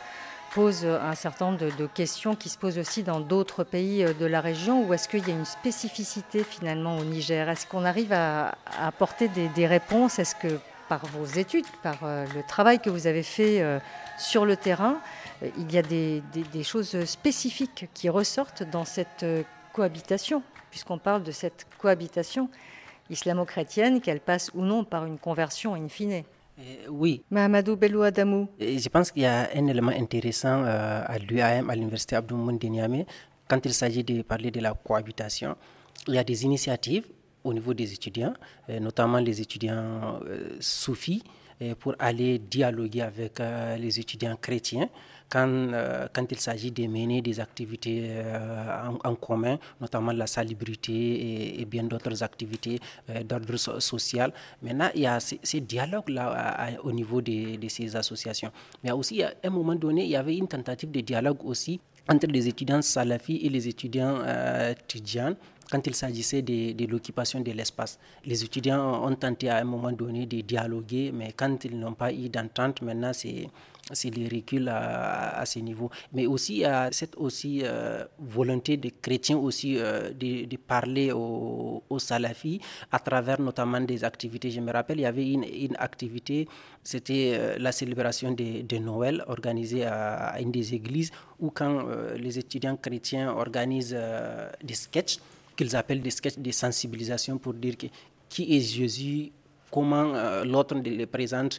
pose 0.53 0.85
un 0.85 1.15
certain 1.15 1.53
nombre 1.53 1.59
de, 1.77 1.87
questions 1.87 2.35
qui 2.35 2.49
se 2.49 2.59
posent 2.59 2.79
aussi 2.79 3.05
dans 3.05 3.21
d'autres 3.21 3.63
pays 3.63 4.05
de 4.05 4.27
la 4.27 4.41
région 4.41 4.85
ou 4.85 4.93
est-ce 4.93 5.09
qu'il 5.09 5.27
y 5.29 5.31
a 5.31 5.35
une 5.35 5.45
spécificité 5.45 6.43
finalement 6.43 6.99
au 6.99 7.05
Niger? 7.05 7.49
Est-ce 7.49 7.67
qu'on 7.67 7.85
arrive 7.85 8.13
à, 8.13 8.57
apporter 8.81 9.29
des, 9.29 9.67
réponses? 9.67 10.19
Est-ce 10.19 10.35
que 10.35 10.59
par 10.89 11.07
vos 11.07 11.25
études, 11.25 11.67
par 11.85 11.99
le 12.03 12.43
travail 12.49 12.81
que 12.81 12.91
vous 12.91 13.07
avez 13.07 13.23
fait 13.23 13.65
sur 14.19 14.45
le 14.45 14.57
terrain, 14.57 14.99
il 15.57 15.73
y 15.73 15.79
a 15.79 15.83
des, 15.83 16.23
choses 16.63 17.05
spécifiques 17.05 17.89
qui 17.95 18.09
ressortent 18.09 18.63
dans 18.63 18.85
cette 18.85 19.23
euh, 19.23 19.43
cohabitation, 19.73 20.43
puisqu'on 20.71 20.99
parle 20.99 21.23
de 21.23 21.33
cette 21.33 21.67
cohabitation 21.79 22.49
islamo-chrétienne, 23.11 24.01
qu'elle 24.01 24.21
passe 24.21 24.51
ou 24.55 24.63
non 24.63 24.85
par 24.85 25.05
une 25.07 25.19
conversion 25.19 25.75
in 25.75 25.89
fine. 25.89 26.23
Euh, 26.59 26.63
oui. 26.89 27.23
Mahamadou 27.31 27.77
Belou 27.77 28.03
Adamou. 28.03 28.49
Je 28.61 28.89
pense 28.89 29.11
qu'il 29.11 29.23
y 29.23 29.27
a 29.27 29.49
un 29.55 29.67
élément 29.67 29.93
intéressant 29.93 30.63
euh, 30.65 31.03
à 31.07 31.19
l'UAM, 31.19 31.71
à 31.71 31.75
l'Université 31.75 32.17
Abdou 32.17 32.37
Niamey, 32.37 33.07
quand 33.49 33.65
il 33.65 33.73
s'agit 33.75 34.05
de 34.05 34.23
parler 34.23 34.51
de 34.51 34.61
la 34.61 34.73
cohabitation. 34.75 35.57
Il 36.07 36.15
y 36.15 36.19
a 36.19 36.25
des 36.25 36.45
initiatives 36.45 37.07
au 37.45 37.53
niveau 37.55 37.73
des 37.73 37.93
étudiants, 37.93 38.35
notamment 38.69 39.19
les 39.19 39.41
étudiants 39.41 40.21
soufis, 40.61 41.23
pour 41.79 41.95
aller 41.99 42.39
dialoguer 42.39 43.01
avec 43.03 43.39
les 43.79 43.99
étudiants 43.99 44.37
chrétiens 44.37 44.89
quand, 45.31 45.49
euh, 45.49 46.09
quand 46.13 46.27
il 46.31 46.39
s'agit 46.41 46.71
de 46.73 46.87
mener 46.87 47.23
des 47.23 47.41
activités 47.41 48.09
euh, 48.11 48.89
en, 49.05 49.15
commun, 49.15 49.59
notamment 49.81 50.13
la 50.13 50.27
salubrité 50.27 51.61
et, 51.61 51.65
bien 51.65 51.85
d'autres 51.85 52.23
activités 52.23 52.81
euh, 53.11 53.23
d'ordre 53.23 53.57
social. 53.57 54.33
Maintenant, 54.63 54.91
il 54.95 55.03
y 55.03 55.07
a 55.07 55.21
ces, 55.21 55.61
dialogues-là 55.61 56.71
au 56.83 56.93
niveau 56.93 57.21
de, 57.23 57.59
ces 57.69 57.95
associations. 57.97 58.51
Mais 58.83 58.91
aussi, 58.91 59.23
à 59.23 59.33
un 59.45 59.51
moment 59.51 59.75
donné, 59.77 60.05
il 60.05 60.11
y 60.11 60.17
avait 60.17 60.37
une 60.37 60.49
tentative 60.49 60.91
de 60.91 61.01
dialogue 61.01 61.39
aussi 61.45 61.81
entre 62.09 62.27
les 62.27 62.49
étudiants 62.49 62.83
salafis 62.83 63.37
et 63.43 63.49
les 63.49 63.69
étudiants 63.69 64.19
euh, 64.23 64.75
quand 65.71 65.87
il 65.87 65.95
s'agissait 65.95 66.43
de 66.43 66.85
l'occupation 66.87 67.39
de 67.41 67.53
l'espace. 67.53 67.99
Les 68.25 68.43
étudiants 68.43 69.05
ont 69.07 69.15
tenté 69.15 69.49
à 69.49 69.59
un 69.59 69.65
moment 69.65 69.93
donné 69.93 70.27
de 70.27 70.41
dialoguer, 70.41 71.13
mais 71.15 71.33
quand 71.37 71.65
ils 71.65 71.79
n'ont 71.79 71.93
pas 71.95 72.13
eu 72.13 72.29
d'entente, 72.29 72.83
maintenant 72.83 73.13
c'est 73.13 73.47
c'est 73.93 74.11
les 74.15 74.29
reculs 74.29 74.69
à, 74.69 75.39
à, 75.41 75.47
ce 75.47 75.59
niveau. 75.59 75.91
Mais 76.13 76.27
aussi, 76.27 76.65
a 76.65 76.91
cette 76.93 77.17
aussi, 77.17 77.63
euh, 77.65 78.05
volonté 78.19 78.77
des 78.77 78.91
chrétiens 78.91 79.37
aussi 79.39 79.77
euh, 79.79 80.13
de, 80.13 80.57
parler 80.57 81.13
aux, 81.13 81.83
salafis 81.99 82.61
à 82.93 82.99
travers 82.99 83.41
notamment 83.41 83.81
des 83.81 84.05
activités. 84.05 84.51
Je 84.51 84.61
me 84.61 84.73
rappelle, 84.73 84.99
il 84.99 85.03
y 85.03 85.07
avait 85.07 85.29
une, 85.31 85.45
une 85.45 85.77
activité, 85.79 86.49
c'était 86.83 87.33
euh, 87.35 87.57
la 87.59 87.73
célébration 87.73 88.33
de, 88.33 88.79
Noël 88.79 89.23
organisée 89.27 89.85
à, 89.85 90.41
une 90.41 90.51
des 90.51 90.75
églises 90.75 91.11
où 91.39 91.51
quand 91.51 91.85
les 92.17 92.39
étudiants 92.39 92.77
chrétiens 92.77 93.31
organisent 93.33 93.97
des 94.63 94.75
sketchs, 94.75 95.19
qu'ils 95.57 95.77
appellent 95.77 96.01
des 96.01 96.11
sketchs 96.11 96.39
de 96.39 96.51
sensibilisation 96.51 97.37
pour 97.37 97.53
dire 97.53 97.75
qui 98.31 98.57
est 98.57 98.61
Jésus 98.61 99.33
comment 99.71 100.15
euh, 100.15 100.45
l'autre 100.45 100.75
les 100.77 101.07
présente, 101.07 101.59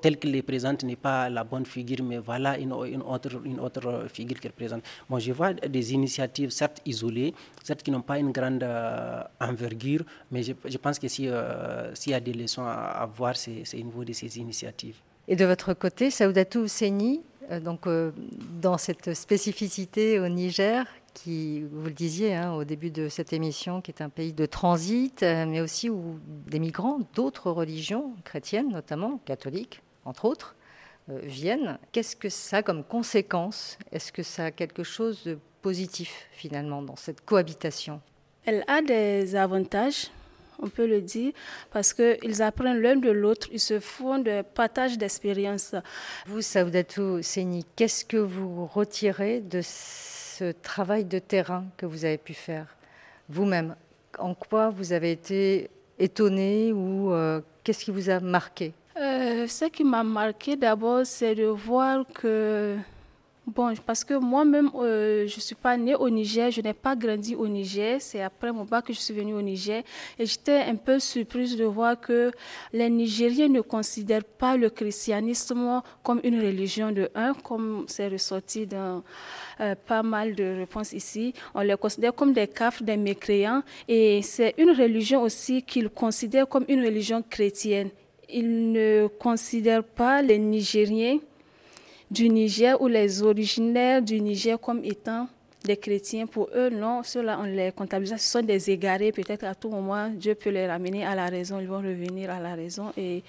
tel 0.00 0.18
qu'il 0.18 0.32
les 0.32 0.42
présente 0.42 0.84
n'est 0.84 0.96
pas 0.96 1.28
la 1.28 1.44
bonne 1.44 1.66
figure, 1.66 2.02
mais 2.04 2.18
voilà 2.18 2.58
une, 2.58 2.72
autre, 2.72 3.30
une 3.44 3.60
autre 3.60 4.06
figure 4.12 4.38
qu'il 4.40 4.52
présente. 4.52 4.82
Moi, 5.08 5.18
je 5.18 5.32
vois 5.32 5.52
des 5.52 5.92
initiatives, 5.92 6.50
certes 6.50 6.80
isolées, 6.86 7.34
certes 7.62 7.82
qui 7.82 7.90
n'ont 7.90 8.02
pas 8.02 8.18
une 8.18 8.32
grande 8.32 8.62
euh, 8.62 9.22
envergure, 9.40 10.02
mais 10.30 10.42
je, 10.42 10.76
pense 10.78 10.98
que 10.98 11.06
euh, 11.20 11.94
s'il 11.94 12.12
y 12.12 12.14
a 12.14 12.20
des 12.20 12.32
leçons 12.32 12.64
à, 12.64 13.02
à 13.02 13.06
voir, 13.06 13.36
c'est 13.36 13.62
au 13.74 13.76
niveau 13.82 14.04
de 14.04 14.12
ces 14.12 14.38
initiatives. 14.38 14.96
Et 15.28 15.36
de 15.36 15.44
votre 15.44 15.74
côté, 15.74 16.10
Saoudatou 16.10 16.66
Seni, 16.68 17.22
donc, 17.64 17.86
dans 18.60 18.78
cette 18.78 19.12
spécificité 19.14 20.18
au 20.18 20.28
Niger, 20.28 20.86
qui, 21.14 21.62
vous 21.62 21.86
le 21.86 21.92
disiez 21.92 22.34
hein, 22.34 22.52
au 22.52 22.64
début 22.64 22.90
de 22.90 23.08
cette 23.08 23.32
émission, 23.32 23.80
qui 23.80 23.90
est 23.90 24.02
un 24.02 24.08
pays 24.08 24.32
de 24.32 24.46
transit, 24.46 25.22
euh, 25.22 25.46
mais 25.46 25.60
aussi 25.60 25.90
où 25.90 26.18
des 26.46 26.58
migrants 26.58 27.00
d'autres 27.14 27.50
religions, 27.50 28.12
chrétiennes 28.24 28.70
notamment, 28.70 29.20
catholiques, 29.24 29.82
entre 30.04 30.24
autres, 30.24 30.54
euh, 31.10 31.20
viennent. 31.22 31.78
Qu'est-ce 31.92 32.16
que 32.16 32.28
ça 32.28 32.58
a 32.58 32.62
comme 32.62 32.84
conséquence 32.84 33.78
Est-ce 33.90 34.12
que 34.12 34.22
ça 34.22 34.46
a 34.46 34.50
quelque 34.50 34.82
chose 34.82 35.24
de 35.24 35.38
positif 35.60 36.28
finalement 36.32 36.82
dans 36.82 36.96
cette 36.96 37.24
cohabitation? 37.24 38.00
Elle 38.44 38.64
a 38.66 38.82
des 38.82 39.36
avantages 39.36 40.10
on 40.62 40.68
peut 40.68 40.86
le 40.86 41.00
dire, 41.00 41.32
parce 41.70 41.92
qu'ils 41.92 42.40
apprennent 42.40 42.80
l'un 42.80 42.96
de 42.96 43.10
l'autre, 43.10 43.48
ils 43.52 43.60
se 43.60 43.80
font 43.80 44.18
de 44.18 44.42
partage 44.42 44.96
d'expériences. 44.96 45.74
Vous, 46.26 46.40
Saoudatou 46.40 47.20
Seni, 47.22 47.66
qu'est-ce 47.76 48.04
que 48.04 48.16
vous 48.16 48.66
retirez 48.66 49.40
de 49.40 49.60
ce 50.38 50.52
travail 50.52 51.04
de 51.04 51.18
terrain 51.18 51.64
que 51.76 51.86
vous 51.86 52.04
avez 52.04 52.18
pu 52.18 52.34
faire 52.34 52.66
vous-même. 53.28 53.74
En 54.18 54.34
quoi 54.34 54.70
vous 54.70 54.92
avez 54.92 55.12
été 55.12 55.70
étonné 55.98 56.72
ou 56.72 57.12
euh, 57.12 57.40
qu'est-ce 57.62 57.84
qui 57.84 57.90
vous 57.90 58.08
a 58.10 58.20
marqué? 58.20 58.72
Euh, 58.96 59.46
Ce 59.46 59.66
qui 59.66 59.84
m'a 59.84 60.02
marqué 60.02 60.56
d'abord, 60.56 61.04
c'est 61.04 61.34
de 61.34 61.46
voir 61.46 62.04
que 62.14 62.76
Bon, 63.44 63.74
parce 63.84 64.04
que 64.04 64.14
moi-même, 64.14 64.70
euh, 64.76 65.26
je 65.26 65.34
ne 65.34 65.40
suis 65.40 65.56
pas 65.56 65.76
née 65.76 65.96
au 65.96 66.08
Niger, 66.08 66.52
je 66.52 66.60
n'ai 66.60 66.72
pas 66.74 66.94
grandi 66.94 67.34
au 67.34 67.48
Niger. 67.48 68.00
C'est 68.00 68.22
après 68.22 68.52
mon 68.52 68.62
bac 68.64 68.86
que 68.86 68.92
je 68.92 69.00
suis 69.00 69.12
venue 69.12 69.34
au 69.34 69.42
Niger. 69.42 69.82
Et 70.16 70.26
j'étais 70.26 70.60
un 70.60 70.76
peu 70.76 71.00
surprise 71.00 71.56
de 71.56 71.64
voir 71.64 71.98
que 72.00 72.30
les 72.72 72.88
Nigériens 72.88 73.48
ne 73.48 73.60
considèrent 73.60 74.22
pas 74.22 74.56
le 74.56 74.70
christianisme 74.70 75.82
comme 76.04 76.20
une 76.22 76.40
religion 76.40 76.92
de 76.92 77.10
un, 77.16 77.34
comme 77.34 77.84
c'est 77.88 78.06
ressorti 78.06 78.64
dans 78.64 79.02
euh, 79.60 79.74
pas 79.88 80.04
mal 80.04 80.36
de 80.36 80.58
réponses 80.58 80.92
ici. 80.92 81.34
On 81.52 81.62
les 81.62 81.76
considère 81.76 82.14
comme 82.14 82.32
des 82.32 82.46
cafres, 82.46 82.84
des 82.84 82.96
mécréants. 82.96 83.64
Et 83.88 84.22
c'est 84.22 84.54
une 84.56 84.70
religion 84.70 85.20
aussi 85.20 85.64
qu'ils 85.64 85.90
considèrent 85.90 86.48
comme 86.48 86.64
une 86.68 86.84
religion 86.84 87.24
chrétienne. 87.28 87.90
Ils 88.28 88.70
ne 88.70 89.08
considèrent 89.18 89.82
pas 89.84 90.22
les 90.22 90.38
Nigériens 90.38 91.18
du 92.12 92.28
Niger 92.28 92.80
ou 92.80 92.88
les 92.88 93.22
originaires 93.22 94.02
du 94.02 94.20
Niger 94.20 94.60
comme 94.60 94.84
étant 94.84 95.28
des 95.64 95.76
chrétiens. 95.78 96.26
Pour 96.26 96.50
eux, 96.54 96.68
non, 96.68 97.02
ceux-là, 97.02 97.38
on 97.40 97.44
les 97.44 97.72
comptabilise. 97.72 98.16
Ce 98.18 98.30
sont 98.32 98.42
des 98.42 98.70
égarés. 98.70 99.12
Peut-être 99.12 99.44
à 99.44 99.54
tout 99.54 99.70
moment, 99.70 100.08
Dieu 100.10 100.34
peut 100.34 100.50
les 100.50 100.66
ramener 100.66 101.06
à 101.06 101.14
la 101.14 101.26
raison. 101.26 101.58
Ils 101.58 101.68
vont 101.68 101.78
revenir 101.78 102.30
à 102.30 102.38
la 102.40 102.54
raison. 102.54 102.92
Et 102.98 103.22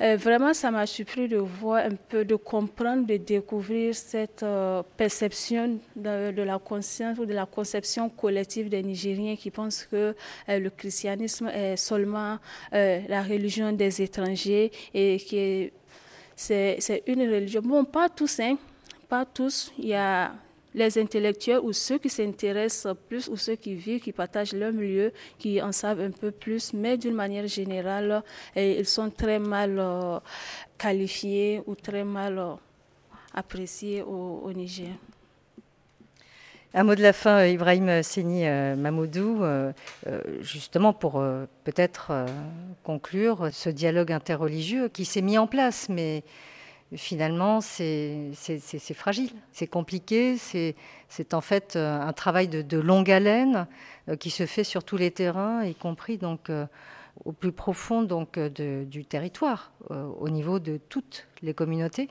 euh, 0.00 0.16
vraiment, 0.16 0.54
ça 0.54 0.70
m'a 0.72 0.86
surpris 0.86 1.28
de 1.28 1.36
voir 1.36 1.84
un 1.84 1.94
peu, 2.08 2.24
de 2.24 2.34
comprendre, 2.34 3.06
de 3.06 3.16
découvrir 3.18 3.94
cette 3.94 4.42
euh, 4.42 4.82
perception 4.96 5.78
de, 5.94 6.42
la 6.42 6.58
conscience 6.58 7.18
ou 7.18 7.26
de 7.26 7.34
la 7.34 7.46
conception 7.46 8.08
collective 8.08 8.68
des 8.70 8.82
Nigériens 8.82 9.36
qui 9.36 9.50
pensent 9.50 9.84
que 9.84 10.16
euh, 10.48 10.58
le 10.58 10.70
christianisme 10.70 11.48
est 11.48 11.76
seulement 11.76 12.38
la 12.72 13.22
religion 13.22 13.72
des 13.72 14.00
étrangers 14.02 14.72
et 14.94 15.18
qui 15.18 15.36
est 15.36 15.72
c'est 16.40 17.02
une 17.06 17.20
religion. 17.30 17.60
Bon, 17.60 17.84
pas 17.84 18.08
tous, 18.08 18.40
hein, 18.40 18.56
pas 19.08 19.26
tous. 19.26 19.70
Il 19.78 19.88
y 19.88 19.94
a 19.94 20.32
les 20.72 20.98
intellectuels 20.98 21.60
ou 21.62 21.72
ceux 21.72 21.98
qui 21.98 22.08
s'intéressent 22.08 22.94
plus 23.08 23.28
ou 23.28 23.36
ceux 23.36 23.56
qui 23.56 23.74
vivent, 23.74 24.00
qui 24.00 24.12
partagent 24.12 24.54
leur 24.54 24.72
milieu, 24.72 25.12
qui 25.38 25.60
en 25.60 25.72
savent 25.72 26.00
un 26.00 26.12
peu 26.12 26.30
plus, 26.30 26.72
mais 26.72 26.96
d'une 26.96 27.14
manière 27.14 27.46
générale, 27.46 28.22
ils 28.56 28.86
sont 28.86 29.10
très 29.10 29.38
mal 29.38 29.78
euh, 29.78 30.18
qualifiés 30.78 31.62
ou 31.66 31.74
très 31.74 32.04
mal 32.04 32.38
euh, 32.38 32.54
appréciés 33.34 34.02
au 34.02 34.50
Niger. 34.54 34.94
Un 36.72 36.84
mot 36.84 36.94
de 36.94 37.02
la 37.02 37.12
fin, 37.12 37.40
euh, 37.40 37.48
Ibrahim 37.48 38.00
Seni 38.04 38.46
euh, 38.46 38.76
Mamoudou, 38.76 39.42
euh, 39.42 39.72
justement 40.40 40.92
pour 40.92 41.22
peut-être 41.64 42.12
conclure 42.84 43.48
ce 43.52 43.70
dialogue 43.70 44.12
interreligieux 44.12 44.88
qui 44.88 45.04
s'est 45.04 45.20
mis 45.20 45.36
en 45.36 45.48
place, 45.48 45.88
mais 45.88 46.22
finalement 46.94 47.60
c'est 47.60 48.30
fragile, 48.94 49.30
c'est 49.52 49.66
compliqué, 49.66 50.36
c'est 50.38 51.34
en 51.34 51.40
fait 51.40 51.76
un 51.76 52.12
travail 52.12 52.46
de, 52.48 52.78
longue 52.78 53.10
haleine 53.10 53.66
qui 54.18 54.30
se 54.30 54.46
fait 54.46 54.64
sur 54.64 54.84
tous 54.84 54.96
les 54.96 55.10
terrains, 55.10 55.64
y 55.64 55.74
compris 55.74 56.18
donc 56.18 56.50
au 57.24 57.32
plus 57.32 57.52
profond 57.52 58.02
du 58.02 59.04
territoire, 59.04 59.72
au 59.88 60.28
niveau 60.28 60.58
de 60.58 60.78
toutes 60.88 61.26
les 61.42 61.54
communautés 61.54 62.08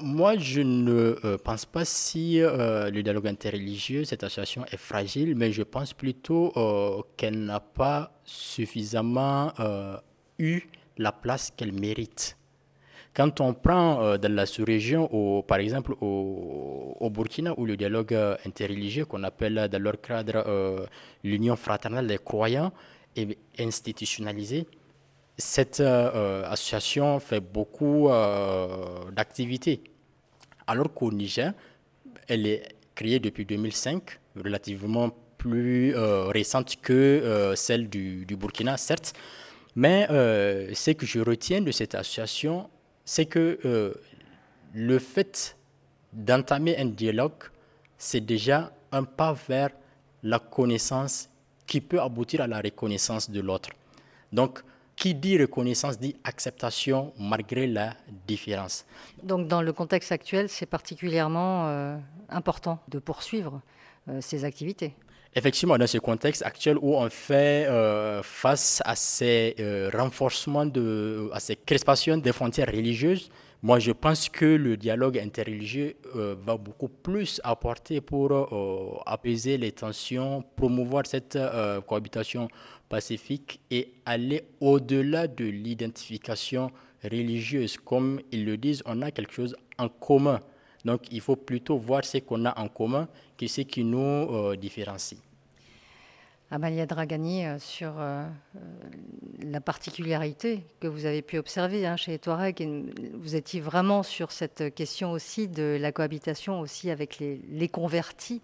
moi, 0.00 0.36
je 0.36 0.60
ne 0.60 1.16
euh, 1.24 1.38
pense 1.42 1.66
pas 1.66 1.84
si 1.84 2.40
euh, 2.40 2.90
le 2.90 3.02
dialogue 3.02 3.26
interreligieux, 3.26 4.04
cette 4.04 4.22
association 4.24 4.64
est 4.66 4.76
fragile, 4.76 5.34
mais 5.36 5.52
je 5.52 5.62
pense 5.62 5.92
plutôt 5.92 6.52
euh, 6.56 7.02
qu'elle 7.16 7.44
n'a 7.44 7.60
pas 7.60 8.12
suffisamment 8.24 9.52
eu 10.38 10.62
la 10.98 11.12
place 11.12 11.50
qu'elle 11.56 11.72
mérite. 11.72 12.36
Quand 13.12 13.40
on 13.40 13.54
prend 13.54 14.16
dans 14.18 14.32
la 14.32 14.46
sous-région, 14.46 15.42
par 15.42 15.58
exemple 15.58 15.94
au, 16.00 17.10
Burkina, 17.10 17.54
où 17.58 17.66
le 17.66 17.76
dialogue 17.76 18.14
interreligieux, 18.46 19.04
qu'on 19.04 19.24
appelle 19.24 19.68
dans 19.70 19.82
leur 19.82 20.00
cadre 20.00 20.88
l'union 21.24 21.56
fraternelle 21.56 22.06
des 22.06 22.18
croyants, 22.18 22.72
est 23.16 23.36
institutionnalisé, 23.58 24.66
cette 25.40 25.80
euh, 25.80 26.10
euh, 26.14 26.44
association 26.50 27.18
fait 27.18 27.40
beaucoup 27.40 28.08
euh, 28.08 29.10
d'activités. 29.10 29.82
Alors 30.66 30.92
qu'au 30.94 31.10
Niger, 31.10 31.52
elle 32.28 32.46
est 32.46 32.62
créée 32.94 33.18
depuis 33.18 33.44
2005, 33.44 34.20
relativement 34.36 35.10
plus 35.38 35.94
récente 35.96 36.76
que 36.82 37.54
celle 37.56 37.88
du, 37.88 38.26
Burkina, 38.38 38.76
certes. 38.76 39.14
Mais 39.74 40.06
ce 40.08 40.90
que 40.92 41.06
je 41.06 41.18
retiens 41.20 41.62
de 41.62 41.72
cette 41.72 41.94
association, 41.94 42.68
c'est 43.04 43.24
que 43.24 43.58
le 44.74 44.98
fait 44.98 45.56
d'entamer 46.12 46.76
un 46.78 46.84
dialogue, 46.84 47.42
c'est 47.96 48.20
déjà 48.20 48.70
un 48.92 49.02
pas 49.04 49.34
vers 49.48 49.70
la 50.22 50.38
connaissance 50.38 51.30
qui 51.66 51.80
peut 51.80 52.00
aboutir 52.00 52.42
à 52.42 52.46
la 52.46 52.60
reconnaissance 52.60 53.30
de 53.30 53.40
l'autre. 53.40 53.70
Donc, 54.30 54.62
qui 55.00 55.14
dit 55.14 55.38
reconnaissance 55.38 55.98
dit 55.98 56.14
acceptation 56.24 57.12
malgré 57.18 57.66
la 57.66 57.94
différence. 58.28 58.84
Donc 59.22 59.48
dans 59.48 59.62
le 59.62 59.72
contexte 59.72 60.12
actuel, 60.12 60.50
c'est 60.50 60.66
particulièrement 60.66 61.68
euh, 61.68 61.96
important 62.28 62.78
de 62.88 62.98
poursuivre 62.98 63.62
euh, 64.08 64.18
ces 64.20 64.44
activités. 64.44 64.92
Effectivement, 65.34 65.78
dans 65.78 65.86
ce 65.86 65.96
contexte 65.98 66.42
actuel 66.42 66.76
où 66.82 66.96
on 66.96 67.08
fait 67.08 67.66
euh, 67.66 68.22
face 68.22 68.82
à 68.84 68.94
ces 68.94 69.56
renforcements, 69.94 70.66
de, 70.66 71.30
à 71.32 71.40
ces 71.40 71.56
crispations 71.56 72.18
des 72.18 72.32
frontières 72.32 72.66
religieuses, 72.66 73.30
moi 73.62 73.78
je 73.78 73.92
pense 73.92 74.28
que 74.28 74.44
le 74.44 74.76
dialogue 74.76 75.18
interreligieux 75.18 75.96
va 76.14 76.56
beaucoup 76.56 76.88
plus 76.88 77.40
apporter 77.44 78.00
pour 78.00 79.02
apaiser 79.06 79.58
les 79.58 79.72
tensions, 79.72 80.42
promouvoir 80.56 81.06
cette 81.06 81.38
cohabitation 81.86 82.48
pacifique 82.88 83.60
et 83.70 83.92
aller 84.04 84.44
au-delà 84.60 85.26
de 85.26 85.44
l'identification 85.44 86.70
religieuse. 87.02 87.78
Comme 87.78 88.20
ils 88.32 88.44
le 88.44 88.56
disent, 88.56 88.82
on 88.84 89.00
a 89.00 89.10
quelque 89.10 89.32
chose 89.32 89.56
en 89.78 89.88
commun. 89.88 90.40
Donc 90.84 91.02
il 91.10 91.20
faut 91.20 91.36
plutôt 91.36 91.78
voir 91.78 92.04
ce 92.04 92.18
qu'on 92.18 92.44
a 92.44 92.58
en 92.58 92.68
commun 92.68 93.08
que 93.38 93.46
ce 93.46 93.62
qui 93.62 93.84
nous 93.84 93.98
euh, 93.98 94.56
différencie. 94.56 95.20
Amalia 96.50 96.86
Dragani, 96.86 97.46
euh, 97.46 97.58
sur 97.58 97.92
euh, 97.98 98.26
la 99.42 99.60
particularité 99.60 100.64
que 100.80 100.88
vous 100.88 101.06
avez 101.06 101.22
pu 101.22 101.38
observer 101.38 101.86
hein, 101.86 101.96
chez 101.96 102.18
Touareg, 102.18 102.66
vous 103.14 103.36
étiez 103.36 103.60
vraiment 103.60 104.02
sur 104.02 104.32
cette 104.32 104.74
question 104.74 105.12
aussi 105.12 105.48
de 105.48 105.78
la 105.80 105.92
cohabitation 105.92 106.60
aussi 106.60 106.90
avec 106.90 107.18
les, 107.18 107.40
les 107.48 107.68
convertis. 107.68 108.42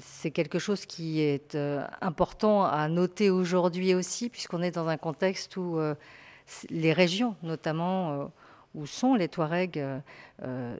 C'est 0.00 0.30
quelque 0.30 0.58
chose 0.58 0.84
qui 0.84 1.20
est 1.20 1.54
euh, 1.54 1.82
important 2.00 2.64
à 2.64 2.88
noter 2.88 3.30
aujourd'hui 3.30 3.94
aussi, 3.94 4.28
puisqu'on 4.28 4.62
est 4.62 4.70
dans 4.70 4.88
un 4.88 4.98
contexte 4.98 5.56
où 5.56 5.78
euh, 5.78 5.94
les 6.68 6.92
régions, 6.92 7.36
notamment 7.42 8.12
euh, 8.12 8.24
où 8.74 8.86
sont 8.86 9.14
les 9.14 9.28
Touaregs, 9.28 9.84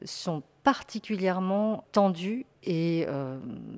sont 0.05 0.43
particulièrement 0.63 1.85
tendues 1.93 2.47
et 2.63 3.07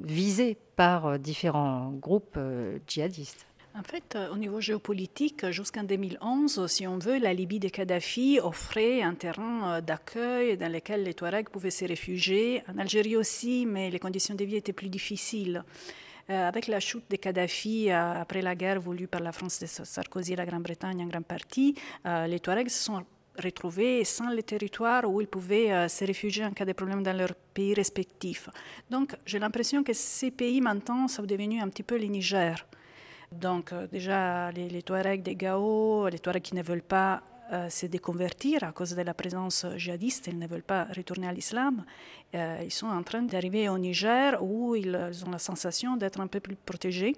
visées 0.02 0.56
par 0.76 1.18
différents 1.18 1.90
groupes 1.92 2.38
djihadistes. 2.86 3.46
En 3.78 3.84
fait, 3.84 4.16
euh, 4.16 4.32
au 4.32 4.36
niveau 4.36 4.61
géopolitique, 4.61 5.48
jusqu'en 5.50 5.84
2011, 5.84 6.66
si 6.66 6.88
on 6.88 6.98
veut, 6.98 7.18
la 7.18 7.32
Libye 7.32 7.61
de 7.61 7.68
Kadhafi 7.68 8.40
offrait 8.42 9.00
un 9.02 9.14
terrain 9.14 9.76
euh, 9.76 9.80
d'accueil 9.80 10.56
dans 10.56 10.70
lequel 10.70 11.04
les 11.04 11.14
Touaregs 11.14 11.48
pouvaient 11.48 11.70
se 11.70 11.84
réfugier. 11.84 12.64
En 12.68 12.78
Algérie 12.78 13.16
aussi, 13.16 13.66
mais 13.66 13.90
les 13.90 14.00
conditions 14.00 14.34
de 14.34 14.44
vie 14.44 14.56
étaient 14.56 14.72
plus 14.72 14.88
difficiles. 14.88 15.62
Euh, 16.30 16.48
avec 16.48 16.66
la 16.66 16.80
chute 16.80 17.08
de 17.11 17.16
Kadhafi 17.16 17.90
après 17.90 18.42
la 18.42 18.56
guerre 18.56 18.80
voulue 18.80 19.06
par 19.06 19.20
la 19.20 19.32
France 19.32 19.61
de 19.61 19.66
Sarkozy 19.66 20.32
et 20.32 20.36
la 20.36 20.46
Grande-Bretagne 20.46 21.02
en 21.02 21.06
grande 21.06 21.24
partie, 21.24 21.74
les 22.04 22.38
Touaregs 22.38 22.68
se 22.68 22.84
sont 22.84 23.04
retrouvés 23.38 24.04
sans 24.04 24.30
le 24.30 24.42
territoire 24.42 25.04
où 25.10 25.20
ils 25.20 25.26
pouvaient 25.26 25.88
se 25.88 26.04
réfugier 26.04 26.44
en 26.44 26.50
cas 26.52 26.64
de 26.64 26.72
problème 26.72 27.02
dans 27.02 27.16
leur 27.16 27.34
pays 27.54 27.74
respectifs. 27.74 28.48
Donc 28.90 29.14
j'ai 29.26 29.38
l'impression 29.38 29.82
que 29.82 29.92
ces 29.92 30.30
pays 30.30 30.60
maintenant 30.60 31.08
sont 31.08 31.22
devenus 31.22 31.62
un 31.62 31.68
petit 31.68 31.82
peu 31.82 31.96
les 31.96 32.08
Niger. 32.08 32.66
Donc 33.32 33.72
euh, 33.72 33.86
déjà, 33.86 34.50
les, 34.52 34.68
les 34.68 34.82
Touaregs 34.82 35.22
des 35.22 35.36
Gao, 35.36 36.08
les 36.08 36.18
Touaregs 36.18 36.42
qui 36.42 36.54
ne 36.54 36.62
veulent 36.62 36.82
pas 36.82 37.22
euh, 37.52 37.68
se 37.68 37.86
déconvertir 37.86 38.64
à 38.64 38.72
cause 38.72 38.94
de 38.94 39.02
la 39.02 39.14
présence 39.14 39.66
djihadiste, 39.76 40.28
ils 40.28 40.38
ne 40.38 40.46
veulent 40.46 40.62
pas 40.62 40.84
retourner 40.96 41.28
à 41.28 41.32
l'islam, 41.32 41.84
euh, 42.34 42.60
ils 42.64 42.72
sont 42.72 42.86
en 42.88 43.02
train 43.02 43.22
d'arriver 43.22 43.68
au 43.68 43.78
Niger 43.78 44.42
où 44.42 44.74
ils 44.74 44.96
ont 45.26 45.30
la 45.30 45.38
sensation 45.38 45.96
d'être 45.96 46.20
un 46.20 46.26
peu 46.26 46.40
plus 46.40 46.56
protégés. 46.56 47.14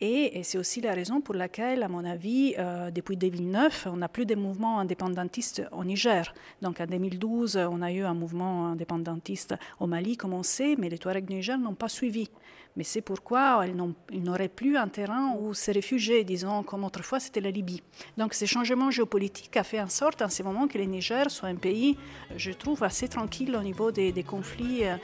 Et, 0.00 0.42
c'est 0.44 0.58
aussi 0.58 0.80
la 0.80 0.94
raison 0.94 1.20
pour 1.20 1.34
laquelle, 1.34 1.82
à 1.82 1.88
mon 1.88 2.04
avis, 2.04 2.54
depuis 2.94 3.16
2009, 3.16 3.88
on 3.92 3.96
n'a 3.96 4.08
plus 4.08 4.24
de 4.26 4.34
mouvements 4.34 4.80
indépendantistes 4.80 5.62
au 5.72 5.84
Niger. 5.84 6.32
Donc 6.62 6.80
en 6.80 6.86
2012, 6.86 7.56
on 7.70 7.82
a 7.82 7.92
eu 7.92 8.02
un 8.02 8.14
mouvement 8.14 8.68
indépendantiste 8.68 9.54
au 9.78 9.86
Mali, 9.86 10.16
comme 10.16 10.32
on 10.32 10.42
sait, 10.42 10.74
mais 10.78 10.88
les 10.88 10.98
Touaregs 10.98 11.26
du 11.26 11.34
Niger 11.34 11.58
n'ont 11.58 11.74
pas 11.74 11.88
suivi. 11.88 12.28
Mais 12.76 12.84
c'est 12.84 13.00
pourquoi 13.00 13.64
ils 14.12 14.22
n'auraient 14.22 14.48
plus 14.48 14.76
un 14.76 14.88
terrain 14.88 15.34
où 15.40 15.54
se 15.54 15.70
réfugier, 15.70 16.24
disons, 16.24 16.62
comme 16.62 16.84
autrefois 16.84 17.18
c'était 17.18 17.40
la 17.40 17.50
Libye. 17.50 17.82
Donc 18.16 18.34
ce 18.34 18.44
changement 18.44 18.90
géopolitique 18.90 19.56
a 19.56 19.64
fait 19.64 19.80
en 19.80 19.88
sorte 19.88 20.22
en 20.22 20.28
ce 20.28 20.42
moment 20.42 20.68
que 20.68 20.78
le 20.78 20.84
Niger 20.84 21.30
soit 21.30 21.48
un 21.48 21.56
pays, 21.56 21.96
je 22.36 22.52
trouve, 22.52 22.82
assez 22.84 23.08
tranquille 23.08 23.56
au 23.56 23.62
niveau 23.62 23.90
des, 23.90 24.12
conflits 24.22 24.84
euh, 24.84 24.96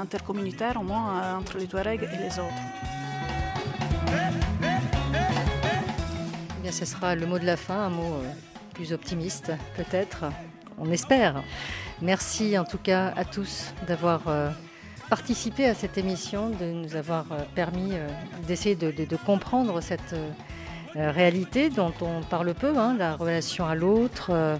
intercommunautaires, 0.00 0.80
au 0.80 0.84
moins 0.84 1.20
euh, 1.22 1.36
entre 1.38 1.58
les 1.58 1.66
Touaregs 1.66 2.02
et 2.02 2.22
les 2.22 2.38
autres. 2.38 3.17
Bien, 6.68 6.72
ce 6.72 6.84
sera 6.84 7.14
le 7.14 7.24
mot 7.26 7.38
de 7.38 7.46
la 7.46 7.56
fin, 7.56 7.84
un 7.84 7.88
mot 7.88 8.14
euh, 8.14 8.30
plus 8.74 8.92
optimiste 8.92 9.52
peut-être, 9.76 10.24
on 10.78 10.90
espère. 10.90 11.42
Merci 12.02 12.58
en 12.58 12.64
tout 12.64 12.78
cas 12.78 13.12
à 13.16 13.24
tous 13.24 13.72
d'avoir 13.86 14.22
participer 15.08 15.66
à 15.66 15.74
cette 15.74 15.96
émission, 15.96 16.50
de 16.50 16.66
nous 16.66 16.94
avoir 16.94 17.24
euh, 17.32 17.36
permis 17.54 17.92
euh, 17.92 18.06
d'essayer 18.46 18.74
de, 18.74 19.16
comprendre 19.24 19.80
cette 19.80 20.12
euh, 20.12 21.10
réalité 21.10 21.70
dont 21.70 21.92
on 22.02 22.20
parle 22.22 22.52
peu, 22.52 22.76
hein, 22.76 22.96
la 22.98 23.16
relation 23.16 23.66
à 23.66 23.74
l'autre, 23.74 24.58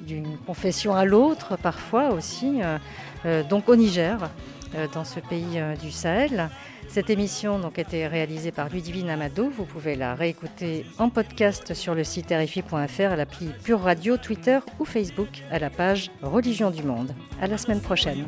d'une 0.00 0.38
confession 0.46 0.94
à 0.94 1.04
l'autre 1.04 1.56
parfois 1.56 2.10
aussi, 2.10 2.60
donc 3.48 3.68
au 3.68 3.76
Niger, 3.76 4.18
dans 4.92 5.04
ce 5.04 5.20
pays 5.20 5.60
du 5.80 5.90
Sahel. 5.90 6.50
Cette 6.88 7.10
émission 7.10 7.60
a 7.62 7.80
été 7.80 8.06
réalisée 8.06 8.50
par 8.50 8.70
Ludivine 8.70 9.10
Amado. 9.10 9.50
Vous 9.50 9.66
pouvez 9.66 9.94
la 9.94 10.14
réécouter 10.14 10.86
en 10.98 11.10
podcast 11.10 11.74
sur 11.74 11.94
le 11.94 12.02
site 12.02 12.32
rfi.fr, 12.32 13.12
à 13.12 13.16
l'appli 13.16 13.50
Pure 13.62 13.80
Radio, 13.80 14.16
Twitter 14.16 14.58
ou 14.80 14.84
Facebook, 14.84 15.28
à 15.50 15.58
la 15.58 15.68
page 15.68 16.10
Religion 16.22 16.70
du 16.70 16.82
Monde. 16.82 17.12
À 17.40 17.46
la 17.46 17.58
semaine 17.58 17.82
prochaine. 17.82 18.26